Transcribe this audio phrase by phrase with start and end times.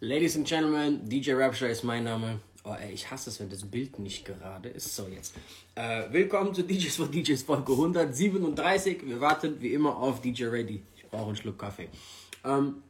[0.00, 2.40] Ladies and Gentlemen, DJ Rapture ist mein Name.
[2.64, 4.94] Oh ey, ich hasse es, wenn das Bild nicht gerade ist.
[4.94, 5.34] So, jetzt.
[5.74, 9.06] Äh, willkommen zu DJs for DJs Folge 137.
[9.06, 10.82] Wir warten wie immer auf DJ Ready.
[10.96, 11.88] Ich brauche einen Schluck Kaffee.
[12.44, 12.82] Ähm,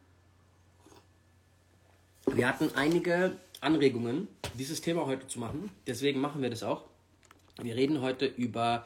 [2.27, 4.27] wir hatten einige Anregungen,
[4.59, 5.71] dieses Thema heute zu machen.
[5.87, 6.87] Deswegen machen wir das auch.
[7.63, 8.85] Wir reden heute über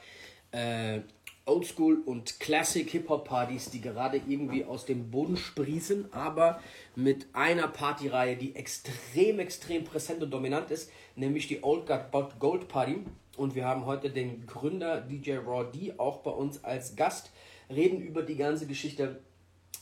[0.52, 1.00] äh,
[1.46, 6.60] Oldschool und Classic Hip-Hop-Partys, die gerade irgendwie aus dem Boden sprießen, aber
[6.94, 12.68] mit einer Partyreihe, die extrem, extrem präsent und dominant ist, nämlich die Old Got Gold
[12.68, 13.00] Party.
[13.36, 17.30] Und wir haben heute den Gründer DJ Raw D auch bei uns als Gast,
[17.68, 19.20] reden über die ganze Geschichte.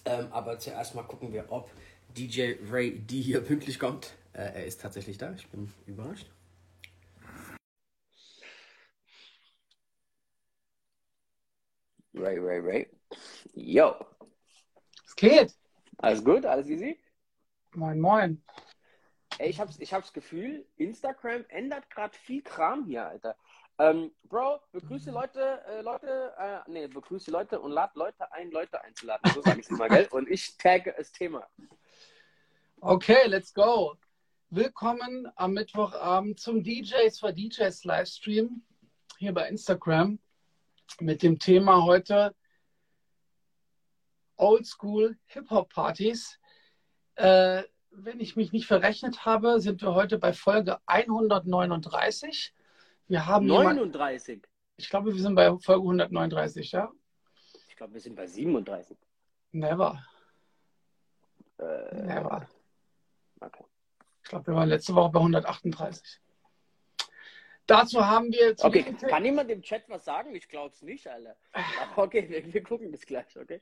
[0.04, 1.70] Ähm, aber zuerst mal gucken wir, ob
[2.16, 4.14] DJ Ray D hier pünktlich kommt.
[4.32, 6.26] Äh, er ist tatsächlich da, ich bin überrascht.
[12.14, 12.86] Ray, Ray, Ray.
[13.54, 13.94] Yo.
[15.06, 15.54] Es geht.
[15.98, 16.44] Alles gut?
[16.44, 16.98] Alles easy?
[17.74, 18.42] Moin, moin.
[19.38, 23.36] Ey, ich hab's, ich hab's Gefühl, Instagram ändert gerade viel Kram hier, Alter.
[23.78, 28.82] Ähm, Bro, begrüße Leute, äh, Leute, äh, nee, begrüße Leute und lad Leute ein, Leute
[28.82, 29.30] einzuladen.
[29.32, 30.08] So sage ich immer, gell?
[30.10, 31.46] Und ich tagge das Thema.
[32.80, 33.96] Okay, let's go.
[34.50, 38.62] Willkommen am Mittwochabend zum DJs for DJs Livestream
[39.18, 40.18] hier bei Instagram
[41.00, 42.34] mit dem Thema heute
[44.36, 46.38] Oldschool Hip-Hop-Partys.
[47.16, 52.54] Äh, wenn ich mich nicht verrechnet habe, sind wir heute bei Folge 139.
[53.08, 54.28] Wir haben 39?
[54.28, 56.92] Jemand, ich glaube, wir sind bei Folge 139, ja?
[57.68, 58.96] Ich glaube, wir sind bei 37.
[59.52, 60.04] Never.
[61.58, 62.48] Äh, Never.
[63.40, 63.64] Okay.
[64.22, 66.20] Ich glaube, wir waren letzte Woche bei 138.
[67.68, 68.56] Dazu haben wir.
[68.60, 70.34] Okay, kann jemand im Chat was sagen?
[70.34, 71.06] Ich glaube es nicht.
[71.06, 71.36] Aber
[71.96, 73.60] okay, wir, wir, gucken das gleich, okay?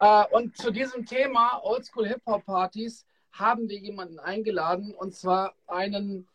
[0.00, 6.28] Äh, und zu diesem Thema Oldschool Hip-Hop-Partys haben wir jemanden eingeladen und zwar einen,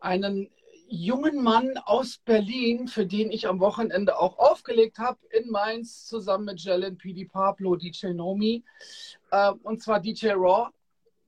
[0.00, 0.50] einen
[0.88, 6.46] jungen Mann aus Berlin, für den ich am Wochenende auch aufgelegt habe in Mainz zusammen
[6.46, 8.64] mit Jelen, PD Pablo, DJ Nomi
[9.30, 10.70] äh, und zwar DJ Raw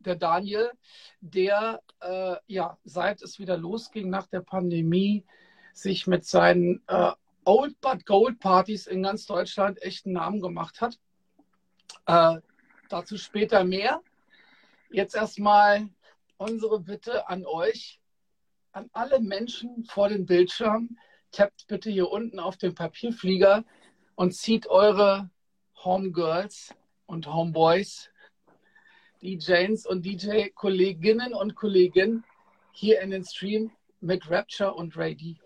[0.06, 0.70] der Daniel,
[1.20, 5.24] der äh, ja, seit es wieder losging nach der Pandemie,
[5.72, 7.12] sich mit seinen äh,
[7.44, 10.98] Old But Gold Partys in ganz Deutschland echt einen Namen gemacht hat.
[12.06, 12.40] Äh,
[12.88, 14.00] dazu später mehr.
[14.90, 15.88] Jetzt erstmal
[16.38, 18.00] unsere Bitte an euch,
[18.72, 20.96] an alle Menschen vor dem Bildschirm.
[21.32, 23.64] Tappt bitte hier unten auf den Papierflieger
[24.14, 25.30] und zieht eure
[25.84, 26.74] Homegirls
[27.06, 28.10] und Homeboys
[29.26, 32.24] DJs und DJ-Kolleginnen und Kollegen
[32.72, 35.36] hier in den Stream mit Rapture und Ray D.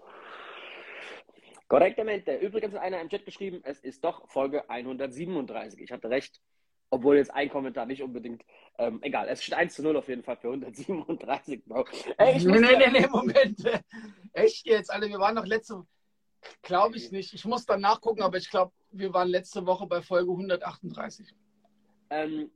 [1.69, 2.37] Korrektamente.
[2.37, 5.81] Übrigens hat einer im Chat geschrieben, es ist doch Folge 137.
[5.81, 6.41] Ich hatte recht,
[6.91, 8.43] obwohl jetzt ein Kommentar nicht unbedingt.
[8.79, 11.87] Ähm, egal, es steht 1 zu 0 auf jeden Fall für 137, Bro.
[12.19, 13.59] Ey, ich nee, nee, nee, nee, Moment.
[14.33, 15.87] Echt jetzt, Alter, wir waren noch letzte
[16.63, 17.35] Glaube ich nicht.
[17.35, 21.35] Ich muss dann nachgucken, aber ich glaube, wir waren letzte Woche bei Folge 138.
[22.11, 22.51] Ähm,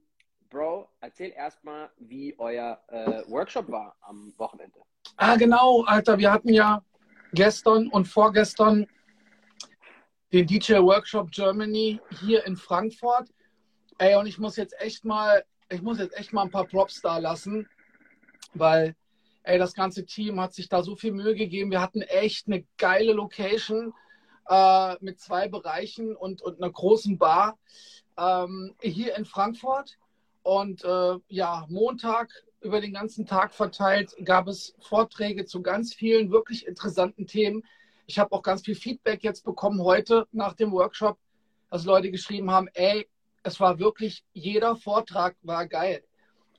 [0.54, 4.78] Bro, erzähl erstmal, wie euer äh, Workshop war am Wochenende.
[5.16, 6.16] Ah, genau, Alter.
[6.16, 6.80] Wir hatten ja
[7.32, 8.86] gestern und vorgestern
[10.32, 13.30] den DJ Workshop Germany hier in Frankfurt.
[13.98, 17.00] Ey, und ich muss jetzt echt mal, ich muss jetzt echt mal ein paar Props
[17.00, 17.68] da lassen,
[18.52, 18.94] weil,
[19.42, 21.72] ey, das ganze Team hat sich da so viel Mühe gegeben.
[21.72, 23.92] Wir hatten echt eine geile Location
[24.48, 27.58] äh, mit zwei Bereichen und, und einer großen Bar
[28.16, 29.98] ähm, hier in Frankfurt.
[30.44, 36.30] Und äh, ja, Montag über den ganzen Tag verteilt gab es Vorträge zu ganz vielen
[36.30, 37.64] wirklich interessanten Themen.
[38.06, 41.18] Ich habe auch ganz viel Feedback jetzt bekommen heute nach dem Workshop,
[41.70, 43.08] dass Leute geschrieben haben, ey,
[43.42, 46.04] es war wirklich, jeder Vortrag war geil.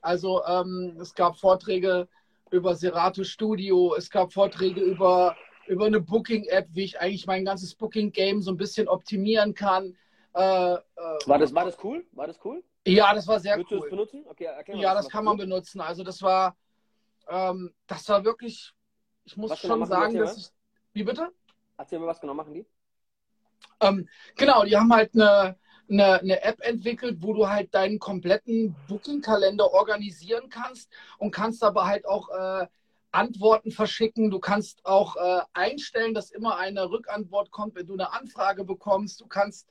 [0.00, 2.08] Also ähm, es gab Vorträge
[2.50, 5.36] über Serato Studio, es gab Vorträge über,
[5.68, 9.96] über eine Booking-App, wie ich eigentlich mein ganzes Booking-Game so ein bisschen optimieren kann.
[10.34, 10.78] Äh, äh,
[11.26, 12.04] war, das, war das cool?
[12.12, 12.64] War das cool?
[12.86, 13.78] Ja, das war sehr Würdest cool.
[13.78, 14.24] du es benutzen?
[14.26, 15.80] Okay, ja, das kann man benutzen.
[15.80, 16.56] Also das war,
[17.28, 18.72] ähm, das war wirklich,
[19.24, 20.48] ich muss was genau schon sagen, dass ich,
[20.92, 21.28] wie bitte?
[21.76, 22.66] Erzähl mir, was genau machen die?
[23.80, 25.56] Ähm, genau, die haben halt eine,
[25.90, 31.86] eine, eine, App entwickelt, wo du halt deinen kompletten Booking-Kalender organisieren kannst und kannst aber
[31.86, 32.66] halt auch äh,
[33.10, 34.30] Antworten verschicken.
[34.30, 39.20] Du kannst auch äh, einstellen, dass immer eine Rückantwort kommt, wenn du eine Anfrage bekommst.
[39.20, 39.68] Du kannst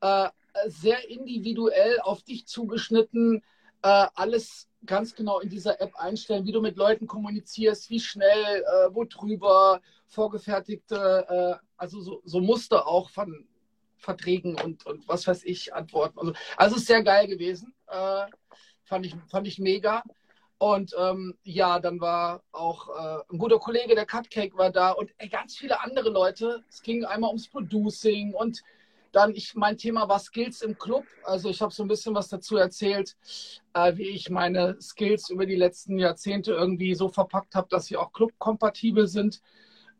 [0.00, 0.28] äh,
[0.66, 3.42] sehr individuell auf dich zugeschnitten
[3.82, 8.62] äh, alles ganz genau in dieser App einstellen, wie du mit Leuten kommunizierst, wie schnell,
[8.62, 13.46] äh, wo drüber, vorgefertigte, äh, also so, so, Muster auch von
[13.96, 16.18] Verträgen und, und was weiß ich, Antworten.
[16.18, 17.74] Also, also ist sehr geil gewesen.
[17.88, 18.26] Äh,
[18.84, 20.02] Fand ich, fand ich mega.
[20.58, 25.10] Und ähm, ja, dann war auch äh, ein guter Kollege, der Cupcake war da und
[25.30, 26.62] ganz viele andere Leute.
[26.68, 28.62] Es ging einmal ums Producing und
[29.12, 31.04] dann, ich, mein Thema war Skills im Club.
[31.22, 33.16] Also ich habe so ein bisschen was dazu erzählt,
[33.74, 37.96] äh, wie ich meine Skills über die letzten Jahrzehnte irgendwie so verpackt habe, dass sie
[37.96, 39.40] auch clubkompatibel sind.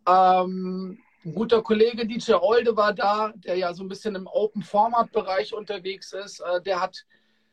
[0.08, 5.54] Ähm, ein guter Kollege DJ Olde war da, der ja so ein bisschen im Open-Format-Bereich
[5.54, 6.40] unterwegs ist.
[6.40, 7.04] Äh, der hat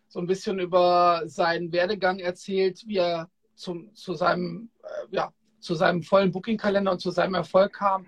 [0.08, 5.76] so ein bisschen über seinen Werdegang erzählt, wie er zum, zu, seinem, äh, ja, zu
[5.76, 8.08] seinem vollen Booking-Kalender und zu seinem Erfolg kam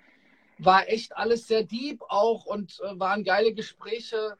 [0.63, 4.38] war echt alles sehr deep auch und äh, waren geile Gespräche.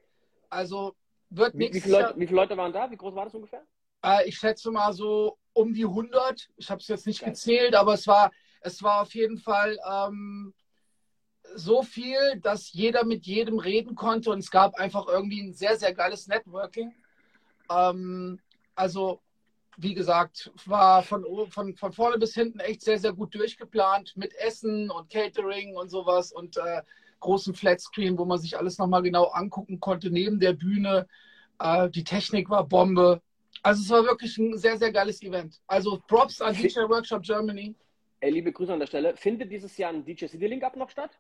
[0.50, 0.96] Also
[1.30, 2.92] wird wie, wie, viele Leute, wie viele Leute waren da?
[2.92, 3.64] Wie groß war das ungefähr?
[4.06, 6.50] Äh, ich schätze mal so um die 100.
[6.58, 7.30] Ich habe es jetzt nicht Geil.
[7.30, 8.32] gezählt, aber es war,
[8.62, 10.54] es war auf jeden Fall ähm,
[11.56, 15.78] so viel, dass jeder mit jedem reden konnte und es gab einfach irgendwie ein sehr,
[15.78, 16.94] sehr geiles Networking.
[17.72, 18.40] Ähm,
[18.76, 19.22] also
[19.78, 24.34] wie gesagt, war von, von, von vorne bis hinten echt sehr, sehr gut durchgeplant mit
[24.36, 26.82] Essen und Catering und sowas und äh,
[27.20, 31.08] großen Flatscreen, wo man sich alles nochmal genau angucken konnte, neben der Bühne.
[31.60, 33.22] Äh, die Technik war Bombe.
[33.64, 35.62] Also es war wirklich ein sehr, sehr geiles Event.
[35.68, 37.76] Also Props an DJ Workshop Germany.
[38.20, 39.16] Ey, liebe Grüße an der Stelle.
[39.16, 41.18] Findet dieses Jahr ein DJ City Link Up noch statt?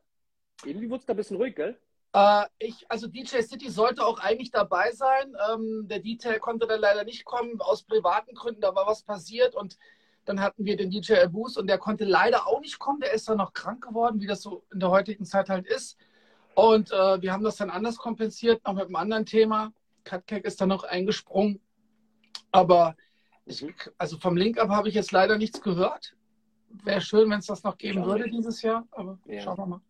[0.65, 1.80] Irgendwie wurde es da ein bisschen ruhig, gell?
[2.13, 5.35] Äh, ich, also DJ City sollte auch eigentlich dabei sein.
[5.51, 9.55] Ähm, der Detail konnte dann leider nicht kommen, aus privaten Gründen, da war was passiert
[9.55, 9.77] und
[10.25, 12.99] dann hatten wir den DJ Abus und der konnte leider auch nicht kommen.
[12.99, 15.97] Der ist dann noch krank geworden, wie das so in der heutigen Zeit halt ist.
[16.53, 19.73] Und äh, wir haben das dann anders kompensiert, noch mit einem anderen Thema.
[20.03, 21.59] Cutcake ist dann noch eingesprungen.
[22.51, 22.95] Aber
[23.45, 23.73] ich, mhm.
[23.97, 26.15] also vom Link-Up habe ich jetzt leider nichts gehört.
[26.83, 29.41] Wäre schön, wenn es das noch geben würde dieses Jahr, aber ja.
[29.41, 29.81] schauen wir mal.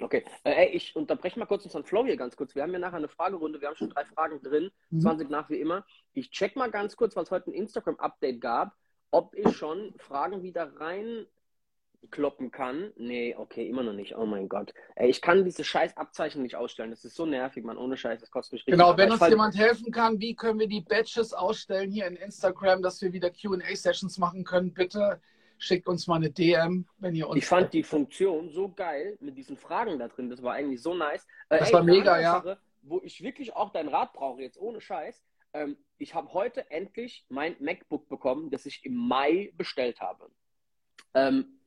[0.00, 2.54] Okay, äh, ich unterbreche mal kurz unseren Flow hier ganz kurz.
[2.54, 5.00] Wir haben ja nachher eine Fragerunde, wir haben schon drei Fragen drin, mhm.
[5.00, 5.84] 20 nach wie immer.
[6.12, 8.74] Ich check mal ganz kurz, weil es heute ein Instagram-Update gab,
[9.10, 12.92] ob ich schon Fragen wieder reinkloppen kann.
[12.96, 14.16] Nee, okay, immer noch nicht.
[14.16, 14.72] Oh mein Gott.
[14.96, 16.90] Ey, ich kann diese scheiß Abzeichen nicht ausstellen.
[16.90, 17.76] Das ist so nervig, man.
[17.76, 18.72] Ohne Scheiß, das kostet mich richtig.
[18.72, 19.30] Genau, wenn uns fall...
[19.30, 23.30] jemand helfen kann, wie können wir die Badges ausstellen hier in Instagram, dass wir wieder
[23.30, 25.20] QA-Sessions machen können, bitte
[25.62, 27.38] schickt uns mal eine DM, wenn ihr uns.
[27.38, 30.28] Ich fand die Funktion so geil mit diesen Fragen da drin.
[30.28, 31.26] Das war eigentlich so nice.
[31.48, 32.32] Äh, das ey, war mega, ja.
[32.32, 35.22] Sache, wo ich wirklich auch dein Rat brauche, jetzt ohne Scheiß.
[35.54, 40.30] Ähm, ich habe heute endlich mein MacBook bekommen, das ich im Mai bestellt habe.
[41.14, 41.60] Ähm,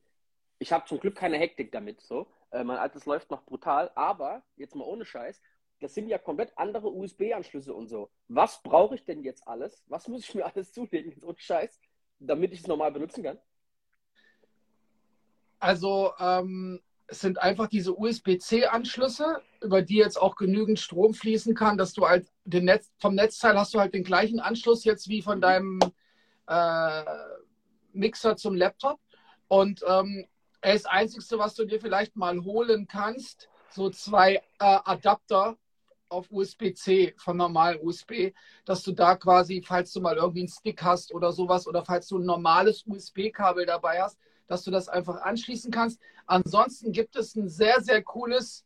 [0.58, 2.02] ich habe zum Glück keine Hektik damit.
[2.02, 2.26] So.
[2.50, 5.40] Äh, mein altes läuft noch brutal, aber jetzt mal ohne Scheiß.
[5.80, 8.10] Das sind ja komplett andere USB-Anschlüsse und so.
[8.28, 9.84] Was brauche ich denn jetzt alles?
[9.86, 11.80] Was muss ich mir alles zulegen, so Scheiß,
[12.18, 13.38] damit ich es normal benutzen kann?
[15.58, 21.78] Also ähm, es sind einfach diese USB-C-Anschlüsse, über die jetzt auch genügend Strom fließen kann,
[21.78, 25.22] dass du halt den Netz, vom Netzteil hast du halt den gleichen Anschluss jetzt wie
[25.22, 25.78] von deinem
[26.48, 27.02] äh,
[27.92, 29.00] Mixer zum Laptop.
[29.48, 30.26] Und ähm,
[30.60, 35.56] das Einzige, was du dir vielleicht mal holen kannst, so zwei äh, Adapter
[36.08, 38.32] auf USB-C von normal USB,
[38.64, 42.08] dass du da quasi, falls du mal irgendwie einen Stick hast oder sowas oder falls
[42.08, 46.00] du ein normales USB-Kabel dabei hast, dass du das einfach anschließen kannst.
[46.26, 48.64] Ansonsten gibt es ein sehr, sehr cooles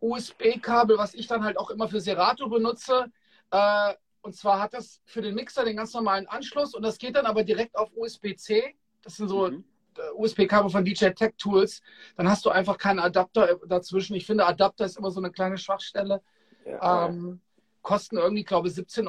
[0.00, 3.06] USB-Kabel, was ich dann halt auch immer für Serato benutze.
[3.50, 7.16] Äh, und zwar hat das für den Mixer den ganz normalen Anschluss und das geht
[7.16, 8.74] dann aber direkt auf USB-C.
[9.02, 9.64] Das sind so mhm.
[9.96, 11.82] Äh, USB-Kabel von DJ Tech Tools.
[12.16, 14.14] Dann hast du einfach keinen Adapter dazwischen.
[14.14, 16.22] Ich finde, Adapter ist immer so eine kleine Schwachstelle.
[16.64, 17.40] Ja, ähm,
[17.82, 19.08] kosten irgendwie, glaube ich, 17,90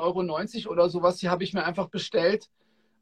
[0.65, 1.17] Euro oder sowas.
[1.17, 2.49] Die habe ich mir einfach bestellt.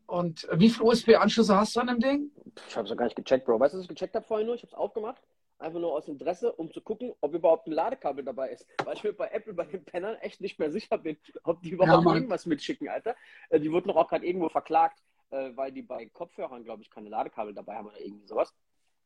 [0.07, 2.31] Und wie viele USB-Anschlüsse hast du an dem Ding?
[2.67, 3.59] Ich habe es gar nicht gecheckt, Bro.
[3.59, 4.55] Weißt du, was ich gecheckt habe vorhin nur?
[4.55, 5.21] Ich habe es aufgemacht,
[5.57, 8.65] einfach nur aus Interesse, um zu gucken, ob überhaupt ein Ladekabel dabei ist.
[8.83, 11.71] Weil ich mir bei Apple, bei den Pennern echt nicht mehr sicher bin, ob die
[11.71, 13.15] überhaupt ja, irgendwas mitschicken, Alter.
[13.49, 16.89] Äh, die wurden doch auch gerade irgendwo verklagt, äh, weil die bei Kopfhörern, glaube ich,
[16.89, 18.53] keine Ladekabel dabei haben oder irgendwie sowas.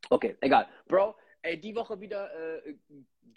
[0.09, 0.67] Okay, egal.
[0.87, 2.75] Bro, ey, die Woche wieder äh,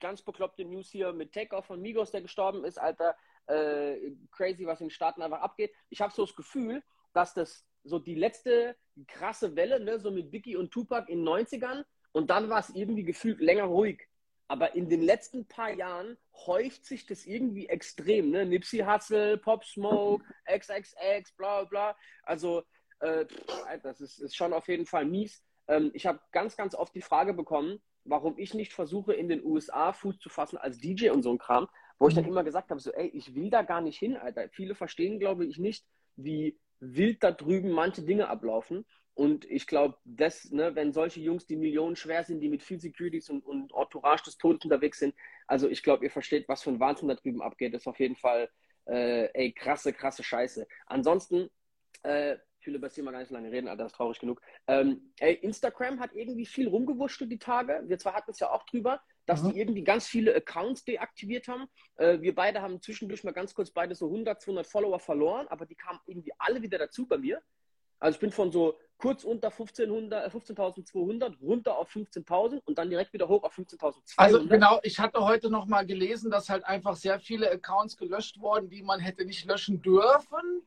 [0.01, 3.17] ganz bekloppte News hier mit Takeoff von Migos, der gestorben ist, Alter.
[3.47, 5.73] Äh, crazy, was in den Staaten einfach abgeht.
[5.89, 6.83] Ich habe so das Gefühl,
[7.13, 8.77] dass das so die letzte
[9.07, 12.71] krasse Welle, ne, so mit Biggie und Tupac in den 90ern und dann war es
[12.71, 14.09] irgendwie gefühlt länger ruhig.
[14.49, 16.17] Aber in den letzten paar Jahren
[16.47, 18.31] häuft sich das irgendwie extrem.
[18.31, 18.47] Ne?
[18.47, 21.97] Nipsey Hussle, Pop Smoke, XXX, bla bla.
[22.23, 22.63] Also,
[23.01, 23.27] äh,
[23.83, 25.43] das ist, ist, schon auf jeden Fall mies.
[25.67, 29.45] Ähm, ich habe ganz, ganz oft die Frage bekommen, warum ich nicht versuche, in den
[29.45, 32.31] USA Fuß zu fassen als DJ und so ein Kram, wo ich dann mhm.
[32.31, 34.49] immer gesagt habe, so, ey, ich will da gar nicht hin, Alter.
[34.51, 38.85] Viele verstehen, glaube ich, nicht, wie wild da drüben manche Dinge ablaufen.
[39.15, 42.81] Und ich glaube, das, ne, wenn solche Jungs, die Millionen schwer sind, die mit viel
[42.81, 45.15] Securities und, und Entourage des Todes unterwegs sind,
[45.47, 48.17] also ich glaube, ihr versteht, was für ein Wahnsinn da drüben abgeht, ist auf jeden
[48.17, 48.49] Fall
[48.89, 50.67] Äh, ey, krasse, krasse Scheiße.
[50.87, 51.51] Ansonsten,
[52.05, 54.19] äh, ich will über das Thema gar nicht so lange reden, Alter, das ist traurig
[54.21, 54.41] genug.
[54.69, 57.83] Ähm, ey, Instagram hat irgendwie viel rumgewurschtelt die Tage.
[57.87, 59.53] Wir zwar hatten es ja auch drüber, dass Mhm.
[59.53, 61.67] die irgendwie ganz viele Accounts deaktiviert haben.
[61.97, 65.67] Äh, wir beide haben zwischendurch mal ganz kurz beide so 100, 200 Follower verloren, aber
[65.67, 67.43] die kamen irgendwie alle wieder dazu bei mir.
[67.99, 72.89] Also ich bin von so kurz unter 1500, äh, 15.200 runter auf 15.000 und dann
[72.91, 74.15] direkt wieder hoch auf 15.200.
[74.17, 78.39] Also genau, ich hatte heute noch mal gelesen, dass halt einfach sehr viele Accounts gelöscht
[78.41, 80.63] wurden, die man hätte nicht löschen dürfen.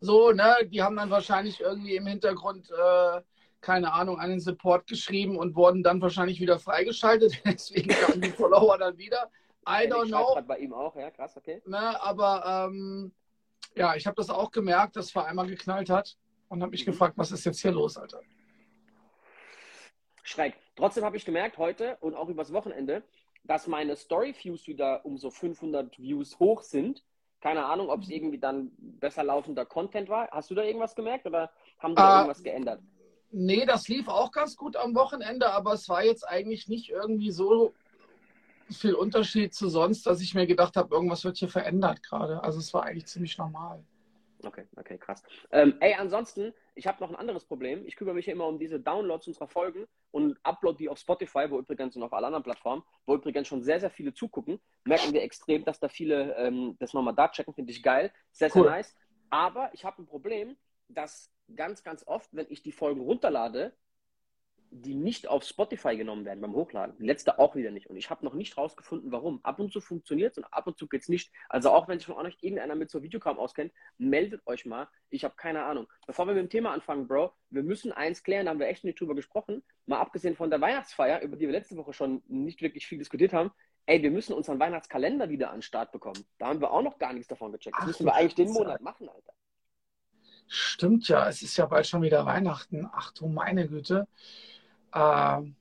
[0.00, 3.20] So, ne, die haben dann wahrscheinlich irgendwie im Hintergrund, äh,
[3.60, 7.40] keine Ahnung, einen Support geschrieben und wurden dann wahrscheinlich wieder freigeschaltet.
[7.44, 9.30] Deswegen kamen die Follower dann wieder.
[9.68, 10.40] I don't know.
[10.46, 11.60] bei ihm auch, ja, krass, okay.
[11.66, 13.12] Ne, aber ähm,
[13.74, 16.16] ja, ich habe das auch gemerkt, dass vor einmal geknallt hat
[16.48, 16.92] und habe mich Mhm.
[16.92, 18.20] gefragt, was ist jetzt hier los, Alter?
[20.22, 20.54] Schräg.
[20.76, 23.02] Trotzdem habe ich gemerkt heute und auch übers Wochenende,
[23.44, 27.04] dass meine Story-Views wieder um so 500 Views hoch sind.
[27.40, 30.28] Keine Ahnung, ob es irgendwie dann besser laufender Content war.
[30.30, 32.80] Hast du da irgendwas gemerkt oder haben die Ah, irgendwas geändert?
[33.30, 37.30] Nee, das lief auch ganz gut am Wochenende, aber es war jetzt eigentlich nicht irgendwie
[37.30, 37.74] so
[38.70, 42.42] viel Unterschied zu sonst, dass ich mir gedacht habe, irgendwas wird hier verändert gerade.
[42.42, 43.82] Also es war eigentlich ziemlich normal.
[44.44, 45.22] Okay, okay, krass.
[45.50, 47.84] Ähm, ey, ansonsten, ich habe noch ein anderes Problem.
[47.86, 51.50] Ich kümmere mich ja immer um diese Downloads unserer Folgen und upload die auf Spotify,
[51.50, 54.60] wo übrigens und auf allen anderen Plattformen, wo übrigens schon sehr, sehr viele zugucken.
[54.84, 58.12] Merken wir extrem, dass da viele ähm, das nochmal da checken, finde ich geil.
[58.30, 58.70] Sehr, sehr Cool.
[58.70, 58.94] nice.
[59.30, 60.56] Aber ich habe ein Problem,
[60.88, 63.74] dass ganz, ganz oft, wenn ich die Folgen runterlade,
[64.70, 66.96] die nicht auf Spotify genommen werden beim Hochladen.
[66.98, 67.88] Die letzte auch wieder nicht.
[67.88, 69.40] Und ich habe noch nicht rausgefunden, warum.
[69.42, 71.32] Ab und zu funktioniert es und ab und zu geht es nicht.
[71.48, 74.88] Also auch wenn sich von euch irgendeiner mit so Videokram auskennt, meldet euch mal.
[75.10, 75.86] Ich habe keine Ahnung.
[76.06, 78.84] Bevor wir mit dem Thema anfangen, Bro, wir müssen eins klären, da haben wir echt
[78.84, 79.62] nicht drüber gesprochen.
[79.86, 83.32] Mal abgesehen von der Weihnachtsfeier, über die wir letzte Woche schon nicht wirklich viel diskutiert
[83.32, 83.50] haben.
[83.86, 86.22] Ey, wir müssen unseren Weihnachtskalender wieder an den Start bekommen.
[86.36, 87.74] Da haben wir auch noch gar nichts davon gecheckt.
[87.74, 88.50] Das Ach müssen wir eigentlich den.
[88.50, 89.32] Monat machen, Alter.
[90.48, 92.88] Stimmt ja, es ist ja bald schon wieder Weihnachten.
[92.92, 94.08] Ach du meine Güte.
[94.94, 95.54] Ähm,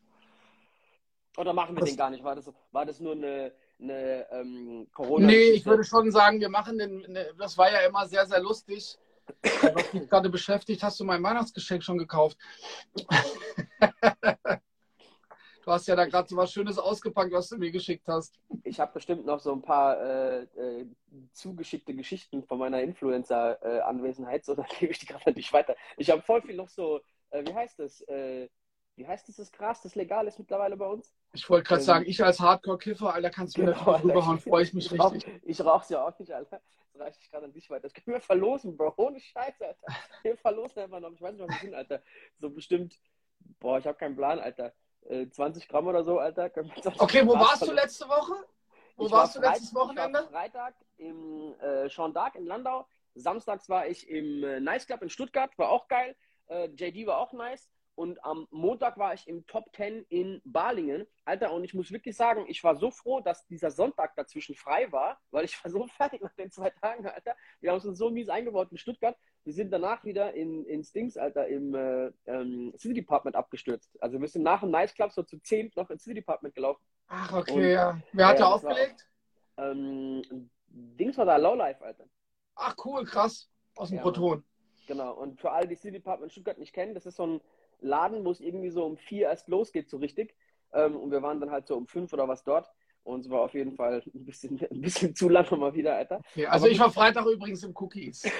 [1.37, 2.23] Oder machen wir Das- den gar nicht?
[2.23, 6.49] War das, war das nur eine, eine ähm, corona nee, ich würde schon sagen, wir
[6.49, 8.97] machen den, ne, das war ja immer sehr, sehr lustig.
[9.43, 12.37] Was mich gerade beschäftigt, hast du mein Weihnachtsgeschenk schon gekauft?
[15.67, 18.39] Du hast ja da gerade so was Schönes ausgepackt, was du mir geschickt hast.
[18.63, 20.85] Ich habe bestimmt noch so ein paar äh, äh,
[21.33, 25.75] zugeschickte Geschichten von meiner Influencer-Anwesenheit, so dann gebe ich die gerade nicht weiter.
[25.97, 27.99] Ich habe voll viel noch so, äh, wie heißt das?
[28.07, 28.47] Äh,
[28.95, 31.13] wie heißt dieses Gras, das legal ist mittlerweile bei uns?
[31.33, 34.39] Ich wollte gerade Ähm, sagen, ich als Hardcore-Kiffer, Alter, kannst du mir Genau, da rüberhauen,
[34.39, 35.41] freue ich mich Ich rauch- richtig.
[35.43, 36.61] Ich rauch's ja auch nicht, Alter.
[36.93, 37.81] Das reiche ich gerade an dich weiter.
[37.89, 38.93] Das können wir verlosen, Bro.
[38.95, 39.85] Ohne Scheiße, Alter.
[40.23, 41.11] Wir verlosen einfach noch.
[41.11, 42.01] Ich weiß nicht, was wir sind, Alter.
[42.39, 42.97] So bestimmt,
[43.59, 44.73] boah, ich habe keinen Plan, Alter.
[45.07, 46.49] Äh, 20 Gramm oder so, Alter.
[46.49, 47.75] Können wir 20 Okay, wo warst du verlosen.
[47.75, 48.33] letzte Woche?
[48.97, 50.27] Wo Ich warst war du letztes Freit- Wochenende?
[50.29, 52.87] Freitag im äh, Jean d'Arc in Landau.
[53.15, 56.15] Samstags war ich im äh, Nice Club in Stuttgart, war auch geil.
[56.47, 57.69] Äh, JD war auch nice.
[57.97, 61.07] Und am Montag war ich im Top 10 in Balingen.
[61.25, 64.91] Alter, und ich muss wirklich sagen, ich war so froh, dass dieser Sonntag dazwischen frei
[64.91, 67.35] war, weil ich war so fertig nach den zwei Tagen, Alter.
[67.59, 69.17] Wir haben uns so mies eingebaut in Stuttgart.
[69.45, 73.89] Wir sind danach wieder in, in Stings, Alter, im äh, ähm, City Department abgestürzt.
[73.99, 76.83] Also wir sind nach dem Nice Club so zu 10 noch ins City Department gelaufen.
[77.07, 77.99] Ach, Und- okay, ja.
[78.13, 79.09] Wer hat Ja, da das war- aufgelegt?
[79.57, 80.21] Ähm,
[80.67, 82.05] Dings war da Lowlife, Alter.
[82.53, 83.49] Ach, cool, krass.
[83.75, 84.43] Aus dem Ja, Proton.
[84.85, 85.13] Genau.
[85.15, 87.41] Und für alle, die City Department Stuttgart nicht kennen, das ist so ein
[87.79, 90.35] Laden, wo es irgendwie so um vier erst losgeht, so richtig.
[90.73, 92.69] Ähm, und wir waren dann halt so um fünf oder was dort.
[93.03, 96.19] Und es war auf jeden Fall ein bisschen, ein bisschen zu lang mal wieder, Alter.
[96.31, 98.23] Okay, also Aber ich war Freitag übrigens im Cookies.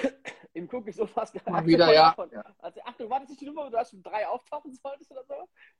[0.54, 2.14] Im Cookie so fast Mal wieder, ja.
[2.58, 5.22] Also, ach, du wartest nicht die Nummer, wo du erst um drei auftauchen solltest oder
[5.22, 5.34] so?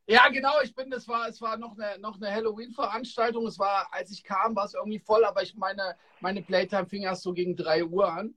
[0.07, 3.47] Ja, genau, ich bin, es war, es war noch eine, noch eine Halloween-Veranstaltung.
[3.47, 7.03] Es war, als ich kam, war es irgendwie voll, aber ich meine, meine Playtime fing
[7.03, 8.35] erst so gegen 3 Uhr an.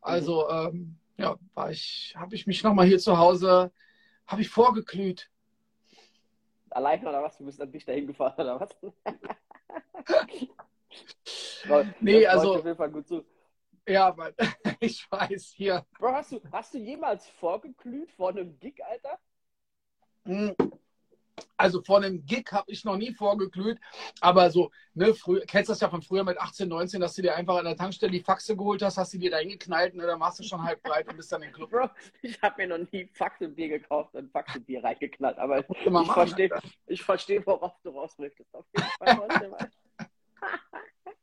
[0.00, 3.72] Also, ähm, ja, war ich, habe ich mich nochmal hier zu Hause,
[4.28, 5.28] habe ich vorgeglüht.
[6.70, 7.36] Allein oder was?
[7.38, 8.76] Du bist dann nicht dahin gefahren oder was?
[12.00, 13.24] Nee, das also- auf jeden Fall gut zu.
[13.86, 14.34] Ja, weil
[14.80, 15.84] ich weiß hier.
[15.98, 19.18] Bro, hast du, hast du jemals vorgeglüht vor einem Gig, Alter?
[21.58, 23.78] Also vor einem Gig habe ich noch nie vorgeglüht,
[24.20, 27.34] aber so, ne, früher, kennst das ja von früher mit 18, 19, dass du dir
[27.34, 30.18] einfach an der Tankstelle die Faxe geholt hast, hast du dir da hingeknallt, ne, dann
[30.18, 31.70] machst du schon halb breit und bist dann im Club.
[31.70, 31.90] Bro,
[32.22, 36.50] ich habe mir noch nie Faxenbier gekauft und Faxenbier reingeknallt, aber ich machen, verstehe,
[36.86, 38.54] ich verstehe, worauf du raus möchtest.
[38.54, 39.70] Auf jeden Fall.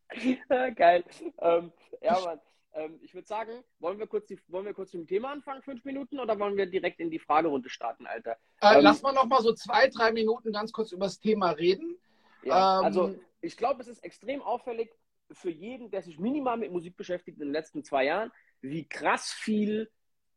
[0.75, 1.03] Geil.
[1.39, 2.39] Ähm, ja, Mann.
[2.75, 5.63] Ähm, ich würde sagen, wollen wir, kurz die, wollen wir kurz mit dem Thema anfangen,
[5.63, 8.37] fünf Minuten, oder wollen wir direkt in die Fragerunde starten, Alter?
[8.61, 11.51] Äh, Ähm, lass mal noch mal so zwei, drei Minuten ganz kurz über das Thema
[11.51, 11.97] reden.
[12.43, 14.91] Ja, Ähm, also ich glaube, es ist extrem auffällig,
[15.31, 19.31] für jeden, der sich minimal mit Musik beschäftigt in den letzten zwei Jahren, wie krass
[19.31, 19.89] viel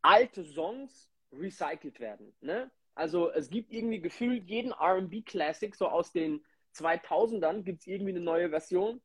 [0.02, 2.35] alte Songs recycelt werden.
[2.40, 2.71] Ne?
[2.95, 8.21] Also es gibt irgendwie gefühlt jeden RB-Classic, so aus den 2000ern gibt es irgendwie eine
[8.21, 9.02] neue Version.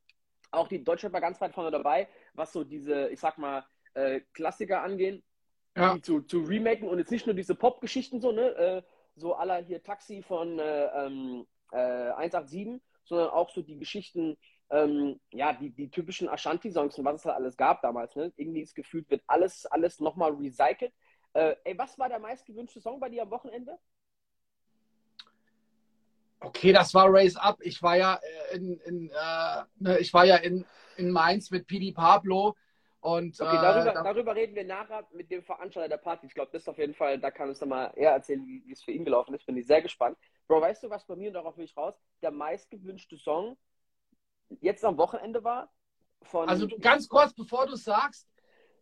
[0.52, 4.22] Auch die Deutsche war ganz weit vorne dabei, was so diese, ich sag mal, äh,
[4.34, 5.24] Klassiker angehen,
[5.76, 5.94] Ja.
[5.96, 8.82] die zu, zu remaken und jetzt nicht nur diese Pop-Geschichten so, ne, äh,
[9.16, 14.38] so aller hier Taxi von äh, ähm, äh, 187, sondern auch so die Geschichten,
[14.70, 18.32] ähm, ja, die, die typischen Ashanti-Songs und was es da alles gab damals, ne?
[18.38, 20.94] Irgendwie ist gefühlt, wird alles, alles nochmal recycelt.
[21.34, 23.78] Äh, ey, was war der meistgewünschte Song bei dir am Wochenende?
[26.40, 27.58] Okay, das war Race Up.
[27.62, 28.20] Ich war ja
[28.52, 30.66] äh, in, in äh, ne, ich war ja in,
[30.98, 32.56] in Mainz mit PD Pablo
[33.02, 36.28] und Okay, äh, darüber, da- darüber reden wir nachher mit dem Veranstalter der Party.
[36.28, 38.64] Ich glaube, das ist auf jeden Fall, da kann uns dann mal eher erzählen, wie,
[38.66, 39.46] wie es für ihn gelaufen ist.
[39.46, 40.18] Bin ich sehr gespannt.
[40.48, 43.58] Bro, weißt du, was bei mir, und darauf will ich raus, der meistgewünschte Song
[44.62, 45.72] jetzt am Wochenende war?
[46.24, 48.28] Von, Also du, ganz kurz, bevor du sagst,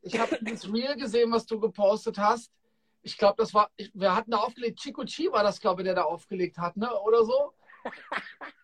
[0.02, 2.52] ich habe das Reel gesehen, was du gepostet hast.
[3.04, 5.86] Ich glaube, das war, ich, wir hatten da aufgelegt, Chico Chi war das, glaube ich,
[5.86, 6.94] der da aufgelegt hat, ne?
[7.02, 7.54] Oder so?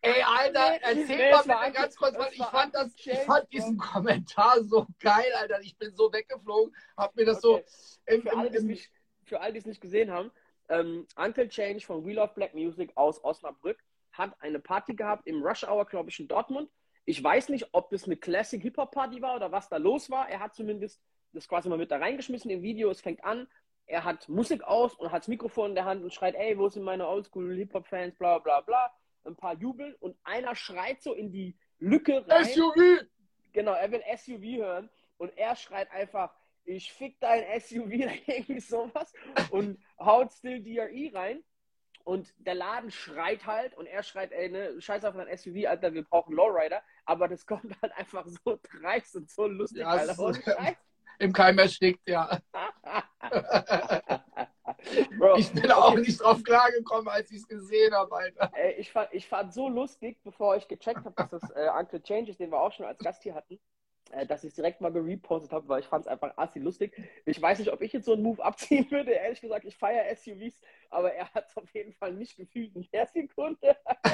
[0.01, 3.77] Ey, Alter, erzähl nee, mal bitte ganz kurz, weil ich fand, das, ich fand diesen
[3.77, 5.59] Kommentar so geil, Alter.
[5.61, 7.63] Ich bin so weggeflogen, hab mir das Okay.
[7.67, 8.91] so im, für, im, die es im, nicht,
[9.23, 10.31] für alle, die es nicht gesehen haben,
[10.69, 15.43] ähm, Uncle Change von We Love Black Music aus Osnabrück hat eine Party gehabt im
[15.43, 16.69] Rush Hour, glaube ich, in Dortmund.
[17.05, 20.27] Ich weiß nicht, ob das eine Classic Hip-Hop Party war oder was da los war.
[20.29, 21.01] Er hat zumindest
[21.33, 22.89] das quasi mal mit da reingeschmissen im Video.
[22.89, 23.47] Es fängt an.
[23.85, 26.67] Er hat Musik aus und hat das Mikrofon in der Hand und schreit, ey, wo
[26.67, 28.91] sind meine Oldschool Hip-Hop-Fans, bla bla bla.
[29.27, 32.45] Ein paar jubeln und einer schreit so in die Lücke rein.
[32.45, 33.05] SUV.
[33.53, 38.59] Genau, er will SUV hören und er schreit einfach, ich fick dein SUV oder irgendwie
[38.59, 39.13] sowas
[39.51, 41.43] und haut Still DRE rein.
[42.03, 45.93] Und der Laden schreit halt und er schreit, ey, ne, scheiß auf dein SUV, Alter,
[45.93, 46.81] wir brauchen Lowrider.
[47.03, 50.29] Aber das kommt halt einfach so dreist und so lustig, Ja, Alter.
[50.29, 50.41] ist-.
[51.19, 52.39] Im Keim erstickt, ja.
[55.17, 58.51] Bro, Ich bin auch nicht drauf klargekommen, als ich es gesehen habe, Alter.
[58.53, 62.01] Ey, ich fand, ich fand so lustig, bevor ich gecheckt habe, dass das äh, Uncle
[62.01, 63.59] Change ist, den wir auch schon als Gast hier hatten,
[64.11, 66.93] äh, dass ich es direkt mal gerepostet habe, weil ich fand es einfach assi lustig.
[67.25, 69.11] Ich weiß nicht, ob ich jetzt so einen Move abziehen würde.
[69.11, 70.59] Ehrlich gesagt, ich feiere SUVs,
[70.89, 73.75] aber er hat es auf jeden Fall nicht gefühlt in der Sekunde.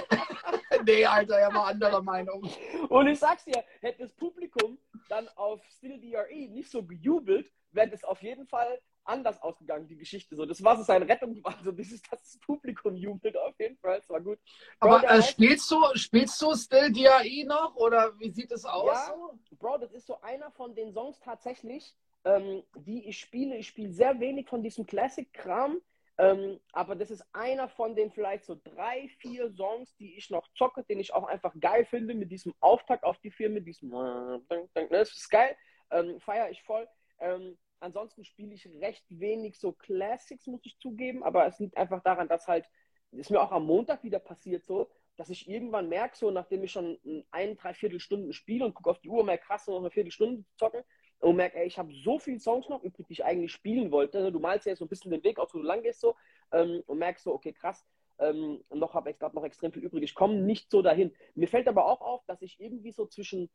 [0.85, 2.49] Nee, Alter, er war anderer Meinung.
[2.89, 7.89] Und ich sag's dir, hätte das Publikum dann auf Still DRE nicht so gejubelt, wäre
[7.89, 10.35] das auf jeden Fall anders ausgegangen, die Geschichte.
[10.35, 11.39] So, das war so seine Rettung.
[11.43, 13.99] Also, dass das Publikum jubelt auf jeden Fall.
[13.99, 14.39] Es war gut.
[14.79, 19.07] Bro, Aber äh, spielst du, spielst du Still DAI noch oder wie sieht es aus?
[19.07, 19.15] Ja,
[19.59, 23.57] Bro, das ist so einer von den Songs tatsächlich, ähm, die ich spiele.
[23.57, 25.81] Ich spiele sehr wenig von diesem Classic-Kram,
[26.17, 30.47] ähm, aber das ist einer von den vielleicht so drei, vier Songs, die ich noch
[30.53, 33.89] zocke, den ich auch einfach geil finde, mit diesem Auftakt auf die vier, mit diesem
[33.89, 34.41] ne,
[34.89, 35.55] das ist geil,
[35.91, 36.87] ähm, feiere ich voll.
[37.19, 42.01] Ähm, ansonsten spiele ich recht wenig so Classics, muss ich zugeben, aber es liegt einfach
[42.01, 42.65] daran, dass halt,
[43.11, 46.71] ist mir auch am Montag wieder passiert so, dass ich irgendwann merke, so nachdem ich
[46.71, 46.97] schon
[47.31, 50.81] ein, dreiviertel Stunden spiele und gucke auf die Uhr, merke krass, noch eine Viertelstunde zocken
[51.19, 54.31] und merke, ey, ich habe so viele Songs noch übrig, die ich eigentlich spielen wollte.
[54.31, 56.15] Du malst ja so ein bisschen den Weg aus, wo du lang gehst so
[56.51, 57.85] ähm, und merkst so, okay, krass,
[58.19, 60.03] ähm, noch habe ich gerade noch extrem viel übrig.
[60.03, 61.13] Ich komme nicht so dahin.
[61.35, 63.49] Mir fällt aber auch auf, dass ich irgendwie so zwischen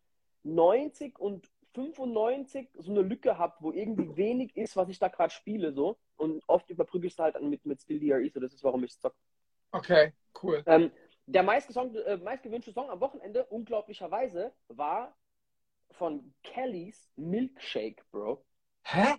[0.45, 5.33] 90 und 95 so eine Lücke habe, wo irgendwie wenig ist, was ich da gerade
[5.33, 8.65] spiele so und oft überbrücke ich es halt mit, mit Still DRE, so das ist,
[8.65, 9.17] warum ich zocke.
[9.73, 10.63] Okay, cool.
[10.67, 10.91] Ähm,
[11.27, 15.15] der meistgesong, äh, meistgewünschte Song am Wochenende, unglaublicherweise, war
[15.91, 18.45] von Kellys Milkshake, Bro.
[18.85, 19.15] Hä?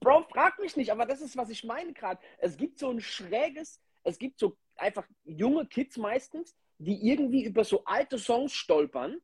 [0.00, 2.20] Bro, frag mich nicht, aber das ist, was ich meine gerade.
[2.38, 7.64] Es gibt so ein schräges, es gibt so einfach junge Kids meistens, die irgendwie über
[7.64, 9.20] so alte Songs stolpern,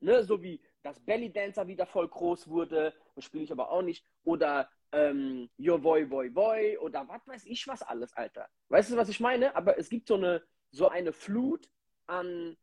[0.00, 3.82] ne, so wie dass Belly Dancer wieder voll groß wurde, das spiele ich aber auch
[3.82, 8.48] nicht, oder ähm, Yo Boy Boy Boy oder was weiß ich was alles, Alter.
[8.68, 9.54] Weißt du, was ich meine?
[9.56, 11.68] Aber es gibt so eine, so eine Flut
[12.06, 12.56] an,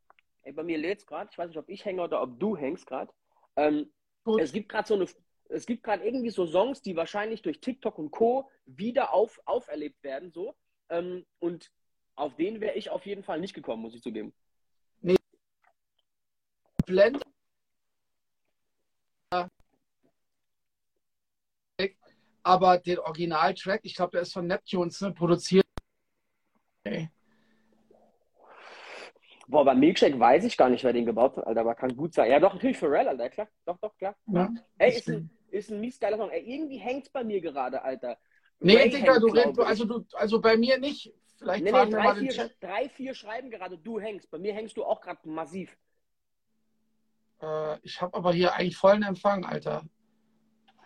[0.43, 2.86] ey, bei mir lädt's gerade, ich weiß nicht, ob ich hänge oder ob du hängst
[2.86, 3.12] gerade.
[3.55, 3.91] Ähm,
[4.39, 5.08] es gibt gerade so eine,
[5.49, 8.49] es gibt gerade irgendwie so Songs, die wahrscheinlich durch TikTok und Co.
[8.65, 10.55] wieder auf, auferlebt werden, so.
[10.89, 11.71] Ähm, und
[12.15, 14.34] auf den wäre ich auf jeden Fall nicht gekommen, muss ich zugeben.
[16.86, 17.23] Blend.
[22.43, 25.65] Aber den Originaltrack, ich glaube, der ist von Neptunes ne, produziert.
[26.86, 27.10] Okay.
[29.47, 32.13] Boah, bei Milkshake weiß ich gar nicht, wer den gebaut hat, Alter, aber kann gut
[32.13, 32.30] sein.
[32.30, 33.47] Ja, doch, natürlich Pharrell, Alter, klar.
[33.65, 34.15] Doch, doch, klar.
[34.28, 34.49] Ja.
[34.78, 36.30] Ey, ist ein, ist ein mies geiler Song.
[36.30, 38.17] Ey, irgendwie hängt's bei mir gerade, Alter.
[38.60, 41.13] Nee, Ray Digga, hängt, du redest, also du, also bei mir nicht.
[41.38, 44.30] Vielleicht Nee, nee, drei vier, drei, vier schreiben gerade, du hängst.
[44.30, 45.75] Bei mir hängst du auch gerade massiv.
[47.41, 49.84] Äh, ich habe aber hier eigentlich vollen Empfang, Alter.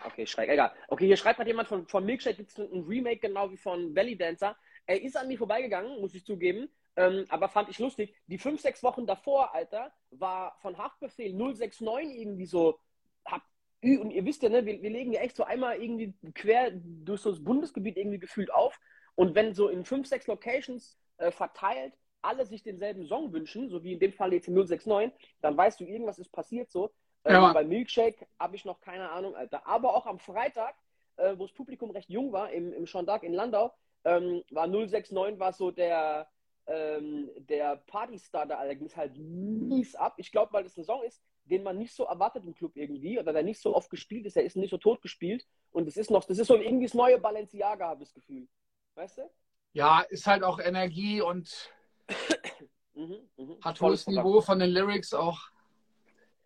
[0.05, 0.73] Okay, schräg, egal.
[0.87, 3.93] Okay, hier schreibt gerade jemand von, von Milkshake, gibt es ein Remake genau wie von
[3.93, 4.57] Belly Dancer.
[4.85, 8.13] Er ist an mir vorbeigegangen, muss ich zugeben, ähm, aber fand ich lustig.
[8.27, 12.79] Die fünf, sechs Wochen davor, Alter, war von Haftbefehl 069 irgendwie so,
[13.25, 13.43] hab,
[13.81, 17.21] und ihr wisst ja, ne, wir, wir legen ja echt so einmal irgendwie quer durch
[17.21, 18.77] so das Bundesgebiet irgendwie gefühlt auf.
[19.15, 23.83] Und wenn so in fünf, sechs Locations äh, verteilt alle sich denselben Song wünschen, so
[23.83, 25.11] wie in dem Fall jetzt in 069,
[25.41, 26.91] dann weißt du, irgendwas ist passiert so.
[27.25, 27.53] Ähm, Ja.
[27.53, 29.65] bei Milkshake habe ich noch keine Ahnung, Alter.
[29.65, 30.75] Aber auch am Freitag,
[31.17, 35.39] äh, wo das Publikum recht jung war, im, im Schondag in Landau, ähm, war 069
[35.39, 36.27] war so der,
[36.67, 40.15] ähm, der Partystarter, Alter, ging es halt mies ab.
[40.17, 43.19] Ich glaube, weil das ein Song ist, den man nicht so erwartet im Club irgendwie
[43.19, 45.97] oder der nicht so oft gespielt ist, der ist nicht so tot gespielt und das
[45.97, 48.47] ist noch, das ist so irgendwie das neue Balenciaga, habe ich das Gefühl.
[48.95, 49.29] Weißt du?
[49.73, 51.71] Ja, ist halt auch Energie und
[52.95, 53.57] Mhm, mhm.
[53.61, 54.05] hat hohes.
[54.05, 55.39] Niveau von den Lyrics auch.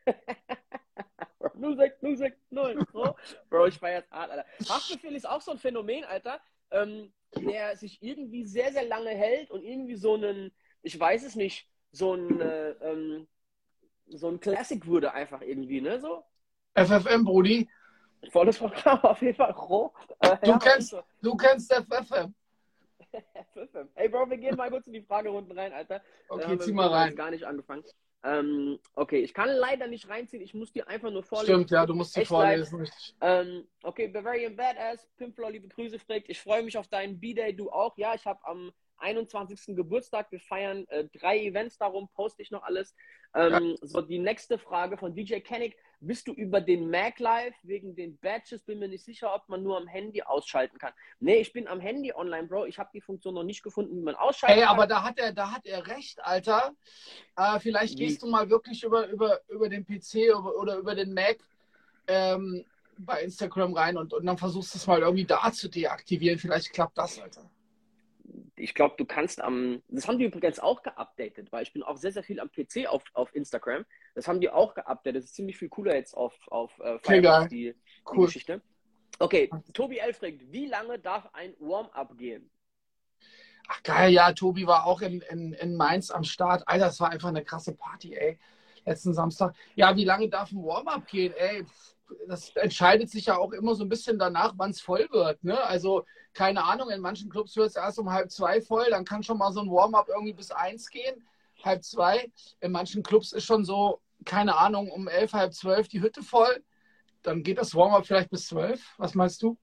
[1.59, 2.85] 06, 06, 0.
[2.93, 3.15] So.
[3.49, 4.45] Bro, ich war jetzt hart, Alter.
[4.69, 6.39] Haftbefehl ist auch so ein Phänomen, Alter,
[6.71, 11.35] ähm, der sich irgendwie sehr, sehr lange hält und irgendwie so einen, ich weiß es
[11.35, 13.27] nicht, so ein, äh, ähm,
[14.09, 15.99] so ein Classic wurde einfach irgendwie, ne?
[15.99, 16.23] So.
[16.75, 17.69] FFM, Brudi.
[18.31, 19.93] Volles Programm, auf jeden Fall roh.
[20.19, 21.01] Äh, Du ja, kennst- so.
[21.21, 22.33] Du kennst FFM.
[23.95, 26.01] Ey, Bro, wir gehen mal kurz in die Fragerunden rein, Alter.
[26.29, 27.15] Okay, wir zieh mal rein.
[27.15, 27.83] Gar nicht angefangen.
[28.23, 31.53] Ähm, okay, ich kann leider nicht reinziehen, ich muss dir einfach nur vorlesen.
[31.53, 32.27] Stimmt, ja, du musst die leid.
[32.27, 32.79] vorlesen.
[32.79, 33.15] Richtig.
[33.21, 36.29] Ähm, okay, Bavarian Badass, Pimpflow, liebe Grüße, fragt.
[36.29, 37.97] Ich freue mich auf deinen B-Day, du auch.
[37.97, 39.75] Ja, ich habe am 21.
[39.75, 42.95] Geburtstag, wir feiern äh, drei Events, darum poste ich noch alles.
[43.35, 45.77] Ähm, So, die nächste Frage von DJ Kennick.
[45.99, 48.61] Bist du über den Mac Live wegen den Badges?
[48.61, 50.93] Bin mir nicht sicher, ob man nur am Handy ausschalten kann.
[51.19, 52.65] Nee, ich bin am Handy online, Bro.
[52.65, 54.75] Ich habe die Funktion noch nicht gefunden, wie man ausschalten Ey, kann.
[54.75, 56.75] aber da hat er, da hat er recht, Alter.
[57.35, 58.05] Äh, vielleicht Wie?
[58.05, 61.37] gehst du mal wirklich über, über, über den PC oder, oder über den Mac
[62.07, 62.63] ähm,
[62.99, 66.37] bei Instagram rein und, und dann versuchst du es mal irgendwie da zu deaktivieren.
[66.37, 67.49] Vielleicht klappt das, Alter.
[68.57, 71.97] Ich glaube, du kannst am, das haben die übrigens auch geupdatet, weil ich bin auch
[71.97, 73.85] sehr, sehr viel am PC auf, auf Instagram.
[74.15, 75.17] Das haben die auch geupdatet.
[75.17, 78.25] Das ist ziemlich viel cooler jetzt auf, auf äh, Firefox, die, die Cool.
[78.25, 78.61] Geschichte.
[79.19, 80.13] Okay, Tobi L.
[80.13, 82.49] fragt, wie lange darf ein Warm-up gehen?
[83.67, 86.67] Ach geil, ja, Tobi war auch in, in, in Mainz am Start.
[86.67, 88.39] Alter, das war einfach eine krasse Party, ey.
[88.85, 89.53] Letzten Samstag.
[89.75, 91.65] Ja, wie lange darf ein Warm-up gehen, ey?
[92.27, 95.43] Das entscheidet sich ja auch immer so ein bisschen danach, wann es voll wird.
[95.43, 95.61] Ne?
[95.63, 99.23] Also, keine Ahnung, in manchen Clubs wird es erst um halb zwei voll, dann kann
[99.23, 101.27] schon mal so ein Warm-up irgendwie bis eins gehen,
[101.63, 102.31] halb zwei.
[102.61, 106.63] In manchen Clubs ist schon so, keine Ahnung, um elf, halb zwölf die Hütte voll.
[107.23, 108.81] Dann geht das Warm-up vielleicht bis zwölf.
[108.97, 109.57] Was meinst du?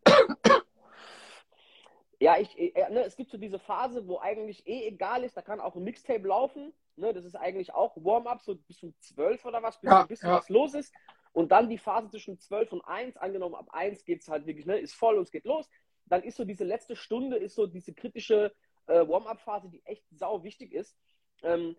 [2.21, 5.43] Ja, ich, äh, ne, es gibt so diese Phase, wo eigentlich eh egal ist, da
[5.43, 6.73] kann auch ein Mixtape laufen.
[6.97, 10.09] Ne, das ist eigentlich auch Warm-up, so bis um 12 oder was, bis Ja, ein
[10.09, 10.37] bisschen ja.
[10.37, 10.95] was los ist.
[11.35, 14.67] Und dann die Phase zwischen 12 und 1, angenommen ab 1 geht es halt wirklich,
[14.67, 15.69] ne, ist voll und es geht los.
[16.07, 18.55] Dann ist so diese letzte Stunde, ist so diese kritische
[18.87, 20.97] äh, Warm-up-Phase, die echt sau wichtig ist.
[21.43, 21.77] Ähm,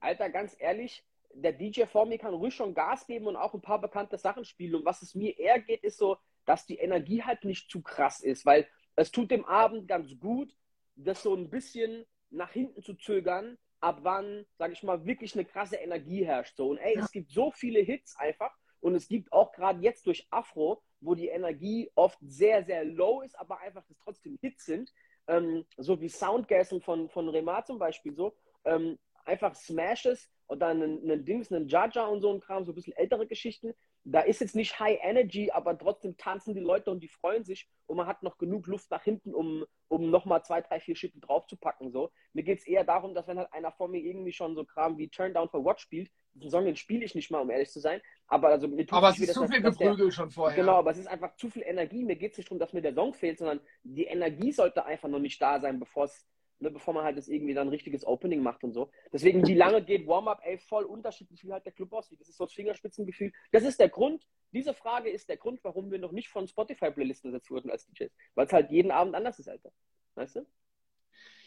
[0.00, 3.60] Alter, ganz ehrlich, der DJ vor mir kann ruhig schon Gas geben und auch ein
[3.60, 4.76] paar bekannte Sachen spielen.
[4.76, 6.16] Und was es mir eher geht, ist so,
[6.46, 10.56] dass die Energie halt nicht zu krass ist, weil es tut dem Abend ganz gut,
[10.94, 15.44] das so ein bisschen nach hinten zu zögern, ab wann, sage ich mal, wirklich eine
[15.44, 16.56] krasse Energie herrscht.
[16.56, 16.70] So.
[16.70, 17.02] Und ey, Ja.
[17.04, 21.14] es gibt so viele Hits einfach und es gibt auch gerade jetzt durch Afro, wo
[21.14, 24.92] die Energie oft sehr, sehr low ist, aber einfach das trotzdem Hits sind,
[25.28, 31.02] ähm, so wie Soundgassen von, von Remar zum Beispiel so, ähm, einfach Smashes oder einen,
[31.02, 33.72] einen Dings, einen Jaja und so ein Kram, so ein bisschen ältere Geschichten.
[34.08, 37.68] Da ist jetzt nicht High Energy, aber trotzdem tanzen die Leute und die freuen sich
[37.86, 41.20] und man hat noch genug Luft nach hinten, um, um nochmal zwei, drei, vier Schippen
[41.20, 41.90] draufzupacken.
[41.90, 42.12] So.
[42.32, 44.96] Mir geht es eher darum, dass wenn halt einer vor mir irgendwie schon so Kram
[44.96, 47.70] wie Turn Down for What spielt, diesen Song, den spiele ich nicht mal, um ehrlich
[47.70, 50.56] zu sein, aber also mir tut Aber es ist zu viel Geprügel schon vorher.
[50.56, 52.04] Genau, aber es ist einfach zu viel Energie.
[52.04, 55.08] Mir geht es nicht darum, dass mir der Song fehlt, sondern die Energie sollte einfach
[55.08, 56.26] noch nicht da sein, bevor es,
[56.60, 58.90] ne, bevor man halt das irgendwie dann ein richtiges Opening macht und so.
[59.12, 60.40] Deswegen, wie lange geht Warm-Up?
[60.42, 62.20] Ey, voll unterschiedlich, wie halt der Club aussieht.
[62.20, 63.32] Das ist so das Fingerspitzengefühl.
[63.52, 67.30] Das ist der Grund, diese Frage ist der Grund, warum wir noch nicht von Spotify-Playlisten
[67.30, 68.12] ersetzt wurden als DJs.
[68.34, 69.70] Weil es halt jeden Abend anders ist, Alter.
[70.14, 70.46] Weißt du?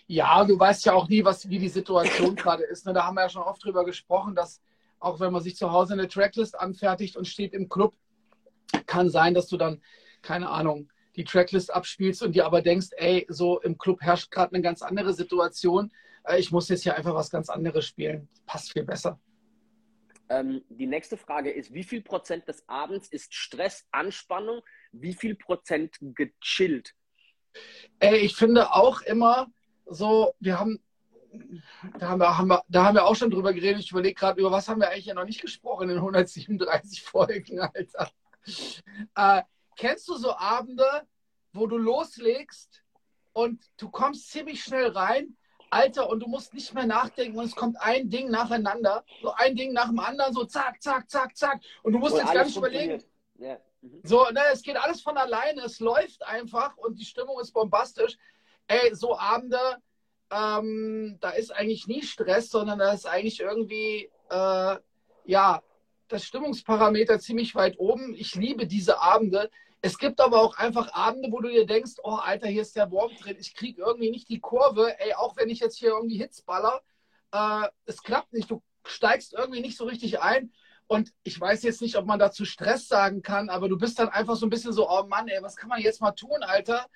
[0.07, 2.85] Ja, du weißt ja auch nie, was, wie die Situation gerade ist.
[2.85, 2.93] Ne?
[2.93, 4.61] Da haben wir ja schon oft drüber gesprochen, dass
[4.99, 7.95] auch wenn man sich zu Hause eine Tracklist anfertigt und steht im Club,
[8.85, 9.81] kann sein, dass du dann,
[10.21, 14.53] keine Ahnung, die Tracklist abspielst und dir aber denkst, ey, so im Club herrscht gerade
[14.53, 15.91] eine ganz andere Situation.
[16.23, 18.29] Äh, Ich muss jetzt hier einfach was ganz anderes spielen.
[18.45, 19.19] Passt viel besser.
[20.29, 24.61] Ähm, die nächste Frage ist, wie viel Prozent des Abends ist Stress, Anspannung?
[24.93, 26.95] Wie viel Prozent gechillt?
[27.99, 29.47] Ey, ich finde auch immer
[29.87, 30.79] so, wir haben
[31.99, 33.81] da haben, wir, haben wir, da haben wir auch schon drüber geredet.
[33.81, 37.59] Ich überlege gerade, über was haben wir eigentlich ja noch nicht gesprochen in 137 Folgen,
[37.73, 38.09] Alter.
[39.15, 39.43] Äh,
[39.79, 41.07] kennst du so Abende,
[41.53, 42.83] wo du loslegst
[43.33, 45.37] und du kommst ziemlich schnell rein,
[45.71, 49.55] Alter, und du musst nicht mehr nachdenken und es kommt ein Ding nacheinander, so ein
[49.55, 51.61] Ding nach dem anderen, so zack, zack, zack, zack.
[51.83, 53.03] Und du musst Und jetzt gar nicht überlegen.
[53.37, 53.57] Ja.
[53.81, 54.01] Mhm.
[54.03, 58.17] So, ne, es geht alles von alleine, es läuft einfach und die Stimmung ist bombastisch.
[58.67, 59.77] Ey, so Abende,
[60.31, 64.77] ähm, da ist eigentlich nie Stress, sondern da ist eigentlich irgendwie, äh,
[65.25, 65.63] ja,
[66.09, 68.13] das Stimmungsparameter ziemlich weit oben.
[68.15, 69.49] Ich liebe diese Abende.
[69.81, 72.91] Es gibt aber auch einfach Abende, wo du dir denkst, oh Alter, hier ist der
[72.91, 76.17] Wurm drin, ich kriege irgendwie nicht die Kurve, ey, auch wenn ich jetzt hier irgendwie
[76.17, 76.81] Hits baller,
[77.31, 80.51] äh, es klappt nicht, du steigst irgendwie nicht so richtig ein.
[80.87, 84.09] Und ich weiß jetzt nicht, ob man dazu Stress sagen kann, aber du bist dann
[84.09, 86.87] einfach so ein bisschen so, oh Mann, ey, was kann man jetzt mal tun, Alter?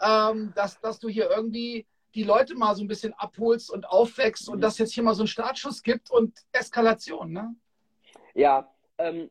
[0.00, 4.48] Ähm, dass, dass du hier irgendwie die Leute mal so ein bisschen abholst und aufwächst
[4.48, 4.62] und Mhm.
[4.62, 7.54] dass jetzt hier mal so einen Startschuss gibt und Eskalation, ne?
[8.34, 9.30] Ja, ähm,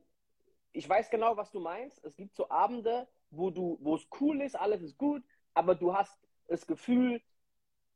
[0.75, 2.03] ich weiß genau, was du meinst.
[2.03, 5.93] Es gibt so Abende, wo du, wo es cool ist, alles ist gut, aber du
[5.95, 7.21] hast das Gefühl,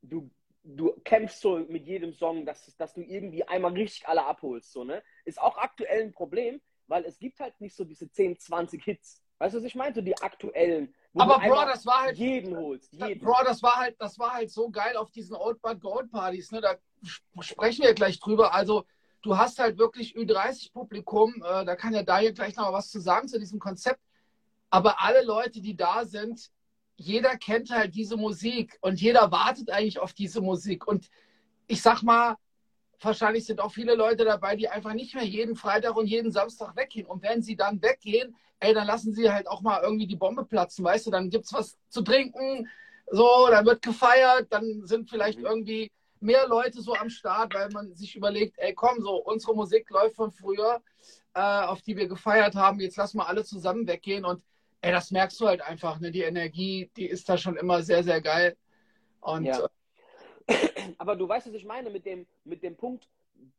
[0.02, 0.30] du,
[0.64, 4.72] du kämpfst so mit jedem Song, dass, dass du irgendwie einmal richtig alle abholst.
[4.72, 5.04] So, ne?
[5.26, 9.22] Ist auch aktuell ein Problem, weil es gibt halt nicht so diese 10, 20 Hits.
[9.38, 9.96] Weißt du, was ich meine?
[9.96, 10.94] So die aktuellen.
[11.16, 12.92] Aber du Bro, das war halt, jeden holst.
[12.94, 13.24] Jeden.
[13.24, 16.52] Bro, das war halt, das war halt so geil auf diesen Old But Gold Partys,
[16.52, 16.62] ne?
[16.62, 18.54] Da sp- sprechen wir gleich drüber.
[18.54, 18.86] Also,
[19.22, 23.00] du hast halt wirklich Ü30-Publikum, äh, da kann ja Daniel gleich noch mal was zu
[23.00, 24.00] sagen zu diesem Konzept.
[24.70, 26.50] Aber alle Leute, die da sind,
[26.98, 30.88] jeder kennt halt diese Musik und jeder wartet eigentlich auf diese Musik.
[30.88, 31.10] Und
[31.68, 32.36] ich sag mal,
[33.02, 36.76] wahrscheinlich sind auch viele Leute dabei, die einfach nicht mehr jeden Freitag und jeden Samstag
[36.76, 37.06] weggehen.
[37.08, 40.46] Und wenn sie dann weggehen, ey, dann lassen sie halt auch mal irgendwie die Bombe
[40.46, 41.12] platzen, weißt du?
[41.12, 42.68] Dann gibt's was zu trinken,
[43.12, 45.46] so, dann wird gefeiert, dann sind vielleicht Mhm.
[45.46, 49.90] irgendwie mehr Leute so am Start, weil man sich überlegt, ey, komm, so, unsere Musik
[49.90, 50.82] läuft von früher,
[51.34, 54.44] äh, auf die wir gefeiert haben, jetzt lassen wir alle zusammen weggehen und
[54.82, 56.12] ey, das merkst du halt einfach, ne?
[56.12, 58.58] Die Energie, die ist da schon immer sehr, sehr geil.
[59.22, 59.60] Und Ja.
[59.60, 59.68] äh,
[60.98, 63.08] Aber du weißt, was ich meine mit dem, mit dem Punkt,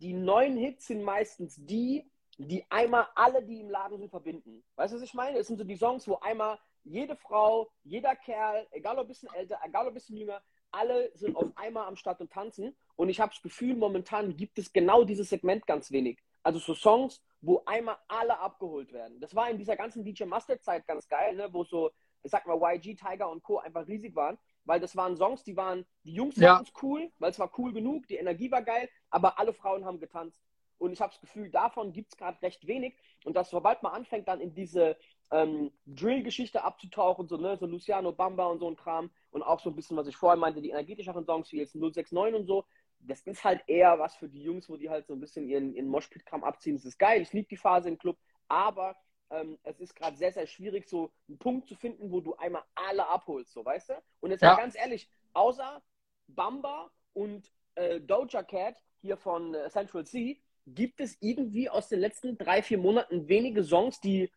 [0.01, 2.05] die neuen Hits sind meistens die,
[2.39, 4.63] die einmal alle, die im Laden sind, verbinden.
[4.77, 5.39] Weißt du, was ich meine?
[5.39, 9.29] Es sind so die Songs, wo einmal jede Frau, jeder Kerl, egal ob ein bisschen
[9.35, 10.41] älter, egal ob ein bisschen jünger,
[10.73, 12.77] alle sind auf einmal am Start und tanzen.
[12.97, 16.19] Und ich habe das Gefühl, momentan gibt es genau dieses Segment ganz wenig.
[16.43, 19.21] Also so Songs, wo einmal alle abgeholt werden.
[19.21, 21.49] Das war in dieser ganzen DJ Mustard Zeit ganz geil, ne?
[21.53, 21.91] wo so,
[22.23, 23.59] ich sag mal, YG, Tiger und Co.
[23.59, 26.57] einfach riesig waren, weil das waren Songs, die waren, die Jungs Ja.
[26.57, 29.85] fanden es cool, weil es war cool genug, die Energie war geil, aber alle Frauen
[29.85, 30.43] haben getanzt.
[30.79, 32.97] Und ich habe das Gefühl, davon gibt es gerade recht wenig.
[33.25, 34.97] Und dass sobald man anfängt, dann in diese
[35.31, 39.71] ähm, Drill-Geschichte abzutauchen, so, ne, so Luciano Bamba und so ein Kram und auch so
[39.71, 42.65] ein bisschen, was ich vorher meinte, die energetischeren Songs wie jetzt 069 und so,
[43.01, 45.75] das ist halt eher was für die Jungs, wo die halt so ein bisschen ihren,
[45.75, 46.77] ihren Moshpit-Kram abziehen.
[46.77, 48.97] Das ist geil, ich liebe die Phase im Club, aber
[49.31, 52.65] ähm, es ist gerade sehr, sehr schwierig, so einen Punkt zu finden, wo du einmal
[52.75, 53.95] alle abholst, so, weißt du?
[54.21, 54.51] Und jetzt Ja.
[54.51, 55.83] mal ganz ehrlich, außer
[56.27, 62.01] Bamba und äh, Doja Cat hier von äh, Central C, gibt es irgendwie aus den
[62.01, 64.31] letzten drei, vier Monaten wenige Songs, die,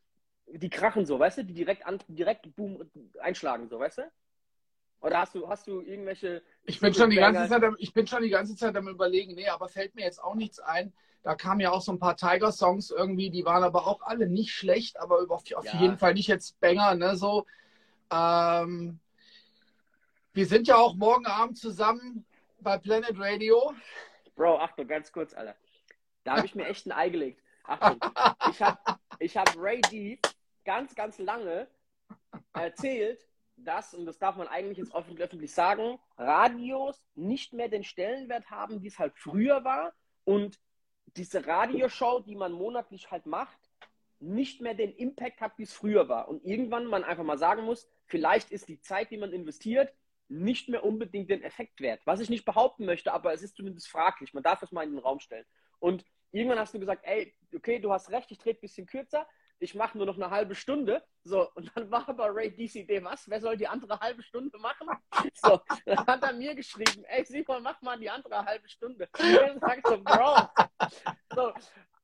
[0.47, 4.11] die krachen so, weißt du, die direkt, an, direkt boom, einschlagen, so, weißt du?
[5.01, 6.41] Oder hast du, hast du irgendwelche.
[6.65, 7.47] Ich bin, schon die ganze?
[7.47, 10.23] Zeit, am- ich bin schon die ganze Zeit am überlegen, nee, aber fällt mir jetzt
[10.23, 10.93] auch nichts ein.
[11.23, 14.51] Da kamen ja auch so ein paar Tiger-Songs irgendwie, die waren aber auch alle nicht
[14.51, 15.81] schlecht, aber auf, auf Ja.
[15.81, 17.45] jeden Fall nicht jetzt Banger, ne, so.
[18.11, 18.99] Ähm,
[20.33, 22.25] wir sind ja auch morgen Abend zusammen
[22.59, 23.73] bei Planet Radio.
[24.35, 25.55] Bro, Achtung, ganz kurz, Alter.
[26.23, 27.41] Da habe ich mir echt ein Ei gelegt.
[27.65, 27.99] Achtung.
[28.49, 28.77] Ich habe
[29.19, 30.19] ich hab Ray D
[30.63, 31.67] ganz, ganz lange
[32.53, 33.25] erzählt,
[33.57, 38.49] dass, und das darf man eigentlich jetzt öffentlich, öffentlich sagen, Radios nicht mehr den Stellenwert
[38.49, 39.93] haben, wie es halt früher war
[40.25, 40.59] und
[41.15, 43.59] diese Radioshow, die man monatlich halt macht,
[44.19, 46.27] nicht mehr den Impact hat, wie es früher war.
[46.29, 49.93] Und irgendwann man einfach mal sagen muss, vielleicht ist die Zeit, die man investiert,
[50.29, 52.01] nicht mehr unbedingt den Effekt wert.
[52.05, 54.33] Was ich nicht behaupten möchte, aber es ist zumindest fraglich.
[54.33, 55.45] Man darf es mal in den Raum stellen.
[55.79, 59.27] Und irgendwann hast du gesagt, ey, okay, du hast recht, ich trete ein bisschen kürzer,
[59.59, 61.03] ich mache nur noch eine halbe Stunde.
[61.23, 63.29] So, und dann war aber Ray DCD, was?
[63.29, 64.87] Wer soll die andere halbe Stunde machen?
[65.35, 69.07] So, dann hat er mir geschrieben, ey, Simon, mach mal die andere halbe Stunde.
[69.17, 70.49] Und ich sag so, Bro,
[71.33, 71.53] so,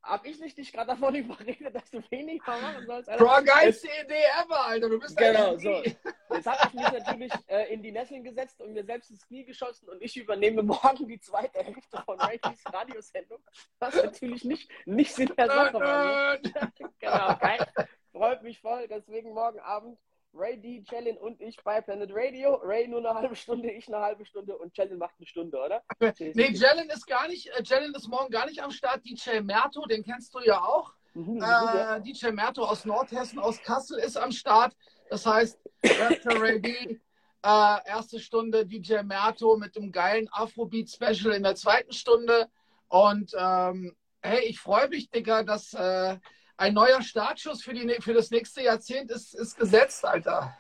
[0.10, 3.10] hab ich nicht dich gerade davon überredet, dass du weniger machen sollst?
[3.10, 3.24] Alter?
[3.24, 4.89] Bro, geilste Idee ever, Alter.
[4.89, 5.95] Du bist Genau, Genie.
[6.32, 9.45] Jetzt habe ich mich natürlich äh, in die Nesseln gesetzt und mir selbst ins Knie
[9.45, 13.39] geschossen und ich übernehme morgen die zweite Hälfte von Rankings Radiosendung,
[13.80, 16.34] was natürlich nicht, nicht Sinn der Sache war.
[16.34, 16.41] Ne?
[17.00, 17.65] Genau, geil.
[18.12, 19.98] Freut mich voll, deswegen morgen Abend
[20.34, 22.56] Ray D, Challenge und ich bei Planet Radio.
[22.63, 25.84] Ray nur eine halbe Stunde, ich eine halbe Stunde und Challenge macht eine Stunde, oder?
[26.20, 29.04] Nee, Jalen ist gar nicht, äh, Jalen ist morgen gar nicht am Start.
[29.06, 30.94] DJ Merto, den kennst du ja auch.
[31.13, 34.76] Mhm, Äh, DJ Merto aus Nordhessen, aus Kassel ist am Start.
[35.10, 36.39] Das heißt, Dr.
[36.39, 37.00] Ray D,
[37.44, 42.48] äh, erste Stunde DJ Merto mit dem geilen Afrobeat-Special in der zweiten Stunde.
[42.88, 46.18] Und ähm, hey, ich freue mich, Digga, dass äh,
[46.60, 50.56] ein neuer Startschuss für, die, für das nächste Jahrzehnt ist, ist gesetzt, Alter.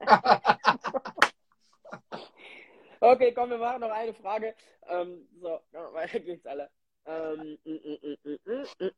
[3.00, 4.56] Okay, komm, wir machen noch eine Frage.
[4.88, 5.60] Ähm, so,
[5.92, 6.68] weiter geht's alle.
[7.06, 8.38] Ähm, mm, mm,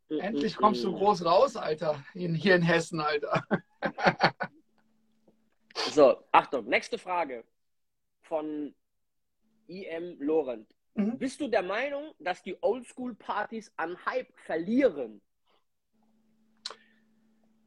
[0.08, 2.02] mm, Endlich mm, kommst du groß raus, Alter.
[2.14, 3.44] In, hier in Hessen, Alter.
[5.90, 7.44] So, Achtung, nächste Frage
[8.22, 8.74] von
[9.66, 10.74] IM Lorent.
[10.94, 11.18] Mhm.
[11.18, 15.20] Bist du der Meinung, dass die Oldschool-Partys an Hype verlieren?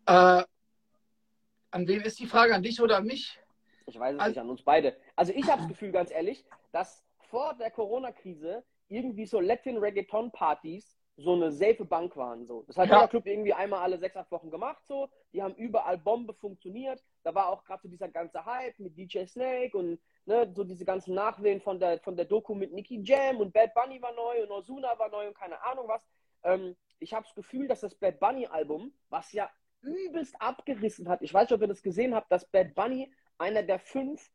[0.06, 0.44] Äh,
[1.72, 2.54] an wen ist die Frage?
[2.54, 3.39] An dich oder an mich?
[3.88, 4.96] Ich weiß es Also- nicht, an uns beide.
[5.16, 11.34] Also ich habe das Gefühl, ganz ehrlich, dass vor der Corona-Krise irgendwie so Latin-Reggaeton-Partys so
[11.34, 12.46] eine safe Bank waren.
[12.46, 12.63] So.
[12.63, 12.96] Das hat Ja.
[12.96, 14.82] jeder Club irgendwie einmal alle sechs, acht Wochen gemacht.
[14.88, 15.10] So.
[15.32, 17.04] Die haben überall Bombe funktioniert.
[17.24, 20.86] Da war auch gerade so dieser ganze Hype mit DJ Snake und ne, so diese
[20.86, 24.44] ganzen Nachwehen von der, von der Doku mit Nicky Jam und Bad Bunny war neu
[24.44, 26.02] und Ozuna war neu und keine Ahnung was.
[26.44, 29.50] Ähm, ich habe das Gefühl, dass das Bad Bunny-Album, was ja
[29.84, 33.63] übelst abgerissen hat, ich weiß nicht, ob ihr das gesehen habt, dass Bad Bunny einer
[33.63, 34.32] der fünf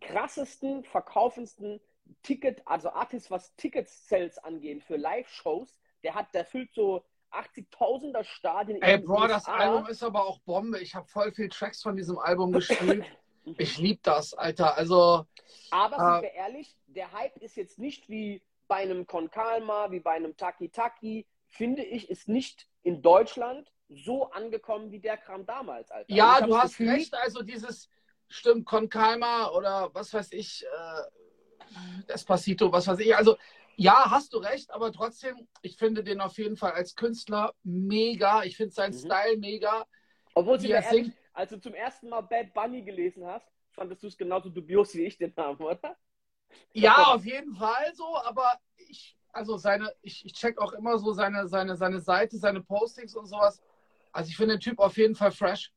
[0.00, 1.80] krassesten, verkaufendsten
[2.22, 8.80] Ticket, also Artists, was Ticket-Sales angeht für Live-Shows, der hat, der füllt so 80.000er Stadien.
[8.82, 9.46] Ey, Bro, das.
[9.46, 10.78] Album ist aber auch Bombe.
[10.80, 13.04] Ich habe voll viel Tracks von diesem Album gespielt.
[13.58, 14.74] Ich lieb das, Alter.
[14.78, 15.26] Also,
[15.70, 19.90] Aber Äh, sind wir ehrlich, der Hype ist jetzt nicht wie bei einem Con Calma,
[19.90, 25.16] wie bei einem Taki Taki, finde ich, ist nicht in Deutschland so angekommen wie der
[25.16, 26.14] Kram damals, Alter.
[26.14, 27.14] Ja, hab du hast Gefühl, recht.
[27.14, 27.88] Also, dieses,
[28.28, 33.16] stimmt, Calma oder was weiß ich, äh, Despacito, was weiß ich.
[33.16, 33.36] Also,
[33.76, 38.44] ja, hast du recht, aber trotzdem, ich finde den auf jeden Fall als Künstler mega.
[38.44, 38.98] Ich finde seinen Mhm.
[38.98, 39.86] Style mega.
[40.34, 41.16] Obwohl, wie er ehrlich, singt.
[41.32, 45.04] als du zum ersten Mal Bad Bunny gelesen hast, fandest du es genauso dubios wie
[45.06, 45.96] ich den Namen, oder?
[46.72, 51.12] Ja, auf jeden Fall so, aber ich, also seine, ich, ich check auch immer so
[51.12, 53.62] seine, seine, seine Seite, seine Postings und sowas.
[54.14, 55.72] Also ich finde den Typ auf jeden Fall fresh.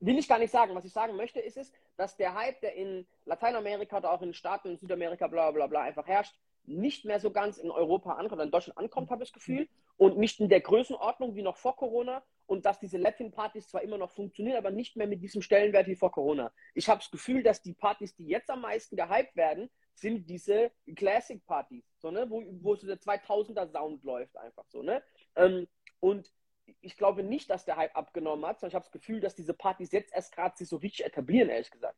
[0.00, 0.74] Will ich gar nicht sagen.
[0.74, 4.34] Was ich sagen möchte, ist es, dass der Hype, der in Lateinamerika oder auch in
[4.34, 8.42] Staaten in Südamerika bla bla bla einfach herrscht, nicht mehr so ganz in Europa ankommt,
[8.42, 9.68] in Deutschland ankommt, habe ich das Gefühl.
[9.96, 12.22] Und nicht in der Größenordnung wie noch vor Corona.
[12.46, 15.94] Und dass diese Latin-Partys zwar immer noch funktionieren, aber nicht mehr mit diesem Stellenwert wie
[15.94, 16.52] vor Corona.
[16.74, 20.72] Ich habe das Gefühl, dass die Partys, die jetzt am meisten gehypt werden, sind diese
[20.96, 22.28] Classic-Partys, so, ne?
[22.28, 24.82] wo, wo so der 2000er-Sound läuft einfach so.
[24.82, 25.02] Ne?
[25.36, 25.68] Ähm,
[26.00, 26.32] und
[26.80, 29.54] ich glaube nicht, dass der Hype abgenommen hat, sondern ich habe das Gefühl, dass diese
[29.54, 31.96] Partys jetzt erst gerade sich so richtig etablieren, ehrlich gesagt.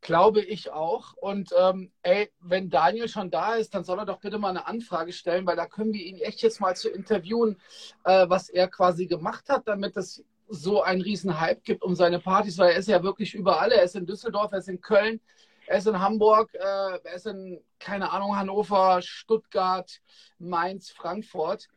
[0.00, 1.14] Glaube ich auch.
[1.14, 4.66] Und ähm, ey, wenn Daniel schon da ist, dann soll er doch bitte mal eine
[4.66, 7.58] Anfrage stellen, weil da können wir ihn echt jetzt mal zu interviewen,
[8.04, 12.18] äh, was er quasi gemacht hat, damit es so einen riesen Hype gibt um seine
[12.20, 13.72] Partys, weil er ist ja wirklich überall.
[13.72, 15.20] Er ist in Düsseldorf, er ist in Köln,
[15.66, 20.00] er ist in Hamburg, äh, er ist in, keine Ahnung, Hannover, Stuttgart,
[20.38, 21.68] Mainz, Frankfurt.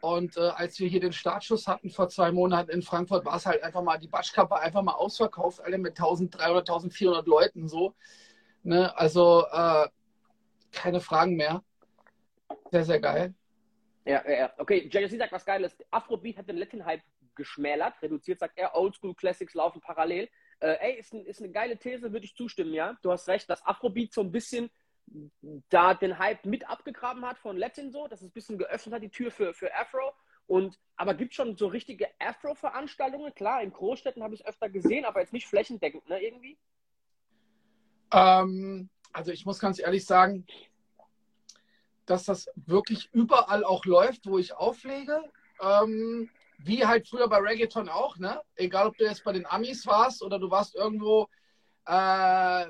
[0.00, 3.46] Und äh, als wir hier den Startschuss hatten vor zwei Monaten in Frankfurt, war es
[3.46, 7.94] halt einfach mal, die Batschkappe einfach mal ausverkauft, alle mit 1300, 1400 Leuten so.
[8.62, 8.96] Ne?
[8.96, 9.88] Also äh,
[10.72, 11.62] keine Fragen mehr.
[12.70, 13.34] Sehr, sehr geil.
[14.04, 14.52] Ja, ja, ja.
[14.58, 15.76] Okay, JSC sagt was Geiles.
[15.90, 17.02] Afrobeat hat den Latin-Hype
[17.34, 18.74] geschmälert, reduziert, sagt er.
[18.74, 20.28] Oldschool Classics laufen parallel.
[20.60, 22.96] Äh, ey, ist, ein, ist eine geile These, würde ich zustimmen, ja.
[23.02, 24.70] Du hast recht, dass Afrobeat so ein bisschen
[25.68, 29.02] da den Hype mit abgegraben hat von Latin so, dass es ein bisschen geöffnet hat,
[29.02, 30.12] die Tür für, für Afro.
[30.46, 33.34] Und, aber gibt schon so richtige Afro-Veranstaltungen?
[33.34, 36.58] Klar, in Großstädten habe ich es öfter gesehen, aber jetzt nicht flächendeckend, ne, irgendwie?
[38.12, 40.46] Ähm, also ich muss ganz ehrlich sagen,
[42.06, 45.22] dass das wirklich überall auch läuft, wo ich auflege.
[45.60, 48.42] Ähm, wie halt früher bei Reggaeton auch, ne?
[48.56, 51.28] Egal, ob du jetzt bei den Amis warst oder du warst irgendwo
[51.86, 52.66] äh,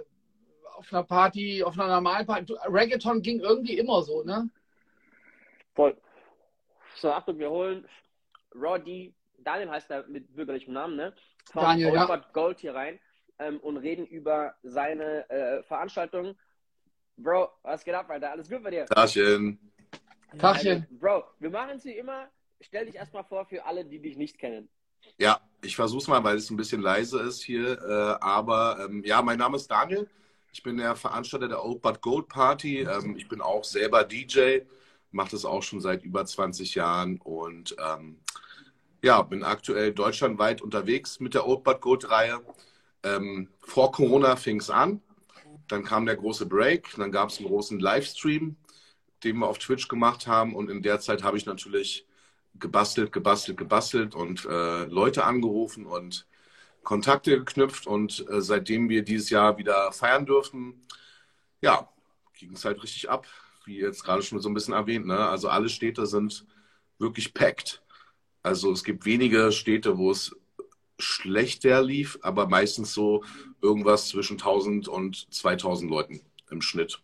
[0.81, 2.55] auf einer Party, auf einer normalen Party.
[2.66, 4.49] Reggaeton ging irgendwie immer so, ne?
[5.75, 5.97] Voll.
[6.97, 7.87] So, Achtung, wir holen
[8.54, 11.15] Roddy, Daniel heißt er mit bürgerlichem Namen, ne?
[11.52, 12.17] Von Daniel, ja.
[12.33, 12.98] Gold hier rein
[13.38, 16.35] ähm, und reden über seine äh, Veranstaltung.
[17.17, 18.31] Bro, was geht ab, Alter?
[18.31, 18.87] Alles gut bei dir?
[18.87, 19.59] Tachchen.
[20.38, 20.87] Tachchen.
[20.90, 22.29] Also, Bro, wir machen es wie immer.
[22.63, 24.69] Stell dich erstmal vor für alle, die dich nicht kennen.
[25.19, 27.79] Ja, ich versuch's mal, weil es ein bisschen leise ist hier.
[27.83, 30.09] Äh, aber ähm, ja, mein Name ist Daniel.
[30.53, 32.81] Ich bin der Veranstalter der Old But Gold Party.
[32.81, 34.61] Ähm, ich bin auch selber DJ,
[35.13, 38.19] mache das auch schon seit über 20 Jahren und ähm,
[39.03, 42.40] ja, bin aktuell deutschlandweit unterwegs mit der Old But Gold Reihe.
[43.03, 45.01] Ähm, vor Corona fing es an.
[45.69, 46.96] Dann kam der große Break.
[46.96, 48.57] Dann gab es einen großen Livestream,
[49.23, 50.55] den wir auf Twitch gemacht haben.
[50.55, 52.07] Und in der Zeit habe ich natürlich
[52.59, 56.27] gebastelt, gebastelt, gebastelt und äh, Leute angerufen und
[56.83, 57.87] Kontakte geknüpft.
[57.87, 60.87] Und äh, seitdem wir dieses Jahr wieder feiern dürfen,
[61.60, 61.88] ja,
[62.35, 63.26] ging es halt richtig ab,
[63.64, 65.06] wie jetzt gerade schon so ein bisschen erwähnt.
[65.06, 65.18] Ne?
[65.18, 66.46] Also alle Städte sind
[66.98, 67.83] wirklich packed.
[68.42, 70.35] Also es gibt wenige Städte, wo es
[70.98, 73.24] schlechter lief, aber meistens so
[73.62, 76.20] irgendwas zwischen 1000 und 2000 Leuten
[76.50, 77.00] im Schnitt.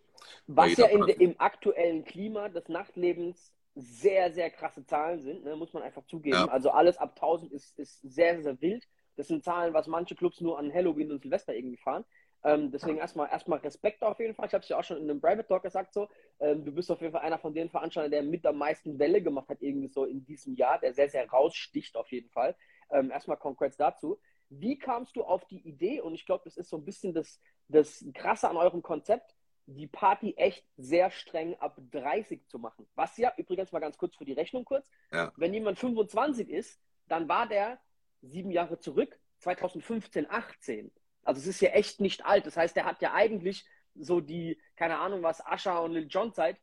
[0.47, 5.73] Was ja in, im aktuellen Klima des Nachtlebens sehr, sehr krasse Zahlen sind, ne, muss
[5.73, 6.37] man einfach zugeben.
[6.37, 6.47] Ja.
[6.47, 8.87] Also alles ab 1000 ist, ist sehr, sehr wild.
[9.17, 12.05] Das sind Zahlen, was manche Clubs nur an Halloween und Silvester irgendwie fahren.
[12.45, 14.47] Ähm, deswegen erstmal, erstmal Respekt auf jeden Fall.
[14.47, 16.09] Ich habe es ja auch schon in einem Private Talk gesagt so.
[16.39, 19.21] Ähm, du bist auf jeden Fall einer von den Veranstaltern, der mit am meisten Welle
[19.21, 22.55] gemacht hat, irgendwie so in diesem Jahr, der sehr, sehr raussticht auf jeden Fall.
[22.91, 24.21] Ähm, erstmal Congrats dazu.
[24.49, 26.01] Wie kamst du auf die Idee?
[26.01, 29.35] Und ich glaube, das ist so ein bisschen das, das Krasse an eurem Konzept,
[29.67, 32.87] die Party echt sehr streng ab 30 zu machen.
[32.95, 35.33] Was ja, übrigens mal ganz kurz für die Rechnung kurz, ja.
[35.37, 37.81] wenn jemand 25 ist, dann war der
[38.27, 40.91] sieben Jahre zurück, 2015, 18.
[41.25, 42.47] Also es ist ja echt nicht alt.
[42.47, 46.33] Das heißt, der hat ja eigentlich so die, keine Ahnung was, Ascha und Lil Jon
[46.33, 46.61] Zeit,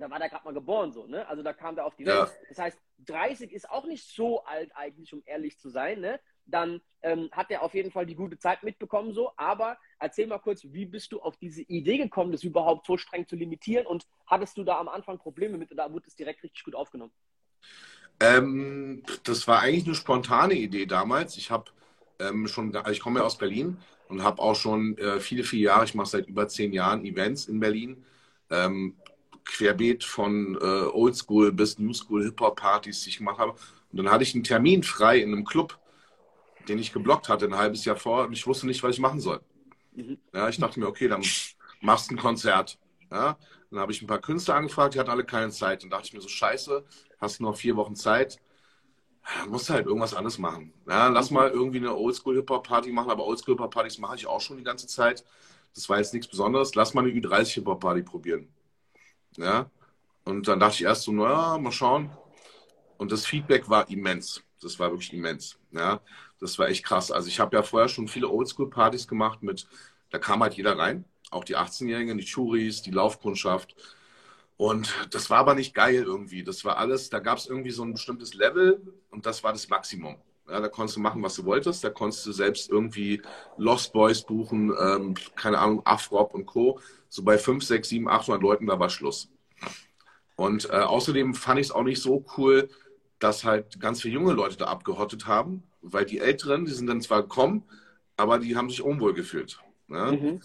[0.00, 1.26] da war der gerade mal geboren so, ne?
[1.28, 2.28] Also da kam der auf die Welt.
[2.28, 2.46] Ja.
[2.48, 6.20] Das heißt, 30 ist auch nicht so alt eigentlich, um ehrlich zu sein, ne?
[6.46, 9.32] Dann ähm, hat er auf jeden Fall die gute Zeit mitbekommen so.
[9.36, 13.26] Aber erzähl mal kurz, wie bist du auf diese Idee gekommen, das überhaupt so streng
[13.26, 13.86] zu limitieren?
[13.86, 17.12] Und hattest du da am Anfang Probleme mit oder wurde es direkt richtig gut aufgenommen?
[18.20, 21.36] Ähm, das war eigentlich eine spontane Idee damals.
[21.36, 21.70] Ich habe
[22.18, 25.84] ähm, schon, ich komme ja aus Berlin und habe auch schon äh, viele, viele Jahre,
[25.84, 28.04] ich mache seit über zehn Jahren Events in Berlin.
[28.50, 28.94] Ähm,
[29.44, 33.52] querbeet von äh, Oldschool bis Newschool Hip-Hop-Partys, die ich gemacht habe.
[33.52, 35.78] Und dann hatte ich einen Termin frei in einem Club,
[36.68, 39.20] den ich geblockt hatte ein halbes Jahr vor und ich wusste nicht, was ich machen
[39.20, 39.40] soll.
[39.94, 40.18] Mhm.
[40.32, 41.22] Ja, ich dachte mir, okay, dann
[41.80, 42.78] machst du ein Konzert.
[43.10, 43.38] Ja,
[43.70, 45.82] dann habe ich ein paar Künstler angefragt, die hatten alle keine Zeit.
[45.82, 46.84] Dann dachte ich mir so, scheiße,
[47.18, 48.40] hast du noch vier Wochen Zeit,
[49.38, 50.72] dann musst du halt irgendwas anderes machen.
[50.88, 54.86] Ja, lass mal irgendwie eine Oldschool-Hip-Hop-Party machen, aber Oldschool-Hip-Hop-Partys mache ich auch schon die ganze
[54.86, 55.24] Zeit.
[55.74, 56.74] Das war jetzt nichts Besonderes.
[56.74, 58.48] Lass mal eine Ü30-Hip-Hop-Party probieren.
[59.36, 59.70] Ja,
[60.24, 62.10] und dann dachte ich erst so, naja, mal schauen.
[62.98, 64.42] Und das Feedback war immens.
[64.60, 65.58] Das war wirklich immens.
[65.72, 66.00] Ja,
[66.40, 67.10] das war echt krass.
[67.10, 69.66] Also ich habe ja vorher schon viele Oldschool-Partys gemacht mit,
[70.10, 71.04] da kam halt jeder rein.
[71.34, 73.74] Auch die 18-Jährigen, die Touris, die Laufkundschaft.
[74.56, 76.44] Und das war aber nicht geil irgendwie.
[76.44, 78.80] Das war alles, da gab es irgendwie so ein bestimmtes Level
[79.10, 80.16] und das war das Maximum.
[80.48, 81.82] Ja, da konntest du machen, was du wolltest.
[81.82, 83.22] Da konntest du selbst irgendwie
[83.56, 86.78] Lost Boys buchen, ähm, keine Ahnung, Afrop und Co.
[87.08, 89.30] So bei 5, 6, 7, 800 Leuten, da war Schluss.
[90.36, 92.68] Und äh, außerdem fand ich es auch nicht so cool,
[93.18, 97.00] dass halt ganz viele junge Leute da abgehottet haben, weil die Älteren, die sind dann
[97.00, 97.64] zwar gekommen,
[98.16, 99.58] aber die haben sich unwohl gefühlt.
[99.86, 100.12] Ne?
[100.12, 100.40] Mhm.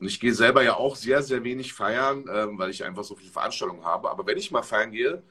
[0.00, 3.14] Und ich gehe selber ja auch sehr, sehr wenig feiern, ähm, weil ich einfach so
[3.14, 4.10] viele Veranstaltungen habe.
[4.10, 5.22] Aber wenn ich mal feiern gehe,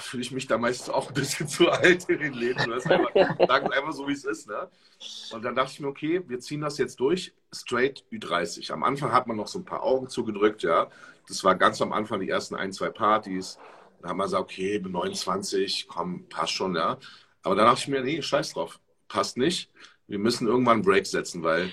[0.00, 2.70] fühle ich mich da meistens auch ein bisschen zu alt in den Läden.
[2.70, 4.48] Das einfach, sagen es einfach so, wie es ist.
[4.48, 4.68] Ne?
[5.32, 8.70] Und dann dachte ich mir, okay, wir ziehen das jetzt durch, straight Ü30.
[8.72, 10.88] Am Anfang hat man noch so ein paar Augen zugedrückt, ja.
[11.28, 13.58] Das war ganz am Anfang die ersten ein, zwei Partys.
[14.02, 16.98] Da haben wir gesagt, okay, bin 29, komm, passt schon, ja.
[17.42, 19.70] Aber dann dachte ich mir, nee, scheiß drauf, passt nicht.
[20.06, 21.70] Wir müssen irgendwann einen Break setzen, weil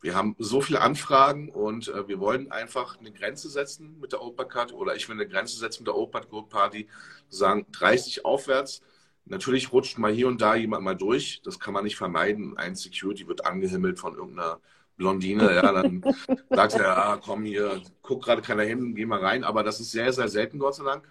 [0.00, 4.22] wir haben so viele Anfragen und äh, wir wollen einfach eine Grenze setzen mit der
[4.22, 6.88] Open Card oder ich will eine Grenze setzen mit der Open Gold Party,
[7.28, 8.82] sagen 30 aufwärts.
[9.24, 12.56] Natürlich rutscht mal hier und da jemand mal durch, das kann man nicht vermeiden.
[12.56, 14.60] Ein Security wird angehimmelt von irgendeiner
[14.96, 16.02] Blondine, ja, dann
[16.50, 19.90] sagt er, ah, komm hier, guck gerade keiner hin, geh mal rein, aber das ist
[19.90, 21.08] sehr, sehr selten, Gott sei Dank.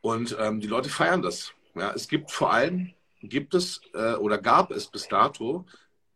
[0.00, 1.52] Und ähm, die Leute feiern das.
[1.74, 2.92] Ja, es gibt vor allem,
[3.22, 5.66] gibt es äh, oder gab es bis dato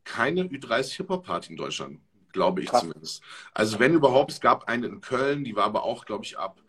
[0.05, 2.01] keine Ü30 Hip-Hop-Party in Deutschland,
[2.33, 2.81] glaube ich Krass.
[2.81, 3.23] zumindest.
[3.53, 6.61] Also wenn überhaupt, es gab eine in Köln, die war aber auch, glaube ich, ab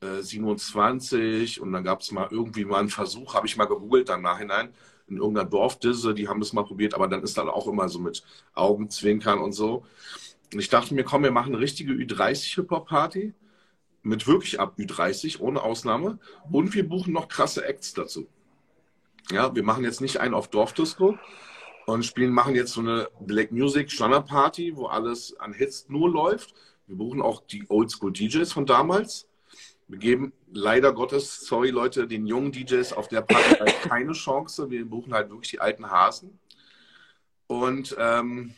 [0.00, 4.08] äh, 27 und dann gab es mal irgendwie mal einen Versuch, habe ich mal gegoogelt
[4.08, 4.72] dann nachhinein,
[5.08, 7.98] in irgendeiner Dorfdisse, die haben das mal probiert, aber dann ist dann auch immer so
[7.98, 8.22] mit
[8.54, 9.84] Augenzwinkern und so.
[10.52, 13.34] Und ich dachte mir, komm, wir machen eine richtige Ü30 Hip-Hop-Party
[14.02, 16.18] mit wirklich ab Ü30, ohne Ausnahme.
[16.50, 18.28] Und wir buchen noch krasse Acts dazu.
[19.30, 21.18] Ja, wir machen jetzt nicht einen auf Dorfdisco,
[21.86, 26.10] und spielen, machen jetzt so eine Black Music Standard Party, wo alles an Hits nur
[26.10, 26.54] läuft.
[26.86, 29.28] Wir buchen auch die Oldschool DJs von damals.
[29.88, 34.70] Wir geben leider Gottes, sorry Leute, den jungen DJs auf der Party halt keine Chance.
[34.70, 36.38] Wir buchen halt wirklich die alten Hasen.
[37.46, 38.54] Und ähm,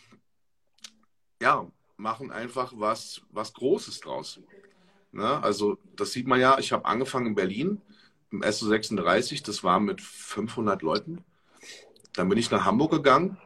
[1.41, 1.67] ja,
[1.97, 4.41] machen einfach was, was Großes draus.
[5.13, 5.43] Ne?
[5.43, 7.81] Also das sieht man ja, ich habe angefangen in Berlin
[8.31, 11.25] im SO36, das war mit 500 Leuten.
[12.15, 13.39] Dann bin ich nach Hamburg gegangen.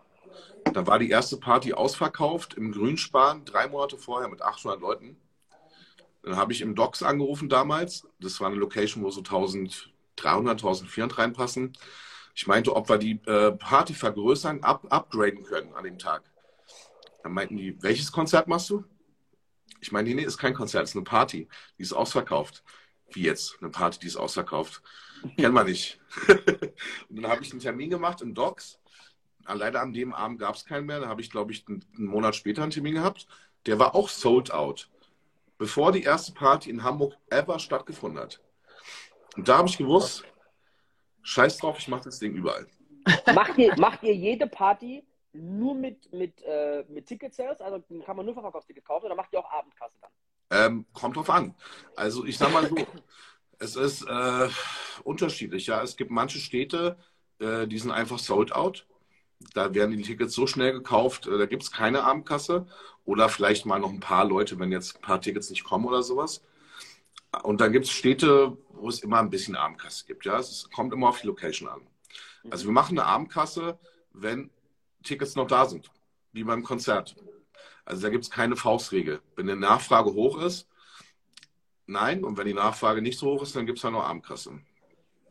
[0.73, 5.17] Da war die erste Party ausverkauft im Grünspan, drei Monate vorher mit 800 Leuten.
[6.23, 8.09] Dann habe ich im Docks angerufen damals.
[8.19, 11.73] Das war eine Location, wo so 1300, 1400 reinpassen.
[12.35, 16.23] Ich meinte, ob wir die äh, Party vergrößern, up, upgraden können an dem Tag.
[17.23, 18.85] Dann meinten die, welches Konzert machst du?
[19.81, 21.49] Ich meine, nee, ist kein Konzert, ist eine Party.
[21.79, 22.65] Die ist ausverkauft.
[23.11, 23.57] Wie jetzt?
[23.61, 24.83] Eine Party, die ist ausverkauft.
[25.37, 25.99] Kennen wir nicht.
[27.09, 28.79] und dann habe ich einen Termin gemacht im Docks.
[29.47, 31.01] Leider an dem Abend gab es keinen mehr.
[31.01, 33.27] Da habe ich, glaube ich, einen, einen Monat später einen Termin gehabt.
[33.67, 34.91] Der war auch sold out.
[35.59, 38.41] Bevor die erste Party in Hamburg ever stattgefunden hat.
[39.37, 40.25] Und da habe ich gewusst,
[41.23, 42.67] scheiß drauf, ich mache das Ding überall.
[43.35, 47.61] Macht ihr, macht ihr jede Party nur mit, mit, äh, mit Ticket-Sales?
[47.61, 50.11] Also kann man nur Verkaufsticket kaufen oder macht ihr auch Abendkasse dann?
[50.51, 51.55] Ähm, kommt drauf an.
[51.97, 52.77] Also ich sag mal so,
[53.59, 54.49] es ist äh,
[55.05, 55.67] unterschiedlich.
[55.67, 56.97] Ja, es gibt manche Städte,
[57.39, 58.87] äh, die sind einfach sold out.
[59.55, 62.67] Da werden die Tickets so schnell gekauft, äh, da gibt es keine Abendkasse.
[63.05, 66.03] Oder vielleicht mal noch ein paar Leute, wenn jetzt ein paar Tickets nicht kommen oder
[66.03, 66.43] sowas.
[67.43, 70.25] Und dann gibt es Städte, wo es immer ein bisschen Abendkasse gibt.
[70.25, 71.83] Ja, es kommt immer auf die Location an.
[72.51, 73.79] Also wir machen eine Abendkasse,
[74.13, 74.51] wenn
[75.03, 75.91] Tickets noch da sind,
[76.33, 77.17] wie beim Konzert.
[77.85, 79.21] Also da gibt es keine Faustregel.
[79.37, 80.69] Wenn die Nachfrage hoch ist,
[81.87, 82.25] nein.
[82.25, 84.59] Und wenn die Nachfrage nicht so hoch ist, dann gibt es ja nur Abendkasse.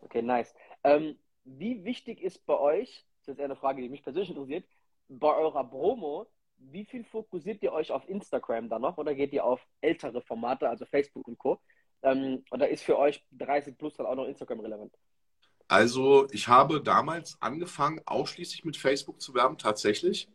[0.02, 0.54] Okay, nice.
[0.84, 4.66] Ähm, wie wichtig ist bei euch, das ist eher eine Frage, die mich persönlich interessiert,
[5.08, 6.28] bei eurer Promo,
[6.58, 10.70] wie viel fokussiert ihr euch auf Instagram da noch oder geht ihr auf ältere Formate,
[10.70, 11.60] also Facebook und Co.?
[12.02, 14.94] Ähm, oder ist für euch 30 plus dann auch noch Instagram relevant?
[15.68, 20.30] Also ich habe damals angefangen, ausschließlich mit Facebook zu werben, tatsächlich.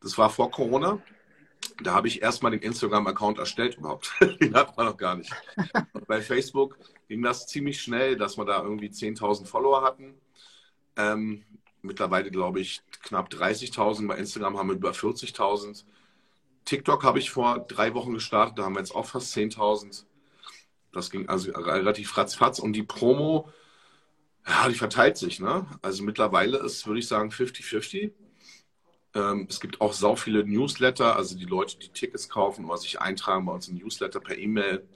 [0.00, 1.02] Das war vor Corona.
[1.82, 4.12] Da habe ich erstmal den Instagram-Account erstellt überhaupt.
[4.40, 5.32] den hat man noch gar nicht.
[5.92, 10.14] Und bei Facebook ging das ziemlich schnell, dass wir da irgendwie 10.000 Follower hatten.
[10.96, 11.44] Ähm,
[11.82, 14.06] mittlerweile glaube ich knapp 30.000.
[14.06, 15.84] Bei Instagram haben wir über 40.000.
[16.64, 20.04] TikTok habe ich vor drei Wochen gestartet, da haben wir jetzt auch fast 10.000.
[20.92, 22.58] Das ging also relativ ratzfatz.
[22.58, 23.48] Und die Promo,
[24.46, 25.40] ja, die verteilt sich.
[25.40, 25.66] Ne?
[25.80, 28.12] Also mittlerweile ist, würde ich sagen, 50-50.
[29.14, 33.00] Ähm, es gibt auch sau viele Newsletter, also die Leute, die Tickets kaufen oder sich
[33.00, 34.86] eintragen bei uns in Newsletter per E-Mail.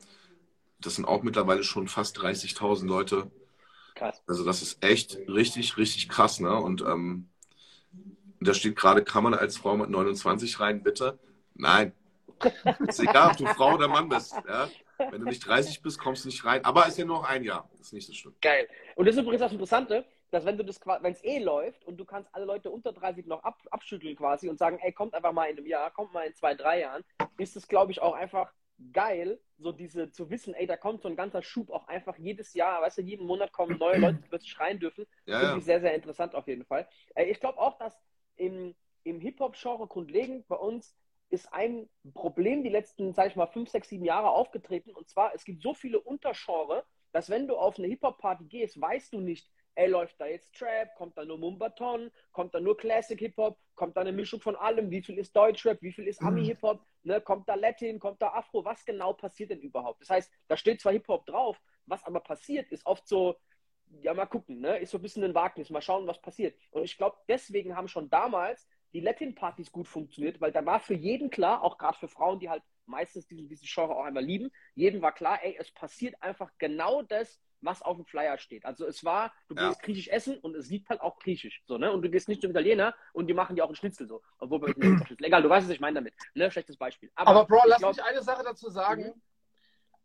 [0.80, 3.30] Das sind auch mittlerweile schon fast 30.000 Leute.
[3.94, 4.22] Krass.
[4.26, 6.40] Also das ist echt richtig, richtig krass.
[6.40, 6.54] Ne?
[6.54, 7.28] Und ähm,
[8.40, 11.18] da steht gerade, kann man als Frau mit 29 rein, bitte?
[11.54, 11.92] Nein.
[12.86, 14.34] Ist egal, ob du Frau oder Mann bist.
[14.46, 14.68] Ja?
[14.98, 16.64] Wenn du nicht 30 bist, kommst du nicht rein.
[16.64, 17.68] Aber ist ja nur noch ein Jahr.
[17.72, 18.34] Das ist nicht so schlimm.
[18.42, 18.68] Geil.
[18.94, 21.96] Und das ist übrigens das Interessante, dass wenn du das wenn es eh läuft und
[21.96, 25.32] du kannst alle Leute unter 30 noch ab, abschütteln quasi und sagen, ey, kommt einfach
[25.32, 27.04] mal in einem Jahr, kommt mal in zwei, drei Jahren,
[27.38, 28.52] ist es, glaube ich, auch einfach
[28.92, 32.54] geil, so diese zu wissen, ey, da kommt so ein ganzer Schub auch einfach jedes
[32.54, 35.06] Jahr, weißt du, jeden Monat kommen neue Leute, die plötzlich schreien dürfen.
[35.24, 35.58] Ja, Finde ja.
[35.58, 36.86] ich sehr, sehr interessant auf jeden Fall.
[37.14, 37.98] Ich glaube auch, dass
[38.36, 38.74] im,
[39.04, 40.94] im Hip-Hop-Genre grundlegend bei uns
[41.30, 44.90] ist ein Problem die letzten, sag ich mal, fünf, sechs, sieben Jahre aufgetreten.
[44.90, 49.12] Und zwar, es gibt so viele Untergenre, dass wenn du auf eine Hip-Hop-Party gehst, weißt
[49.12, 53.18] du nicht, ey, läuft da jetzt Trap, kommt da nur Mumbaton, kommt da nur Classic
[53.18, 56.84] Hip-Hop, kommt da eine Mischung von allem, wie viel ist Deutschrap, wie viel ist Ami-Hip-Hop,
[57.04, 60.00] ne, kommt da Latin, kommt da Afro, was genau passiert denn überhaupt?
[60.00, 63.36] Das heißt, da steht zwar Hip-Hop drauf, was aber passiert, ist oft so,
[64.02, 66.58] ja, mal gucken, ne, ist so ein bisschen ein Wagnis, mal schauen, was passiert.
[66.70, 70.94] Und ich glaube, deswegen haben schon damals die Latin-Partys gut funktioniert, weil da war für
[70.94, 74.50] jeden klar, auch gerade für Frauen, die halt meistens diesen, diesen Genre auch einmal lieben,
[74.74, 78.64] jedem war klar, ey, es passiert einfach genau das, was auf dem Flyer steht.
[78.64, 79.68] Also es war, du ja.
[79.68, 81.62] gehst griechisch essen und es liegt halt auch griechisch.
[81.66, 81.92] So, ne?
[81.92, 84.22] Und du gehst nicht zum Italiener und die machen dir auch einen Schnitzel so.
[84.38, 84.74] Obwohl bei
[85.18, 86.14] Egal, du weißt, was ich meine damit.
[86.34, 86.50] Ne?
[86.50, 87.10] Schlechtes Beispiel.
[87.14, 89.04] Aber, Aber Bro, lass glaub, mich eine Sache dazu sagen.
[89.04, 89.22] Mhm.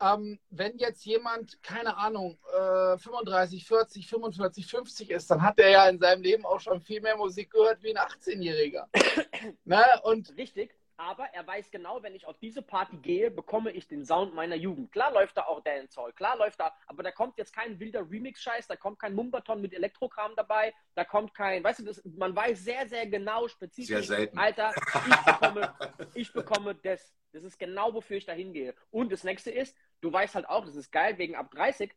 [0.02, 5.70] Ähm, wenn jetzt jemand, keine Ahnung, äh, 35, 40, 45, 50 ist, dann hat er
[5.70, 8.88] ja in seinem Leben auch schon viel mehr Musik gehört wie ein 18-Jähriger.
[9.64, 9.84] ne?
[10.04, 14.06] Und Richtig aber er weiß genau, wenn ich auf diese Party gehe, bekomme ich den
[14.06, 14.92] Sound meiner Jugend.
[14.92, 18.68] Klar läuft da auch Dancehall, klar läuft da, aber da kommt jetzt kein wilder Remix-Scheiß,
[18.68, 22.64] da kommt kein Mumbaton mit Elektrokram dabei, da kommt kein, weißt du, das, man weiß
[22.64, 24.38] sehr, sehr genau, spezifisch, sehr selten.
[24.38, 24.74] Alter,
[25.08, 25.76] ich bekomme,
[26.14, 27.14] ich bekomme das.
[27.34, 28.76] Das ist genau, wofür ich da hingehe.
[28.90, 31.94] Und das nächste ist, du weißt halt auch, das ist geil, wegen ab 30,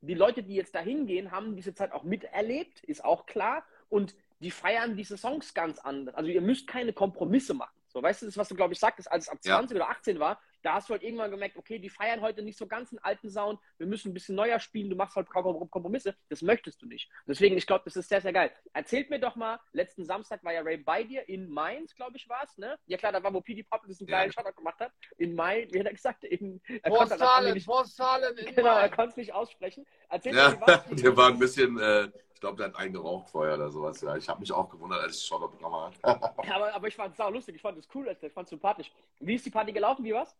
[0.00, 4.14] die Leute, die jetzt da hingehen, haben diese Zeit auch miterlebt, ist auch klar, und
[4.40, 6.14] die feiern diese Songs ganz anders.
[6.14, 7.76] Also ihr müsst keine Kompromisse machen.
[7.92, 9.82] So, weißt du, das, was du, glaube ich, sagtest, als es ab 20 ja.
[9.82, 12.66] oder 18 war, da hast du halt irgendwann gemerkt, okay, die feiern heute nicht so
[12.66, 16.42] ganz einen alten Sound, wir müssen ein bisschen neuer spielen, du machst halt Kompromisse, das
[16.42, 17.10] möchtest du nicht.
[17.26, 18.52] Deswegen, ich glaube, das ist sehr, sehr geil.
[18.72, 22.28] Erzählt mir doch mal, letzten Samstag war ja Ray bei dir in Mainz, glaube ich,
[22.28, 22.78] war es, ne?
[22.86, 23.64] Ja klar, da war, wo P.D.
[23.64, 24.32] Pop diesen geilen ja.
[24.32, 24.92] Shoutout gemacht hat.
[25.16, 26.24] In Mainz, wie hat er gesagt?
[26.24, 29.86] In, er Postalen, nicht, Postalen in Genau, er konnte es nicht aussprechen.
[30.08, 32.08] Erzähl ja, mir, was, der war ein bisschen, äh,
[32.40, 34.00] ich glaube, der hat einen geraucht vorher oder sowas.
[34.00, 35.94] Ja, ich habe mich auch gewundert, als ich Shoutout bekommen habe.
[36.46, 38.48] ja, aber, aber ich fand es auch lustig, ich fand es cool, ich fand es
[38.48, 38.90] sympathisch.
[39.18, 40.34] Wie ist die Party gelaufen, wie war's?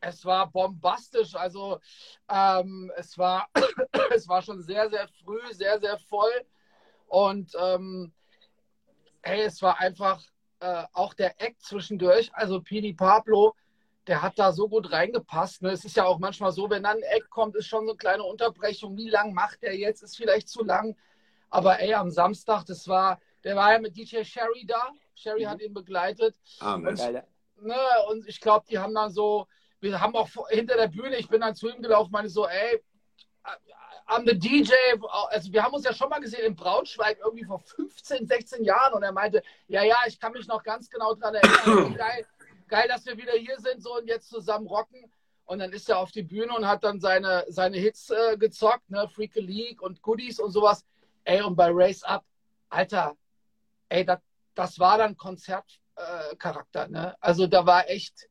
[0.00, 1.36] Es war bombastisch.
[1.36, 1.78] Also
[2.28, 3.48] ähm, es, war,
[4.12, 6.44] es war schon sehr, sehr früh, sehr, sehr voll.
[7.06, 8.12] Und ähm,
[9.22, 10.20] hey, es war einfach
[10.58, 12.34] äh, auch der Eck zwischendurch.
[12.34, 13.54] Also Pini Pablo,
[14.06, 15.62] der hat da so gut reingepasst.
[15.62, 15.70] Ne?
[15.70, 17.98] Es ist ja auch manchmal so, wenn dann ein Eck kommt, ist schon so eine
[17.98, 18.96] kleine Unterbrechung.
[18.96, 20.02] Wie lang macht er jetzt?
[20.02, 20.96] Ist vielleicht zu lang.
[21.50, 24.90] Aber ey, am Samstag, das war, der war ja mit DJ Sherry da.
[25.14, 25.50] Sherry mhm.
[25.50, 26.36] hat ihn begleitet.
[26.60, 27.76] Ah, und, ne,
[28.08, 29.46] und ich glaube, die haben dann so
[29.80, 32.82] wir haben auch hinter der Bühne, ich bin dann zu ihm gelaufen, meine so, ey,
[34.06, 34.72] I'm the DJ,
[35.28, 38.94] also wir haben uns ja schon mal gesehen in Braunschweig irgendwie vor 15, 16 Jahren
[38.94, 42.26] und er meinte, ja, ja, ich kann mich noch ganz genau dran erinnern, geil,
[42.70, 45.12] geil, dass wir wieder hier sind so und jetzt zusammen rocken.
[45.44, 48.88] Und dann ist er auf die Bühne und hat dann seine, seine Hits äh, gezockt,
[48.88, 50.86] ne, Freak a League und Goodies und sowas.
[51.24, 52.24] Ey, und bei Race Up,
[52.68, 53.16] Alter,
[53.88, 54.20] ey, das,
[54.54, 57.16] das war dann Konzertcharakter, äh, ne?
[57.20, 58.30] Also da war echt,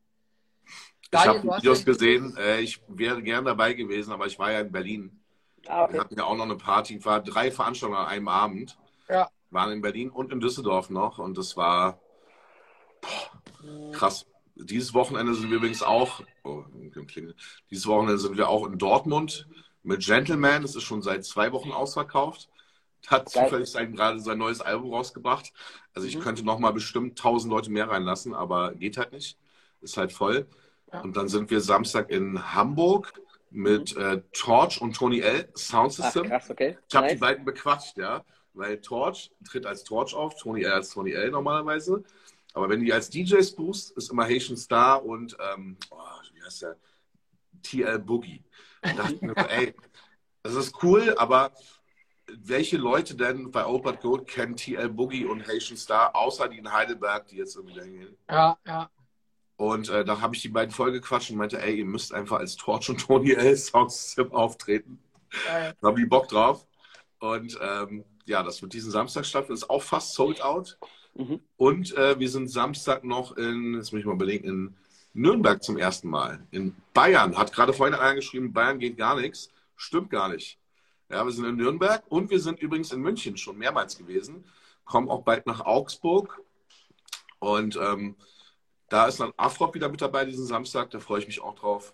[1.12, 2.36] ich habe Videos gesehen.
[2.38, 5.20] Äh, ich wäre gern dabei gewesen, aber ich war ja in Berlin.
[5.68, 5.94] Ah, okay.
[5.94, 7.04] Wir hatten ja auch noch eine Party.
[7.04, 8.78] War drei Veranstaltungen an einem Abend.
[9.10, 9.30] Ja.
[9.50, 11.18] Waren in Berlin und in Düsseldorf noch.
[11.18, 12.00] Und das war
[13.02, 14.26] boah, krass.
[14.56, 16.22] Dieses Wochenende sind wir übrigens auch.
[16.44, 16.66] Oh,
[17.72, 19.48] dieses Wochenende sind wir auch in Dortmund
[19.84, 20.62] mit Gentleman.
[20.64, 22.50] Das ist schon seit zwei Wochen ausverkauft.
[23.08, 23.46] Hat Geil.
[23.46, 25.54] zufällig sein, gerade sein neues Album rausgebracht.
[25.94, 26.22] Also ich mhm.
[26.22, 29.38] könnte noch mal bestimmt tausend Leute mehr reinlassen, aber geht halt nicht.
[29.82, 30.48] Ist halt voll.
[31.04, 33.14] Und dann sind wir Samstag in Hamburg
[33.52, 34.02] mit mhm.
[34.02, 35.50] äh, Torch und Tony L.
[35.56, 36.24] Sound System.
[36.26, 36.78] Ach, krass, okay.
[36.88, 37.14] Ich habe nice.
[37.14, 38.24] die beiden bequatscht, ja.
[38.54, 42.04] Weil Torch tritt als Torch auf, Tony L als Tony L normalerweise.
[42.60, 45.98] Aber wenn die als DJs buchst, ist immer Haitian Star und, ähm, oh,
[46.34, 46.78] wie heißt der?
[47.64, 48.44] TL Boogie.
[48.82, 49.74] Da dachte ich mir, ey,
[50.44, 51.52] das ist cool, aber
[52.28, 56.72] welche Leute denn bei Old Gold kennen TL Boogie und Haitian Star, außer die in
[56.72, 58.18] Heidelberg, die jetzt irgendwie da hingehen?
[58.30, 58.90] Ja, ja.
[59.58, 62.40] Und äh, da habe ich die beiden voll gequatscht und meinte, ey, ihr müsst einfach
[62.40, 63.58] als Torch und Tony L.
[63.58, 65.00] Soundsystem auftreten.
[65.50, 65.74] Äh.
[65.82, 66.66] Da habe ich Bock drauf.
[67.20, 69.56] Und ähm, ja, das wird diesen Samstag stattfinden.
[69.56, 70.78] Ist auch fast sold out.
[71.20, 71.42] Mhm.
[71.58, 74.76] Und äh, wir sind Samstag noch in, jetzt muss ich mal überlegen, in
[75.14, 76.40] Nürnberg zum ersten Mal.
[76.52, 77.38] In Bayern.
[77.38, 79.50] Hat gerade vorhin einer geschrieben, Bayern geht gar nichts.
[79.76, 80.58] Stimmt gar nicht.
[81.10, 84.46] Ja, wir sind in Nürnberg und wir sind übrigens in München schon mehrmals gewesen.
[84.86, 86.42] Kommen auch bald nach Augsburg.
[87.40, 88.16] Und ähm,
[88.88, 91.94] da ist dann Afrop wieder mit dabei diesen Samstag, da freue ich mich auch drauf.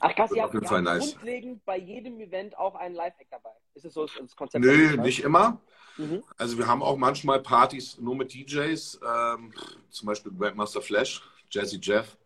[0.00, 1.12] Ach krass, ihr habt, ihr habt nice.
[1.12, 3.50] grundlegend bei jedem Event auch einen Live-Act dabei.
[3.74, 4.64] Ist es so das Konzept?
[4.64, 5.60] Nö, nicht immer.
[5.98, 6.22] Mhm.
[6.36, 9.52] Also wir haben auch manchmal Partys nur mit DJs, ähm,
[9.90, 12.16] zum Beispiel Grandmaster Flash, Jazzy Jeff.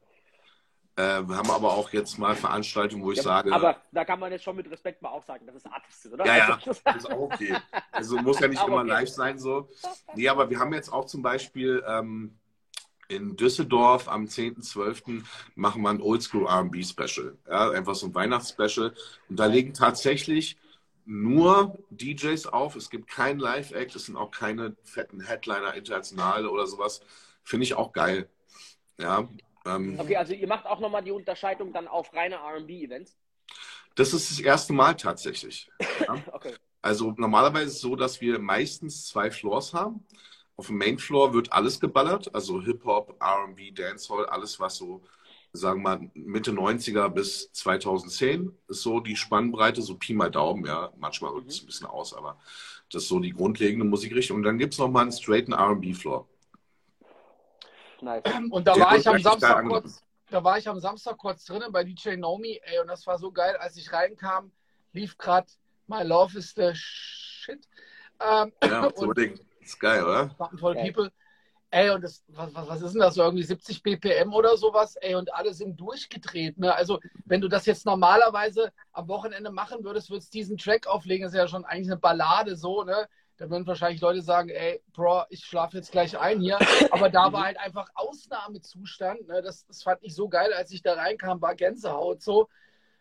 [0.94, 3.52] Äh, wir haben aber auch jetzt mal Veranstaltungen, wo ich ja, sage.
[3.52, 6.12] Aber da kann man jetzt schon mit Respekt mal auch sagen, dass es Artist ist,
[6.12, 6.26] oder?
[6.26, 7.56] Ja, ja, das ist auch okay.
[7.90, 8.88] Also muss ja nicht immer okay.
[8.88, 9.68] live sein so.
[10.14, 12.38] Nee, aber wir haben jetzt auch zum Beispiel ähm,
[13.08, 15.22] in Düsseldorf am 10.12.
[15.54, 17.38] machen wir ein Oldschool RB Special.
[17.48, 18.94] Ja, einfach so ein Weihnachtsspecial.
[19.30, 20.58] Und da legen tatsächlich
[21.04, 22.76] nur DJs auf.
[22.76, 27.00] Es gibt kein Live-Act, es sind auch keine fetten Headliner internationale oder sowas.
[27.42, 28.28] Finde ich auch geil.
[28.98, 29.28] Ja,
[29.64, 33.16] ähm, okay, also ihr macht auch nochmal die Unterscheidung dann auf reine RB-Events?
[33.94, 35.70] Das ist das erste Mal tatsächlich.
[36.00, 36.16] Ja?
[36.32, 36.54] okay.
[36.80, 40.04] Also normalerweise ist es so, dass wir meistens zwei Floors haben.
[40.56, 45.02] Auf dem Main Floor wird alles geballert, also Hip-Hop, RB, Dancehall, alles, was so,
[45.52, 50.64] sagen wir mal, Mitte 90er bis 2010 ist so die Spannbreite, so Pi mal Daumen,
[50.64, 50.92] ja.
[50.96, 52.38] Manchmal rückt es ein bisschen aus, aber
[52.90, 54.38] das ist so die grundlegende Musikrichtung.
[54.38, 56.26] Und dann gibt es nochmal einen straighten RB-Floor.
[58.00, 58.22] Nice.
[58.50, 61.84] Und da war ich am Samstag kurz, da war ich am Samstag kurz drinnen bei
[61.84, 64.50] DJ Nomi, ey, und das war so geil, als ich reinkam,
[64.92, 65.46] lief gerade
[65.86, 67.68] My Love is the Shit.
[68.18, 69.40] Ähm, ja, unbedingt.
[69.60, 70.34] Ist geil, oder?
[70.58, 71.12] Voll People.
[71.74, 73.14] Ey, und das, was, was ist denn das?
[73.14, 74.94] So irgendwie 70 BPM oder sowas?
[74.96, 76.58] Ey, und alle sind durchgedreht.
[76.58, 76.74] Ne?
[76.74, 81.24] Also, wenn du das jetzt normalerweise am Wochenende machen würdest, würdest du diesen Track auflegen.
[81.24, 83.08] Das ist ja schon eigentlich eine Ballade so, ne?
[83.38, 86.58] Da würden wahrscheinlich Leute sagen, ey, Bro, ich schlafe jetzt gleich ein hier.
[86.90, 89.26] Aber da war halt einfach Ausnahmezustand.
[89.26, 89.40] Ne?
[89.40, 92.50] Das, das fand ich so geil, als ich da reinkam, war Gänsehaut so.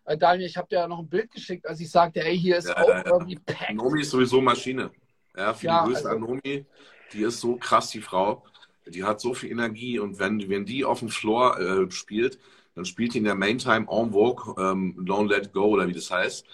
[0.06, 2.56] Äh, Daniel, ich habe dir ja noch ein Bild geschickt, als ich sagte, ey, hier
[2.56, 3.74] ist ja, auch ja, irgendwie Pack.
[3.74, 4.92] Nomi ist sowieso Maschine.
[5.36, 6.66] Ja, viele ja, Grüße also, an Nomi.
[7.12, 8.46] Die ist so krass, die Frau.
[8.88, 12.40] Die hat so viel Energie und wenn, wenn die auf dem Floor äh, spielt,
[12.76, 16.12] dann spielt die in der Main-Time En Vogue, ähm, Don't Let Go oder wie das
[16.12, 16.46] heißt.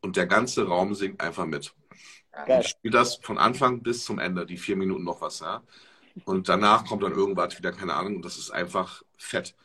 [0.00, 1.74] Und der ganze Raum singt einfach mit.
[2.46, 2.62] Geil.
[2.62, 5.62] Ich spiele das von Anfang bis zum Ende, die vier Minuten noch was, ja.
[6.24, 9.56] Und danach kommt dann irgendwas wieder, keine Ahnung, und das ist einfach fett.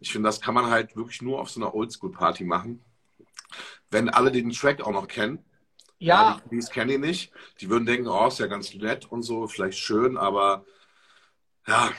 [0.00, 2.84] Ich finde, das kann man halt wirklich nur auf so einer Oldschool-Party machen.
[3.90, 5.44] Wenn alle den Track auch noch kennen,
[5.98, 9.22] Ja, die Kiddies kennen ihn nicht, die würden denken, oh, ist ja ganz nett und
[9.22, 10.64] so, vielleicht schön, aber
[11.66, 11.90] ja.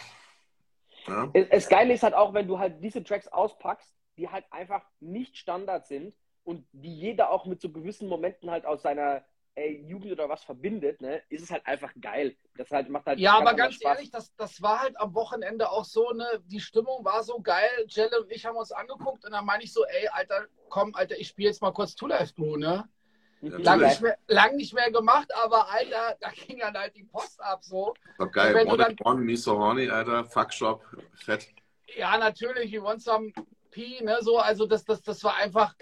[1.07, 1.29] ja.
[1.33, 4.85] Es, es Geile ist halt auch, wenn du halt diese Tracks auspackst, die halt einfach
[4.99, 9.23] nicht Standard sind und die jeder auch mit so gewissen Momenten halt aus seiner
[9.55, 12.35] ey, Jugend oder was verbindet, ne, ist es halt einfach geil.
[12.57, 13.97] Das halt macht halt Ja, aber ganz Spaß.
[13.97, 17.69] ehrlich, das, das war halt am Wochenende auch so, ne, die Stimmung war so geil.
[17.87, 21.17] Jelle und ich haben uns angeguckt und dann meine ich so, ey, Alter, komm, Alter,
[21.17, 22.87] ich spiele jetzt mal kurz Two Life Crew, ne?
[23.49, 27.41] Lang nicht, mehr, lang nicht mehr gemacht, aber Alter, da ging dann halt die Post
[27.41, 27.93] ab so.
[28.17, 28.53] Doch geil.
[28.53, 30.81] Wenn Wanted dann- One, Me So Horny, Alter, Fuckshop,
[31.13, 31.47] fett.
[31.95, 33.33] Ja, natürlich, you want some
[33.71, 35.75] P, ne, so, also das, das, das war einfach,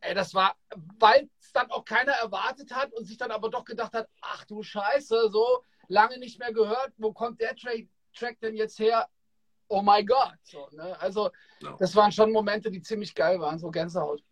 [0.00, 0.54] ey, das war,
[0.98, 4.44] weil es dann auch keiner erwartet hat und sich dann aber doch gedacht hat, ach
[4.44, 9.08] du Scheiße, so, lange nicht mehr gehört, wo kommt der Track, Track denn jetzt her?
[9.68, 11.30] Oh my God, so, ne, also
[11.60, 11.74] Ja.
[11.78, 14.22] das waren schon Momente, die ziemlich geil waren, so Gänsehaut.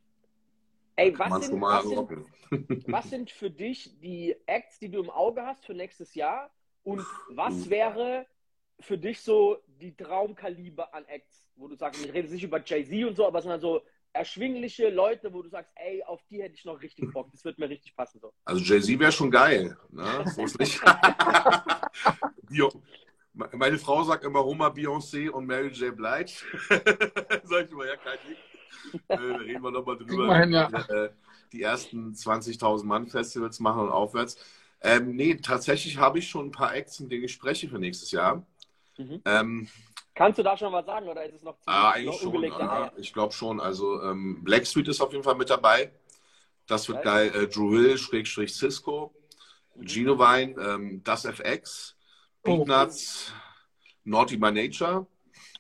[0.97, 5.43] Ey, was sind, was, sind, was sind für dich die Acts, die du im Auge
[5.43, 6.51] hast für nächstes Jahr?
[6.83, 8.27] Und was wäre
[8.81, 13.05] für dich so die Traumkaliber an Acts, wo du sagst, ich rede nicht über Jay-Z
[13.07, 13.83] und so, aber es sind halt so
[14.13, 17.59] erschwingliche Leute, wo du sagst, ey, auf die hätte ich noch richtig Bock, das wird
[17.59, 18.21] mir richtig passen.
[18.21, 18.33] So.
[18.45, 19.77] Also Jay-Z wäre schon geil.
[19.91, 20.25] Ne?
[20.35, 20.81] So ist nicht.
[23.53, 25.95] Meine Frau sagt immer Roma Beyoncé und Mary J.
[25.95, 26.33] Blige.
[27.45, 28.37] Sag ich immer, ja, kein Ding.
[29.09, 30.37] Äh, da reden wir nochmal drüber.
[30.39, 30.69] Hin, ja.
[30.69, 31.11] äh,
[31.53, 34.37] die ersten 20.000 Mann Festivals machen und aufwärts.
[34.81, 38.11] Ähm, nee, tatsächlich habe ich schon ein paar Acts, mit denen ich spreche für nächstes
[38.11, 38.47] Jahr.
[38.99, 39.23] Mhm.
[39.25, 39.69] Ähm,
[40.15, 42.29] Kannst du da schon was sagen oder ist es noch, ah, noch eigentlich schon.
[42.29, 43.61] ungelegte Ja, ich glaube schon.
[43.61, 45.93] Also ähm, Blackstreet ist auf jeden Fall mit dabei.
[46.67, 47.31] Das wird geil.
[47.31, 47.45] Geil.
[47.45, 49.15] Äh, Drew Hill, Schrägstrich Cisco,
[49.81, 51.97] Gino Vine, ähm, Das FX,
[52.45, 52.65] Oh.
[52.65, 53.33] Beatnuts,
[54.05, 55.07] Naughty by Nature.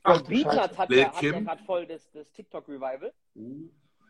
[0.07, 0.79] Ach, Ach, Scheiße.
[0.79, 3.13] hat Lil ja, hat ja gerade voll das, das TikTok-Revival.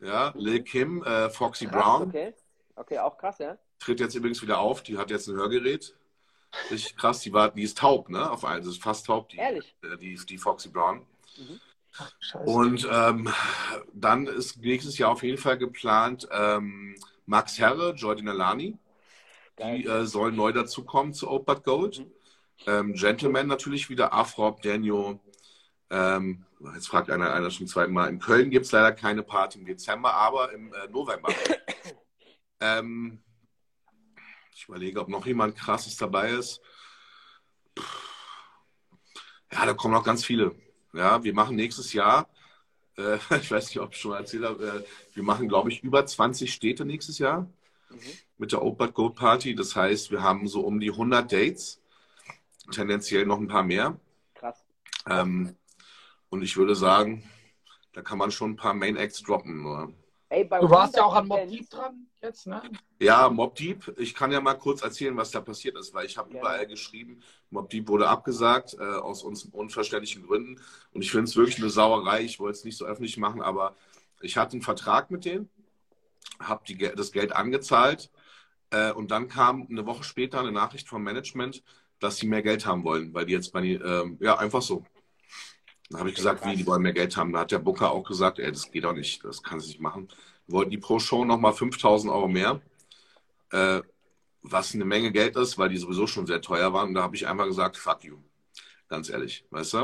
[0.02, 2.34] Ja, Lil Kim, äh, Foxy Krass, Brown okay.
[2.78, 3.56] Okay, auch krass, ja.
[3.78, 4.82] tritt jetzt übrigens wieder auf.
[4.82, 5.96] Die hat jetzt ein Hörgerät.
[6.70, 7.20] Richtig krass.
[7.20, 8.30] Die, war, die ist taub, ne?
[8.30, 9.74] Auf einen, das ist fast taub, die, Ehrlich?
[9.82, 11.06] äh, die, die Foxy Brown.
[12.20, 12.44] Scheiße.
[12.44, 13.32] Und ähm,
[13.94, 16.94] dann ist nächstes Jahr auf jeden Fall geplant ähm,
[17.24, 18.76] Max Herre, Jordi Alani.
[19.58, 22.00] Die äh, sollen neu dazukommen zu Old But Gold.
[22.00, 22.12] Mhm.
[22.66, 25.18] Ähm, Gentleman natürlich wieder, Afrop, Daniel.
[25.90, 28.08] Ähm, jetzt fragt einer, einer schon zweimal.
[28.08, 31.32] In Köln gibt es leider keine Party im Dezember, aber im äh, November.
[32.60, 33.22] ähm,
[34.54, 36.60] ich überlege, ob noch jemand krasses dabei ist.
[39.52, 40.56] Ja, da kommen noch ganz viele.
[40.92, 42.28] Ja, wir machen nächstes Jahr,
[42.96, 46.04] äh, ich weiß nicht, ob ich schon erzählt habe, äh, wir machen, glaube ich, über
[46.04, 47.48] 20 Städte nächstes Jahr
[47.90, 48.00] Mhm.
[48.38, 49.54] mit der Old But Gold Party.
[49.54, 51.80] Das heißt, wir haben so um die 100 Dates,
[52.72, 53.98] tendenziell noch ein paar mehr.
[54.34, 54.64] Krass.
[55.08, 55.56] Ähm,
[56.30, 57.22] und ich würde sagen,
[57.92, 59.64] da kann man schon ein paar Main Acts droppen.
[59.64, 59.92] Oder?
[60.28, 62.62] Ey, bei Du warst ja auch 100 an Mob Deep dran jetzt, ne?
[63.00, 66.18] Ja, Mob Deep, ich kann ja mal kurz erzählen, was da passiert ist, weil ich
[66.18, 66.40] habe Gerne.
[66.40, 70.60] überall geschrieben, Mob Deep wurde abgesagt, äh, aus uns unverständlichen Gründen.
[70.92, 72.22] Und ich finde es wirklich eine Sauerei.
[72.22, 73.76] Ich wollte es nicht so öffentlich machen, aber
[74.20, 75.48] ich hatte einen Vertrag mit denen,
[76.40, 76.64] habe
[76.96, 78.10] das Geld angezahlt
[78.70, 81.62] äh, und dann kam eine Woche später eine Nachricht vom Management,
[82.00, 84.84] dass sie mehr Geld haben wollen, weil die jetzt bei die, ähm, ja, einfach so.
[85.90, 87.32] Dann habe ich gesagt, wie, die wollen mehr Geld haben.
[87.32, 89.80] Da hat der Booker auch gesagt, ey, das geht doch nicht, das kann sie nicht
[89.80, 90.08] machen.
[90.48, 92.60] Wollten die pro Show nochmal 5000 Euro mehr,
[93.52, 93.82] äh,
[94.42, 96.88] was eine Menge Geld ist, weil die sowieso schon sehr teuer waren.
[96.88, 98.18] Und da habe ich einmal gesagt, fuck you.
[98.88, 99.78] Ganz ehrlich, weißt du?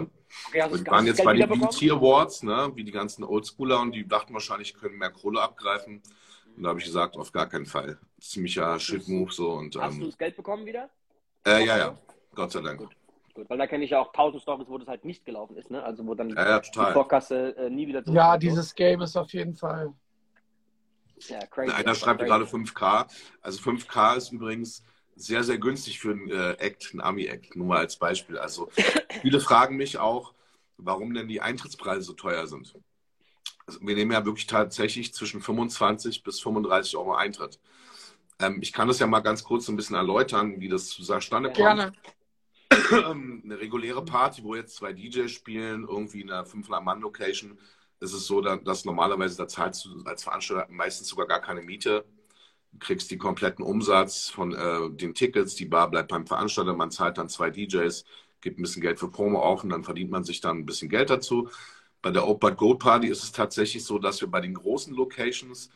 [0.49, 1.49] Okay, du Und die waren jetzt bei den?
[1.49, 6.03] BET Awards, ne, wie die ganzen Oldschooler und die dachten wahrscheinlich, können mehr Kohle abgreifen.
[6.57, 7.99] Und da habe ich gesagt, auf gar keinen Fall.
[8.21, 10.89] Ziemlicher Shit-Move so und Hast du ähm, das Geld bekommen wieder?
[11.47, 11.99] äh, ja, ja,
[12.35, 12.79] Gott sei Dank.
[12.79, 12.97] Gut.
[13.35, 15.71] Gut, weil da kenne ich ja auch tausend Stories, wo das halt nicht gelaufen ist,
[15.71, 15.83] ne?
[15.83, 16.93] Also wo dann Ja, ja, die.
[16.93, 18.17] Vorkasse äh, nie wieder zurück.
[18.17, 19.95] Ja, dieses Game ist auf jeden Fall.
[21.29, 21.73] Ja, crazy.
[21.73, 22.29] Einer schreibt crazy.
[22.29, 23.07] gerade 5K.
[23.41, 27.79] Also 5K ist übrigens sehr, sehr günstig für einen äh, Act, einen Ami-Act, nur mal
[27.79, 28.39] als Beispiel.
[28.39, 28.69] Also
[29.23, 30.35] viele fragen mich auch,
[30.77, 32.75] warum denn die Eintrittspreise so teuer sind.
[33.67, 37.61] Also, wir nehmen ja wirklich tatsächlich zwischen 25 bis 35 Euro Eintritt.
[38.41, 41.49] Ähm, ich kann das ja mal ganz kurz so ein bisschen erläutern, wie das zustande
[41.49, 41.57] kommt.
[41.57, 41.93] Gerne.
[42.93, 47.59] Eine reguläre Party, wo jetzt zwei DJs spielen, irgendwie in einer 500-Mann-Location,
[48.01, 52.05] ist es so, dass, normalerweise da zahlst du als Veranstalter meistens sogar gar keine Miete.
[52.73, 56.91] Du kriegst den kompletten Umsatz von äh, den Tickets, die Bar bleibt beim Veranstalter, man
[56.91, 58.05] zahlt dann zwei DJs,
[58.41, 60.89] gibt ein bisschen Geld für Promo auf und dann verdient man sich dann ein bisschen
[60.89, 61.49] Geld dazu.
[62.01, 65.71] Bei der Open Goat Party ist es tatsächlich so, dass wir bei den großen Locations,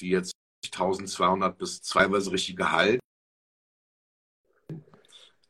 [0.00, 0.32] die jetzt
[0.64, 3.00] 1200 bis teilweise richtige Hallen,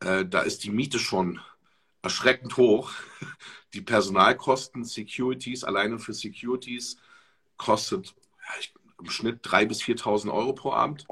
[0.00, 1.40] äh, da ist die Miete schon
[2.02, 2.92] erschreckend hoch.
[3.74, 6.96] Die Personalkosten, Securities, alleine für Securities
[7.58, 8.64] kostet ja,
[8.98, 11.06] im Schnitt 3.000 bis 4.000 Euro pro Abend.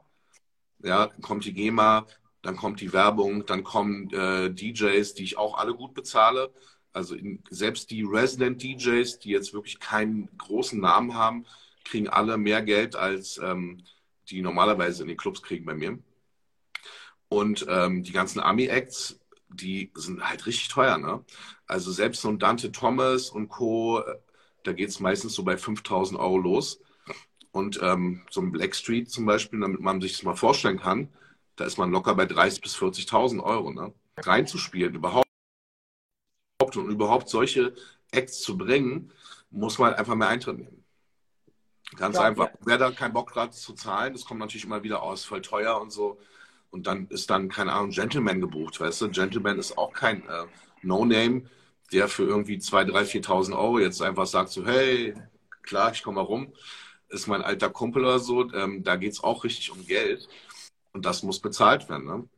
[0.83, 2.07] Ja, kommt die GEMA,
[2.41, 6.51] dann kommt die Werbung, dann kommen äh, DJs, die ich auch alle gut bezahle.
[6.93, 11.45] Also in, selbst die Resident DJs, die jetzt wirklich keinen großen Namen haben,
[11.85, 13.85] kriegen alle mehr Geld, als ähm,
[14.31, 15.99] die normalerweise in den Clubs kriegen bei mir.
[17.29, 20.99] Und ähm, die ganzen Army-Acts, die sind halt richtig teuer.
[20.99, 21.25] Ne?
[21.67, 24.19] Also selbst so ein Dante Thomas und Co., äh,
[24.65, 26.81] da geht es meistens so bei 5000 Euro los.
[27.53, 31.09] Und ähm, so ein Blackstreet zum Beispiel, damit man sich das mal vorstellen kann,
[31.57, 33.73] da ist man locker bei 30.000 bis 40.000 Euro.
[33.73, 33.95] Ne?
[34.19, 35.27] Reinzuspielen, überhaupt
[36.75, 37.75] und überhaupt solche
[38.11, 39.13] Acts zu bringen,
[39.51, 40.85] muss man einfach mehr Eintritt nehmen.
[41.97, 42.47] Ganz ja, einfach.
[42.47, 42.59] Ja.
[42.65, 45.81] Wer da keinen Bock hat zu zahlen, das kommt natürlich immer wieder aus, voll teuer
[45.81, 46.19] und so.
[46.77, 49.09] Und dann ist dann, keine Ahnung, Gentleman gebucht, weißt du?
[49.09, 50.45] Gentleman ist auch kein äh,
[50.83, 51.45] No-Name,
[51.91, 55.15] der für irgendwie 2.000, 3.000, 4.000 Euro jetzt einfach sagt so, hey,
[55.63, 56.53] klar, ich komme mal rum.
[57.09, 58.53] Ist mein alter Kumpel oder so.
[58.53, 60.29] Ähm, da geht es auch richtig um Geld.
[60.93, 62.05] Und das muss bezahlt werden.
[62.05, 62.29] Ne?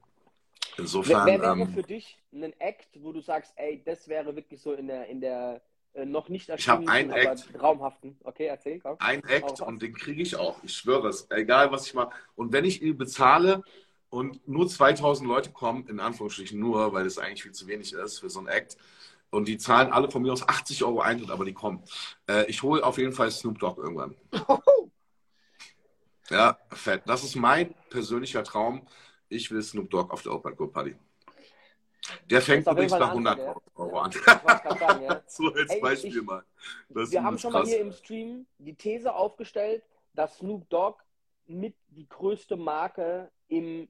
[0.77, 1.27] Insofern.
[1.27, 4.61] Wer, wer wäre ähm, für dich ein Act, wo du sagst, ey, das wäre wirklich
[4.61, 5.61] so in der, in der
[5.95, 7.53] äh, noch nicht erschienen, ich einen aber Act.
[7.55, 8.17] traumhaften.
[8.23, 8.79] Okay, erzähl.
[8.79, 8.95] Komm.
[9.01, 10.63] Ein Act und den kriege ich auch.
[10.63, 11.27] Ich schwöre es.
[11.29, 12.13] Egal, was ich mache.
[12.37, 13.65] Und wenn ich ihn bezahle
[14.11, 18.21] und nur 2000 Leute kommen, in Anführungsstrichen nur, weil es eigentlich viel zu wenig ist
[18.21, 18.77] für so ein Act,
[19.31, 21.83] und die zahlen alle von mir aus 80 Euro Eintritt, aber die kommen.
[22.29, 24.17] Äh, ich hole auf jeden Fall Snoop Dogg irgendwann.
[26.31, 27.03] ja, fett.
[27.07, 28.87] Das ist mein persönlicher Traum.
[29.29, 30.97] Ich will Snoop Dogg auf der Open Go Party.
[32.31, 34.13] Der fängt übrigens bei 100 Antwort, Euro an.
[34.13, 35.23] Sagen, ja.
[35.27, 36.43] so als Ey, Beispiel ich, mal.
[36.89, 37.65] Das wir haben schon krass.
[37.65, 39.83] mal hier im Stream die These aufgestellt,
[40.15, 41.03] dass Snoop Dogg
[41.47, 43.89] mit die größte Marke im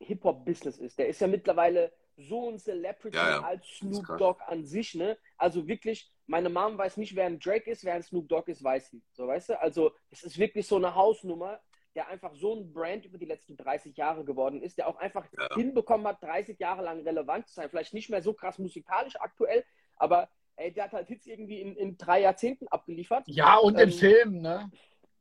[0.00, 0.98] Hip-Hop-Business ist.
[0.98, 3.40] Der ist ja mittlerweile so ein Celebrity ja, ja.
[3.42, 5.16] als Snoop Dogg an sich, ne?
[5.38, 8.62] Also wirklich, meine Mom weiß nicht, wer ein Drake ist, wer ein Snoop Dogg ist,
[8.62, 9.02] weiß sie.
[9.12, 9.60] So, weißt du?
[9.60, 11.60] Also, es ist wirklich so eine Hausnummer
[11.94, 15.26] der einfach so ein Brand über die letzten 30 Jahre geworden ist, der auch einfach
[15.36, 15.54] ja.
[15.56, 17.68] hinbekommen hat, 30 Jahre lang relevant zu sein.
[17.68, 19.64] Vielleicht nicht mehr so krass musikalisch aktuell,
[19.96, 23.24] aber ey, der hat halt Hits irgendwie in, in drei Jahrzehnten abgeliefert.
[23.26, 24.70] Ja, und ähm, in Filmen, ne?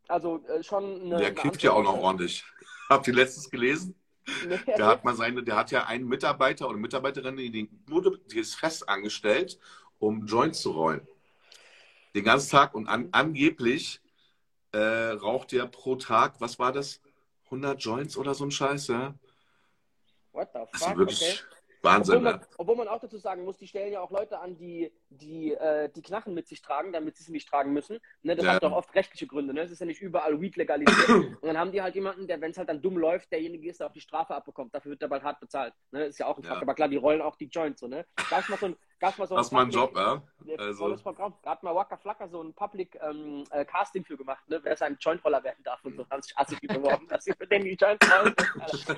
[0.08, 1.18] Also äh, schon eine.
[1.18, 2.44] Der kifft ja auch noch ordentlich.
[2.90, 3.96] Habt ihr letztens gelesen?
[4.48, 4.60] Nee.
[4.66, 8.88] Der hat mal seine, der hat ja einen Mitarbeiter oder Mitarbeiterin, die, die ist fest
[8.88, 9.60] angestellt,
[10.00, 11.08] um Joints zu rollen.
[12.16, 14.02] Den ganzen Tag und an, angeblich
[14.72, 17.02] äh, raucht der pro Tag, was war das?
[17.46, 19.16] 100 Joints oder so ein Scheiß, ja?
[20.32, 20.74] What the fuck?
[20.74, 21.59] Ist wirklich okay.
[21.82, 24.58] Wahnsinn, obwohl man, obwohl man, auch dazu sagen muss, die stellen ja auch Leute an,
[24.58, 28.00] die die, äh, die Knarren mit sich tragen, damit sie sie nicht tragen müssen.
[28.22, 28.54] Ne, das ja.
[28.54, 29.54] hat doch oft rechtliche Gründe.
[29.54, 29.62] Ne?
[29.62, 31.10] Das ist ja nicht überall Weed legalisiert.
[31.10, 33.80] und dann haben die halt jemanden, der, wenn es halt dann dumm läuft, derjenige ist,
[33.80, 34.74] der auch die Strafe abbekommt.
[34.74, 35.74] Dafür wird er bald hart bezahlt.
[35.92, 36.00] Ne?
[36.00, 36.58] Das ist ja auch ein Fakt.
[36.58, 36.62] Ja.
[36.62, 37.80] Aber klar, die rollen auch die Joints.
[37.80, 38.06] So, ne?
[38.30, 40.22] Gab mal so ein, gab's mal so das ist mein Job, ja.
[40.58, 40.96] Also.
[40.98, 41.34] Programm.
[41.44, 44.60] Da hat mal Waka Flacker so ein Public ähm, äh, Casting für gemacht, ne?
[44.64, 46.06] wer seinen Jointroller werden darf und so.
[46.10, 48.36] Haben sich assig beworben, dass sie für den die Joints rollen.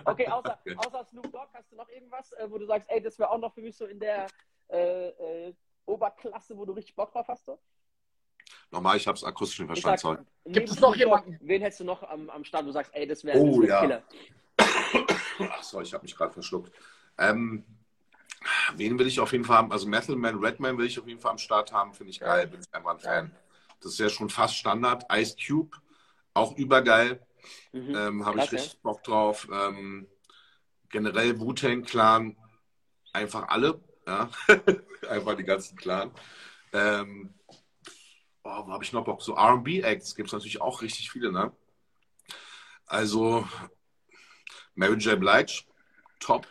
[0.05, 3.19] Okay, außer, außer Snoop Dogg, hast du noch irgendwas, äh, wo du sagst, ey, das
[3.19, 4.27] wäre auch noch für mich so in der
[4.69, 5.53] äh, äh,
[5.85, 7.45] Oberklasse, wo du richtig Bock drauf hast?
[7.45, 7.59] So?
[8.71, 10.25] Nochmal, ich habe es akustisch nicht verstanden.
[10.45, 11.37] Sag, Gibt es noch jemanden?
[11.41, 13.69] Wen hättest du noch am, am Start, wo du sagst, ey, das wäre oh, wär
[13.69, 13.81] ja.
[13.81, 14.03] Killer?
[14.57, 16.71] Ach so, ich habe mich gerade verschluckt.
[17.17, 17.65] Ähm,
[18.75, 19.71] wen will ich auf jeden Fall haben?
[19.71, 22.47] Also Metal Man, Redman will ich auf jeden Fall am Start haben, finde ich geil,
[22.47, 23.35] bin ich einfach ein Fan.
[23.81, 25.05] Das ist ja schon fast Standard.
[25.11, 25.77] Ice Cube,
[26.33, 27.25] auch übergeil.
[27.71, 27.95] Mhm.
[27.95, 29.47] Ähm, habe ich richtig Bock drauf.
[29.51, 30.07] Ähm,
[30.89, 32.37] generell Wu-Tang Clan,
[33.13, 33.81] einfach alle.
[34.05, 34.29] Ja?
[35.09, 36.11] Einfach die ganzen Clan.
[36.73, 37.33] Ähm,
[38.43, 39.21] oh, wo habe ich noch Bock?
[39.21, 41.51] So RB-Acts gibt es natürlich auch richtig viele, ne?
[42.85, 43.47] Also,
[44.75, 45.19] Mary J.
[45.19, 45.63] Blige,
[46.19, 46.47] top.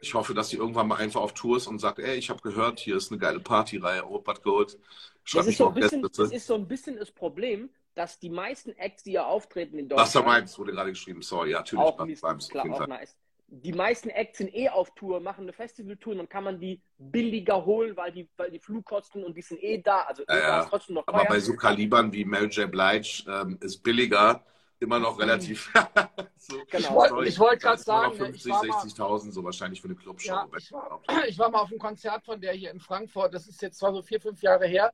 [0.00, 2.40] Ich hoffe, dass sie irgendwann mal einfach auf Tour ist und sagt, ey, ich habe
[2.40, 4.78] gehört, hier ist eine geile Partyreihe, Robert Gold.
[5.24, 8.72] Schreib das, ist so bisschen, das ist so ein bisschen das Problem, dass die meisten
[8.72, 10.08] Acts, die ja auftreten in Deutschland.
[10.08, 11.84] Wasser Mimes wurde gerade geschrieben, sorry, ja, natürlich.
[11.84, 13.16] Auch, Mimes, klar, auch nice
[13.48, 16.80] die meisten Acts sind eh auf Tour, machen eine Festivaltour und dann kann man die
[16.98, 20.00] billiger holen, weil die, weil die Flugkosten und die sind eh da.
[20.02, 20.64] Also ja, ja.
[20.64, 22.70] trotzdem noch Aber bei so Kalibern wie Mary J.
[22.70, 24.44] Blige ähm, ist billiger
[24.80, 25.72] immer noch relativ.
[26.36, 27.22] so, genau.
[27.22, 30.28] Ich wollte gerade sagen, 50, 60.000 so wahrscheinlich für eine Clubshow.
[30.28, 33.34] Ja, ich, war, ich war mal auf einem Konzert von der hier in Frankfurt.
[33.34, 34.92] Das ist jetzt zwar so vier, fünf Jahre her.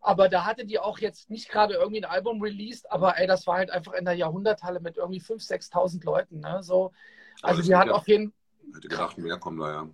[0.00, 3.46] Aber da hatte die auch jetzt nicht gerade irgendwie ein Album released, aber ey, das
[3.46, 6.40] war halt einfach in der Jahrhunderthalle mit irgendwie 5.000, 6.000 Leuten.
[6.40, 6.62] Ne?
[6.62, 6.92] So,
[7.40, 8.34] also die hat auf jeden
[8.74, 9.88] Hätte gedacht, mehr kommen da ja.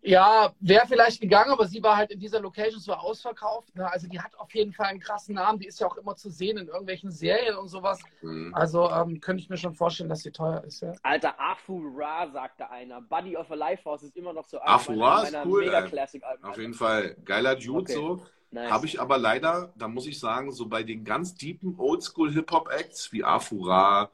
[0.00, 3.74] Ja, wäre vielleicht gegangen, aber sie war halt in dieser Location so ausverkauft.
[3.74, 3.90] Ne?
[3.90, 5.58] Also die hat auf jeden Fall einen krassen Namen.
[5.58, 8.00] Die ist ja auch immer zu sehen in irgendwelchen Serien und sowas.
[8.22, 8.54] Mhm.
[8.54, 10.82] Also ähm, könnte ich mir schon vorstellen, dass sie teuer ist.
[10.82, 10.92] Ja.
[11.02, 13.00] Alter, Afu Ra, sagte einer.
[13.02, 15.82] Buddy of a Lifehouse ist immer noch so Afu Ra ist cool, mega.
[15.82, 16.44] Classic Alben.
[16.44, 17.94] Auf jeden Fall geiler Dude Okay.
[17.94, 18.22] so.
[18.50, 18.70] Nice.
[18.70, 23.22] Habe ich aber leider, da muss ich sagen, so bei den ganz deepen Oldschool-Hip-Hop-Acts wie
[23.22, 24.10] Afura,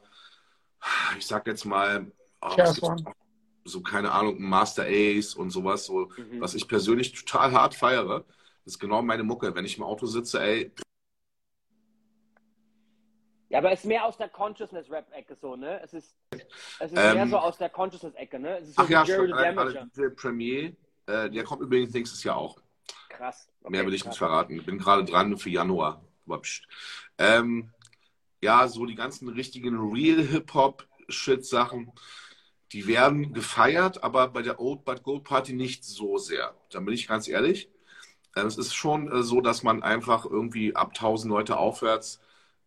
[1.17, 2.11] ich sag jetzt mal,
[2.41, 2.57] oh,
[3.65, 6.41] So keine Ahnung, Master Ace und sowas, so, Mhm.
[6.41, 8.25] was ich persönlich total hart feiere.
[8.65, 9.55] Das ist genau meine Mucke.
[9.55, 10.71] Wenn ich im Auto sitze, ey,
[13.51, 15.81] Ja, aber es ist mehr aus der Consciousness-Rap-Ecke so, ne?
[15.83, 18.59] Es ist, es ist Ähm, mehr so aus der Consciousness-Ecke, ne?
[18.59, 20.75] Es ist so ach ja, stimmt, alle, alle DJ Premier,
[21.07, 22.59] äh, der kommt übrigens nächstes Jahr auch.
[23.09, 23.49] Krass.
[23.61, 24.11] Okay, Mehr will ich krass.
[24.13, 24.57] nicht verraten.
[24.59, 26.03] Ich bin gerade dran für Januar.
[26.27, 26.67] Aber.
[27.19, 27.71] Ähm,
[28.43, 31.93] ja, so die ganzen richtigen Real-Hip-Hop-Shit-Sachen,
[32.75, 36.55] die werden gefeiert, aber bei der Old But Gold Party nicht so sehr.
[36.73, 37.71] Da bin ich ganz ehrlich.
[38.37, 42.21] Ähm, Es ist schon äh, so, dass man einfach irgendwie ab 1000 Leute aufwärts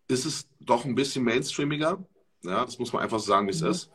[0.10, 2.06] ist es doch ein bisschen mainstreamiger.
[2.44, 3.68] Ja, das muss man einfach sagen, wie es Mhm.
[3.72, 3.92] ist.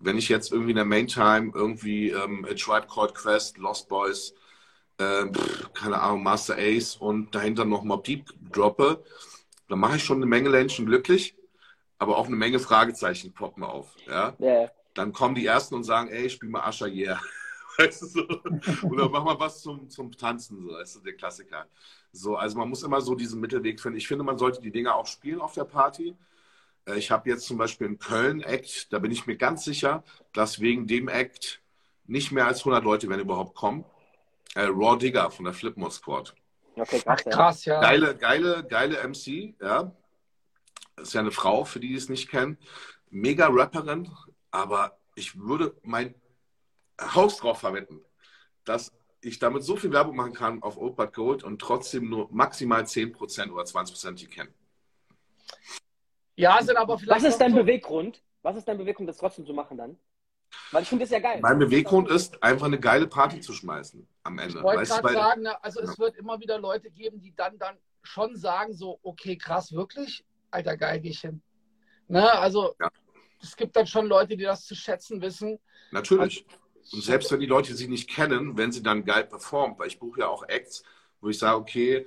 [0.00, 4.34] Wenn ich jetzt irgendwie in der Main-Time irgendwie ähm, A Tribe Called Quest, Lost Boys,
[5.32, 9.04] pff, keine Ahnung, Master Ace und dahinter noch Mob Deep droppe,
[9.68, 11.36] dann mache ich schon eine Menge Menschen glücklich,
[11.98, 13.96] aber auch eine Menge Fragezeichen poppen auf.
[14.06, 14.38] Ja?
[14.38, 14.70] Ja.
[14.96, 17.20] Dann kommen die Ersten und sagen, ey, spiel mal Ascher, yeah.
[17.78, 18.26] Weißt du, so.
[18.88, 21.66] Oder mach mal was zum, zum Tanzen, so, weißt du, der Klassiker.
[22.10, 23.98] So, also man muss immer so diesen Mittelweg finden.
[23.98, 26.16] Ich finde, man sollte die Dinger auch spielen auf der Party.
[26.86, 30.02] Äh, Ich habe jetzt zum Beispiel in Köln Act, da bin ich mir ganz sicher,
[30.32, 31.60] dass wegen dem Act
[32.06, 33.84] nicht mehr als 100 Leute, wenn überhaupt, kommen.
[34.54, 36.34] Äh, Raw Digger von der Flipmode Squad.
[36.76, 37.24] Okay, Ach krass.
[37.26, 37.32] ja.
[37.32, 37.80] krass, ja.
[37.80, 39.92] Geile, geile, geile MC, ja.
[40.96, 42.56] Ist ja eine Frau, für die, die es nicht kennen.
[43.10, 44.10] Mega Rapperin,
[44.56, 46.14] aber ich würde mein
[47.00, 48.00] Haus drauf verwenden,
[48.64, 48.90] dass
[49.20, 52.82] ich damit so viel Werbung machen kann auf Old But Gold und trotzdem nur maximal
[52.82, 54.54] 10% oder 20% die kennen.
[56.36, 57.22] Ja, sind aber vielleicht.
[57.22, 58.22] Was ist dein so- Beweggrund?
[58.42, 59.98] Was ist dein Beweggrund, das trotzdem zu machen dann?
[60.70, 61.40] Weil ich finde das ja geil.
[61.42, 64.58] Mein Beweggrund ist, einfach eine geile Party zu schmeißen am Ende.
[64.58, 67.76] Ich wollte gerade sagen, ne, also es wird immer wieder Leute geben, die dann, dann
[68.02, 70.24] schon sagen, so, okay, krass, wirklich?
[70.50, 71.42] Alter, geil, geh ich hin.
[72.08, 72.88] Ne, also Ja.
[73.46, 75.58] Es gibt dann schon Leute, die das zu schätzen wissen.
[75.90, 76.44] Natürlich.
[76.92, 79.98] Und selbst wenn die Leute sie nicht kennen, wenn sie dann geil performt, weil ich
[79.98, 80.82] buche ja auch Acts,
[81.20, 82.06] wo ich sage, okay,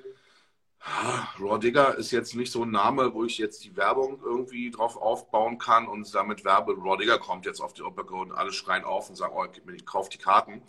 [1.40, 4.96] Raw Digger ist jetzt nicht so ein Name, wo ich jetzt die Werbung irgendwie drauf
[4.96, 8.86] aufbauen kann und damit werbe, Raw Digger kommt jetzt auf die Opera und alle schreien
[8.86, 10.62] auf und sagen, oh, gib mir die, kauf die Karten.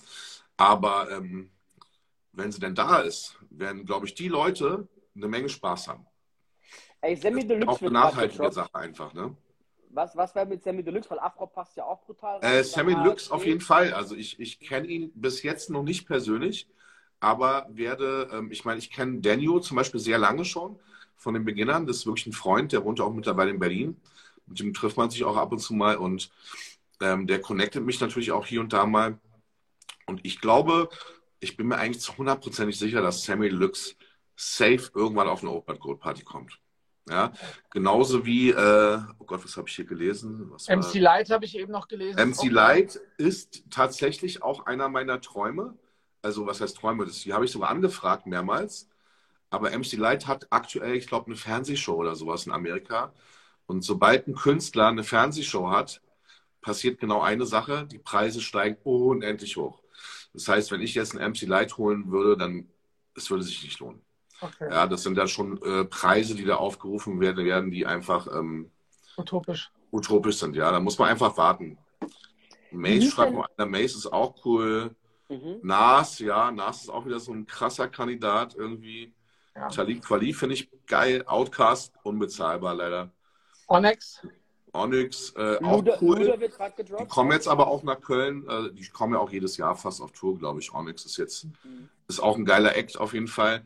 [0.57, 1.51] Aber ähm,
[2.33, 6.07] wenn sie denn da ist, werden, glaube ich, die Leute eine Menge Spaß haben.
[7.03, 8.53] Ey, Sammy Auch Deluxe eine wird grad nachhaltige.
[8.53, 9.37] Sache einfach, ne?
[9.93, 11.11] Was, was wäre mit Sammy Deluxe?
[11.11, 12.39] Weil Afro passt ja auch brutal.
[12.43, 12.63] Äh.
[12.63, 13.93] Sammy Lux auf jeden Fall.
[13.93, 16.69] Also ich, ich kenne ihn bis jetzt noch nicht persönlich,
[17.19, 20.79] aber werde, ähm, ich meine, ich kenne Daniel zum Beispiel sehr lange schon
[21.17, 21.87] von den Beginnern.
[21.87, 24.01] Das ist wirklich ein Freund, der wohnt auch mittlerweile in Berlin.
[24.47, 26.31] Mit dem trifft man sich auch ab und zu mal und
[27.01, 29.19] ähm, der connectet mich natürlich auch hier und da mal.
[30.07, 30.89] Und ich glaube,
[31.41, 33.97] ich bin mir eigentlich zu hundertprozentig sicher, dass Sammy Lux
[34.37, 36.59] safe irgendwann auf eine Open Gold Party kommt.
[37.09, 37.33] Ja,
[37.71, 40.51] genauso wie, äh, oh Gott, was habe ich hier gelesen?
[40.51, 42.19] Was war- MC Light habe ich eben noch gelesen.
[42.19, 45.77] MC Auch- Light ist tatsächlich auch einer meiner Träume.
[46.23, 47.07] Also, was heißt Träume?
[47.07, 48.89] Das, die habe ich sogar angefragt mehrmals.
[49.49, 53.13] Aber MC Light hat aktuell, ich glaube, eine Fernsehshow oder sowas in Amerika.
[53.67, 56.03] Und sobald ein Künstler eine Fernsehshow hat,
[56.61, 59.83] passiert genau eine Sache: die Preise steigen unendlich hoch.
[60.33, 62.69] Das heißt, wenn ich jetzt einen MC Light holen würde, dann
[63.17, 64.01] es würde sich nicht lohnen.
[64.41, 64.69] Okay.
[64.71, 68.71] Ja, das sind dann schon äh, Preise, die da aufgerufen werden, werden die einfach ähm,
[69.17, 69.71] Utopisch.
[69.93, 70.57] utopisch sind.
[70.57, 71.77] Ja, da muss man einfach warten.
[72.71, 74.95] Mace Wie schreibt mal einer, Mace ist auch cool.
[75.29, 75.59] Mhm.
[75.63, 79.13] Nas, ja, Nas ist auch wieder so ein krasser Kandidat irgendwie.
[79.55, 79.69] Ja.
[79.69, 81.25] Talik Kweli finde ich geil.
[81.27, 83.11] Outcast, unbezahlbar leider.
[83.67, 84.27] Onyx.
[84.73, 86.19] Onyx, äh, auch Luder, cool.
[86.21, 87.09] Luder wird gerade Die gedroppt.
[87.11, 88.49] kommen jetzt aber auch nach Köln.
[88.49, 90.73] Äh, die kommen ja auch jedes Jahr fast auf Tour, glaube ich.
[90.73, 91.89] Onyx ist jetzt, Mhm.
[92.07, 93.65] ist auch ein geiler Act auf jeden Fall.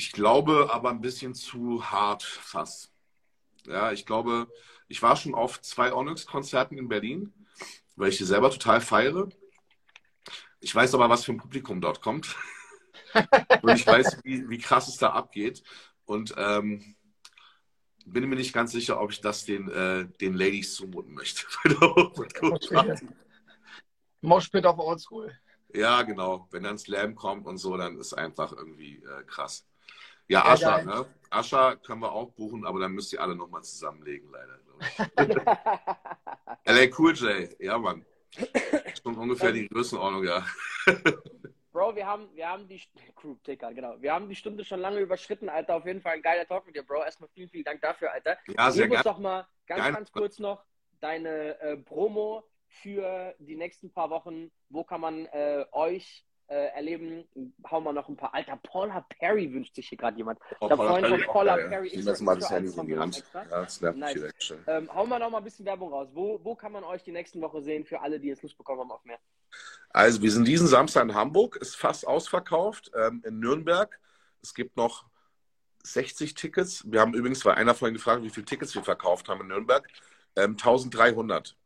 [0.00, 2.90] Ich glaube aber ein bisschen zu hart fast.
[3.66, 4.48] Ja, ich glaube,
[4.88, 7.34] ich war schon auf zwei Onyx-Konzerten in Berlin,
[7.96, 9.28] weil ich die selber total feiere.
[10.60, 12.34] Ich weiß aber, was für ein Publikum dort kommt.
[13.60, 15.62] Und ich weiß, wie, wie krass es da abgeht.
[16.06, 16.96] Und ähm,
[18.06, 21.44] bin mir nicht ganz sicher, ob ich das den, äh, den Ladies zumuten möchte.
[24.22, 25.38] Moshpit auf Oldschool.
[25.74, 26.48] ja, genau.
[26.52, 29.66] Wenn dann Slam kommt und so, dann ist einfach irgendwie äh, krass.
[30.30, 30.86] Ja, Ascha, geil.
[30.86, 31.06] ne?
[31.28, 34.60] Ascha können wir auch buchen, aber dann müsst ihr alle nochmal zusammenlegen, leider.
[36.64, 38.06] LA Cool J, ja, Mann.
[39.02, 40.46] Schon ungefähr die Größenordnung, ja.
[41.72, 42.80] Bro, wir haben, wir haben die
[43.16, 44.00] Group Ticker, genau.
[44.00, 45.74] Wir haben die Stunde schon lange überschritten, Alter.
[45.74, 47.02] Auf jeden Fall ein geiler Talk mit dir, Bro.
[47.02, 48.38] Erstmal vielen, vielen Dank dafür, Alter.
[48.56, 49.96] Ja, sehr Gib uns doch mal ganz, Gerne.
[49.96, 50.64] ganz kurz noch
[51.00, 54.52] deine äh, Promo für die nächsten paar Wochen.
[54.68, 57.24] Wo kann man äh, euch äh, erleben?
[57.70, 58.34] Hauen wir noch ein paar.
[58.34, 60.38] Alter, Paula Perry wünscht sich hier gerade jemand.
[60.60, 61.68] Oh, Ich hab vorhin von Paula ja.
[61.68, 63.18] Perry Ich jetzt mal das Handy als in die Programm Hand.
[63.18, 63.42] extra.
[63.42, 64.54] Ja, das Nice.
[64.66, 66.08] Ähm, hauen wir noch mal ein bisschen Werbung raus.
[66.12, 68.80] Wo, wo kann man euch die nächsten Woche sehen für alle, die jetzt Lust bekommen
[68.80, 69.18] haben auf mehr?
[69.90, 72.90] Also, wir sind diesen Samstag in Hamburg, ist fast ausverkauft.
[72.94, 73.98] Ähm, in Nürnberg,
[74.42, 75.04] es gibt noch
[75.84, 76.84] 60 Tickets.
[76.90, 79.86] Wir haben übrigens, weil einer vorhin gefragt, wie viele Tickets wir verkauft haben in Nürnberg,
[80.36, 81.56] ähm, 1300.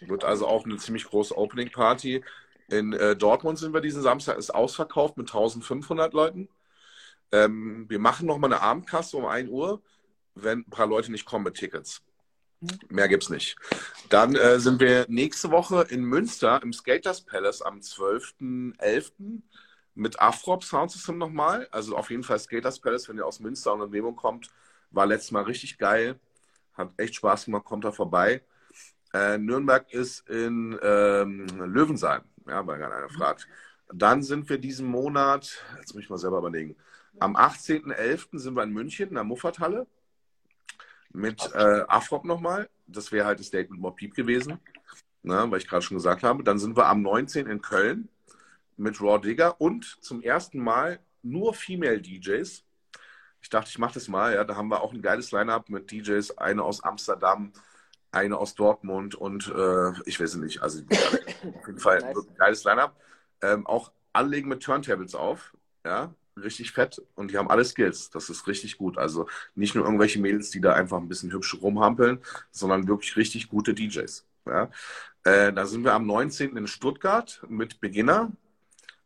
[0.00, 2.22] Wird also auch eine ziemlich große Opening Party.
[2.68, 6.48] In äh, Dortmund sind wir diesen Samstag, ist ausverkauft mit 1500 Leuten.
[7.32, 9.82] Ähm, wir machen nochmal eine Abendkasse um 1 Uhr,
[10.34, 12.02] wenn ein paar Leute nicht kommen mit Tickets.
[12.88, 13.56] Mehr gibt's nicht.
[14.08, 19.42] Dann äh, sind wir nächste Woche in Münster im Skaters Palace am 12.11.
[19.94, 21.68] mit Afrop Sound System nochmal.
[21.70, 24.50] Also auf jeden Fall Skaters Palace, wenn ihr aus Münster und Umgebung kommt.
[24.90, 26.18] War letztes Mal richtig geil.
[26.74, 28.42] Hat echt Spaß gemacht, kommt da vorbei.
[29.12, 33.48] Äh, Nürnberg ist in ähm, Löwensheim, ja, weil gerade einer fragt.
[33.92, 36.76] Dann sind wir diesen Monat, jetzt muss ich mal selber überlegen,
[37.18, 38.38] am 18.11.
[38.38, 39.86] sind wir in München in der Muffathalle
[41.12, 42.68] mit äh, Afrop nochmal.
[42.86, 44.58] Das wäre halt das Date mit Mob gewesen,
[45.22, 46.44] ne, weil ich gerade schon gesagt habe.
[46.44, 47.46] Dann sind wir am 19.
[47.46, 48.08] in Köln
[48.76, 52.62] mit Raw Digger und zum ersten Mal nur Female DJs.
[53.40, 54.34] Ich dachte, ich mache das mal.
[54.34, 57.52] Ja, da haben wir auch ein geiles Line-up mit DJs, eine aus Amsterdam,
[58.16, 60.62] eine aus Dortmund und äh, ich weiß es nicht.
[60.62, 62.16] Also auf jeden Fall Nice.
[62.16, 62.96] ein geiles Line-up.
[63.42, 65.54] Ähm, auch alle legen mit Turntables auf.
[65.84, 68.10] Ja, richtig fett und die haben alle Skills.
[68.10, 68.98] Das ist richtig gut.
[68.98, 72.18] Also nicht nur irgendwelche Mädels, die da einfach ein bisschen hübsch rumhampeln,
[72.50, 74.24] sondern wirklich richtig gute DJs.
[74.46, 74.70] Ja.
[75.24, 76.56] Äh, da sind wir am 19.
[76.56, 78.32] in Stuttgart mit Beginner,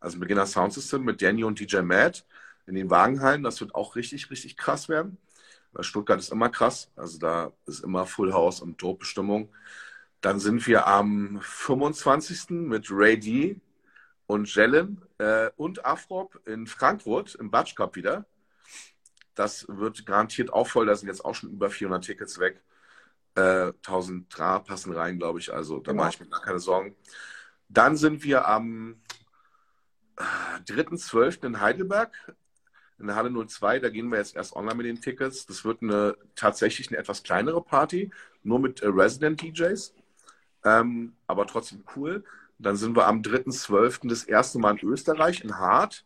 [0.00, 2.24] also Beginner Sound System mit Danny und DJ Matt
[2.66, 3.42] in den Wagenhallen.
[3.42, 5.18] Das wird auch richtig, richtig krass werden.
[5.72, 6.90] Weil Stuttgart ist immer krass.
[6.96, 9.54] Also da ist immer Full House und Dope-Bestimmung.
[10.20, 12.50] Dann sind wir am 25.
[12.50, 13.60] mit Ray D
[14.26, 18.26] und Jellen äh, und Afrop in Frankfurt im Batsch Cup wieder.
[19.34, 20.86] Das wird garantiert auch voll.
[20.86, 22.60] Da sind jetzt auch schon über 400 Tickets weg.
[23.36, 25.52] Äh, 1000 Dra passen rein, glaube ich.
[25.52, 26.02] Also da Genau.
[26.04, 26.96] mache ich mir gar keine Sorgen.
[27.68, 29.00] Dann sind wir am
[30.16, 30.22] äh,
[30.66, 31.46] 3.12.
[31.46, 32.12] in Heidelberg
[33.00, 33.80] in der Halle 02.
[33.80, 35.46] Da gehen wir jetzt erst online mit den Tickets.
[35.46, 38.10] Das wird eine tatsächlich eine etwas kleinere Party,
[38.42, 39.94] nur mit äh, Resident DJs.
[40.64, 42.24] Ähm, aber trotzdem cool.
[42.58, 44.08] Dann sind wir am 3.12.
[44.08, 46.04] das erste Mal in Österreich, in Hart.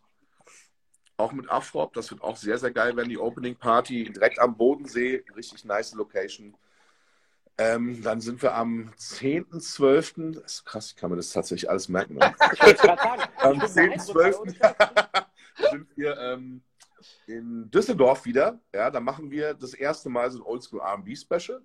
[1.16, 1.92] Auch mit Afrop.
[1.94, 3.08] Das wird auch sehr, sehr geil werden.
[3.08, 5.24] Die Opening Party direkt am Bodensee.
[5.36, 6.56] Richtig nice Location.
[7.56, 10.40] Ähm, dann sind wir am 10.12.
[10.40, 12.14] Das ist krass, ich kann mir das tatsächlich alles merken.
[12.14, 12.34] Ne?
[12.40, 14.38] Am ich bin beeindruckt, 10.12.
[14.40, 15.70] ohne Scheiß.
[15.70, 16.62] sind wir ähm,
[17.26, 18.60] in Düsseldorf wieder.
[18.72, 21.62] Ja, da machen wir das erste Mal so ein Oldschool R&B Special.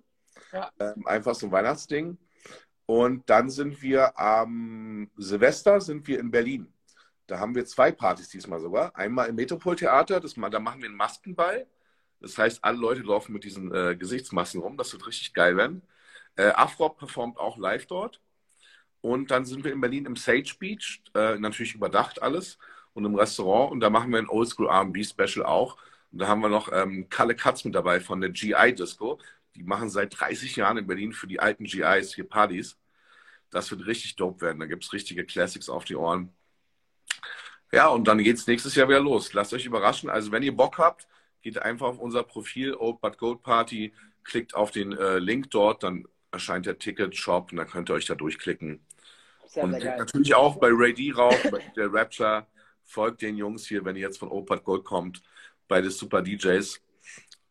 [0.52, 0.70] Ja.
[0.78, 2.18] Ähm, einfach so ein Weihnachtsding.
[2.86, 6.72] Und dann sind wir am Silvester sind wir in Berlin.
[7.26, 8.96] Da haben wir zwei Partys diesmal sogar.
[8.96, 11.66] Einmal im Metropoltheater, das, da machen wir einen Maskenball.
[12.20, 14.76] Das heißt, alle Leute laufen mit diesen äh, Gesichtsmasken rum.
[14.76, 15.82] Das wird richtig geil werden.
[16.36, 18.20] Äh, Afrop performt auch live dort.
[19.00, 22.58] Und dann sind wir in Berlin im Sage Beach, äh, natürlich überdacht alles,
[23.00, 23.72] und im Restaurant.
[23.72, 25.76] Und da machen wir ein Oldschool R&B Special auch.
[26.12, 29.18] Und da haben wir noch ähm, Kalle Katz mit dabei von der GI Disco.
[29.54, 32.78] Die machen seit 30 Jahren in Berlin für die alten GIs hier Partys.
[33.50, 34.60] Das wird richtig dope werden.
[34.60, 36.32] Da gibt es richtige Classics auf die Ohren.
[37.72, 39.32] Ja, und dann geht es nächstes Jahr wieder los.
[39.32, 40.10] Lasst euch überraschen.
[40.10, 41.06] Also, wenn ihr Bock habt,
[41.42, 43.92] geht einfach auf unser Profil Old But Gold Party,
[44.24, 48.06] klickt auf den äh, Link dort, dann erscheint der Ticket-Shop und dann könnt ihr euch
[48.06, 48.84] da durchklicken.
[49.46, 52.46] Sehr, Und natürlich auch bei Ray D rauf, bei der Rapture.
[52.90, 55.22] Folgt den Jungs hier, wenn ihr jetzt von Opat Gold kommt,
[55.68, 56.82] bei den Super DJs.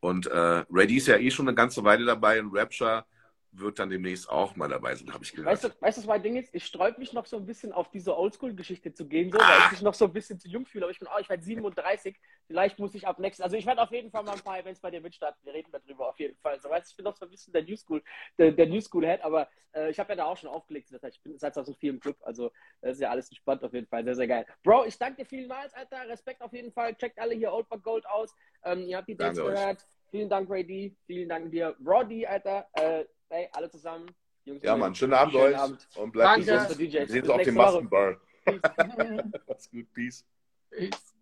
[0.02, 3.06] Und äh, D ist ja eh schon eine ganze Weile dabei und Rapture
[3.52, 5.48] wird dann demnächst auch mal dabei sein, habe ich gehört.
[5.48, 6.54] Weißt du, weißt du, was mein Ding ist?
[6.54, 9.72] Ich sträub mich noch so ein bisschen auf diese Oldschool-Geschichte zu gehen, so, weil ich
[9.72, 10.86] mich noch so ein bisschen zu jung fühle.
[10.86, 12.16] Aber ich bin, oh, ich werde 37.
[12.48, 13.44] Vielleicht muss ich ab nächsten.
[13.44, 15.44] Also ich werde auf jeden Fall mal ein paar Events bei dir mitstarten.
[15.44, 16.60] Wir reden darüber auf jeden Fall.
[16.60, 18.04] So, weißt, du, ich bin noch so ein bisschen der New School,
[18.38, 20.92] der, der New School Head, aber äh, ich habe ja da auch schon aufgelegt.
[20.92, 22.18] Das heißt, ich bin seit 2004 im Club.
[22.22, 22.52] Also
[22.82, 24.04] das ist ja alles entspannt auf jeden Fall.
[24.04, 24.46] Sehr, sehr geil.
[24.64, 26.08] Bro, ich danke dir vielmals, Alter.
[26.08, 26.96] Respekt auf jeden Fall.
[26.96, 28.36] Checkt alle hier Old But Gold aus.
[28.64, 29.56] Ähm, ihr habt die Dates euch.
[29.56, 29.88] gehört.
[30.12, 30.96] Vielen Dank, Ray D.
[31.06, 32.68] Vielen Dank dir, Roddy, Alter.
[32.74, 34.10] Äh, hey, alle zusammen.
[34.46, 35.88] Jungs Ja, Mann, schönen Abend schönen euch Abend.
[35.96, 36.68] und bleibt Danke.
[36.68, 36.80] gesund.
[36.80, 37.56] Wir sehen uns auf dem.
[37.56, 38.18] Maskenbar.
[39.48, 40.26] Macht's gut, Peace.
[40.72, 41.16] Peace.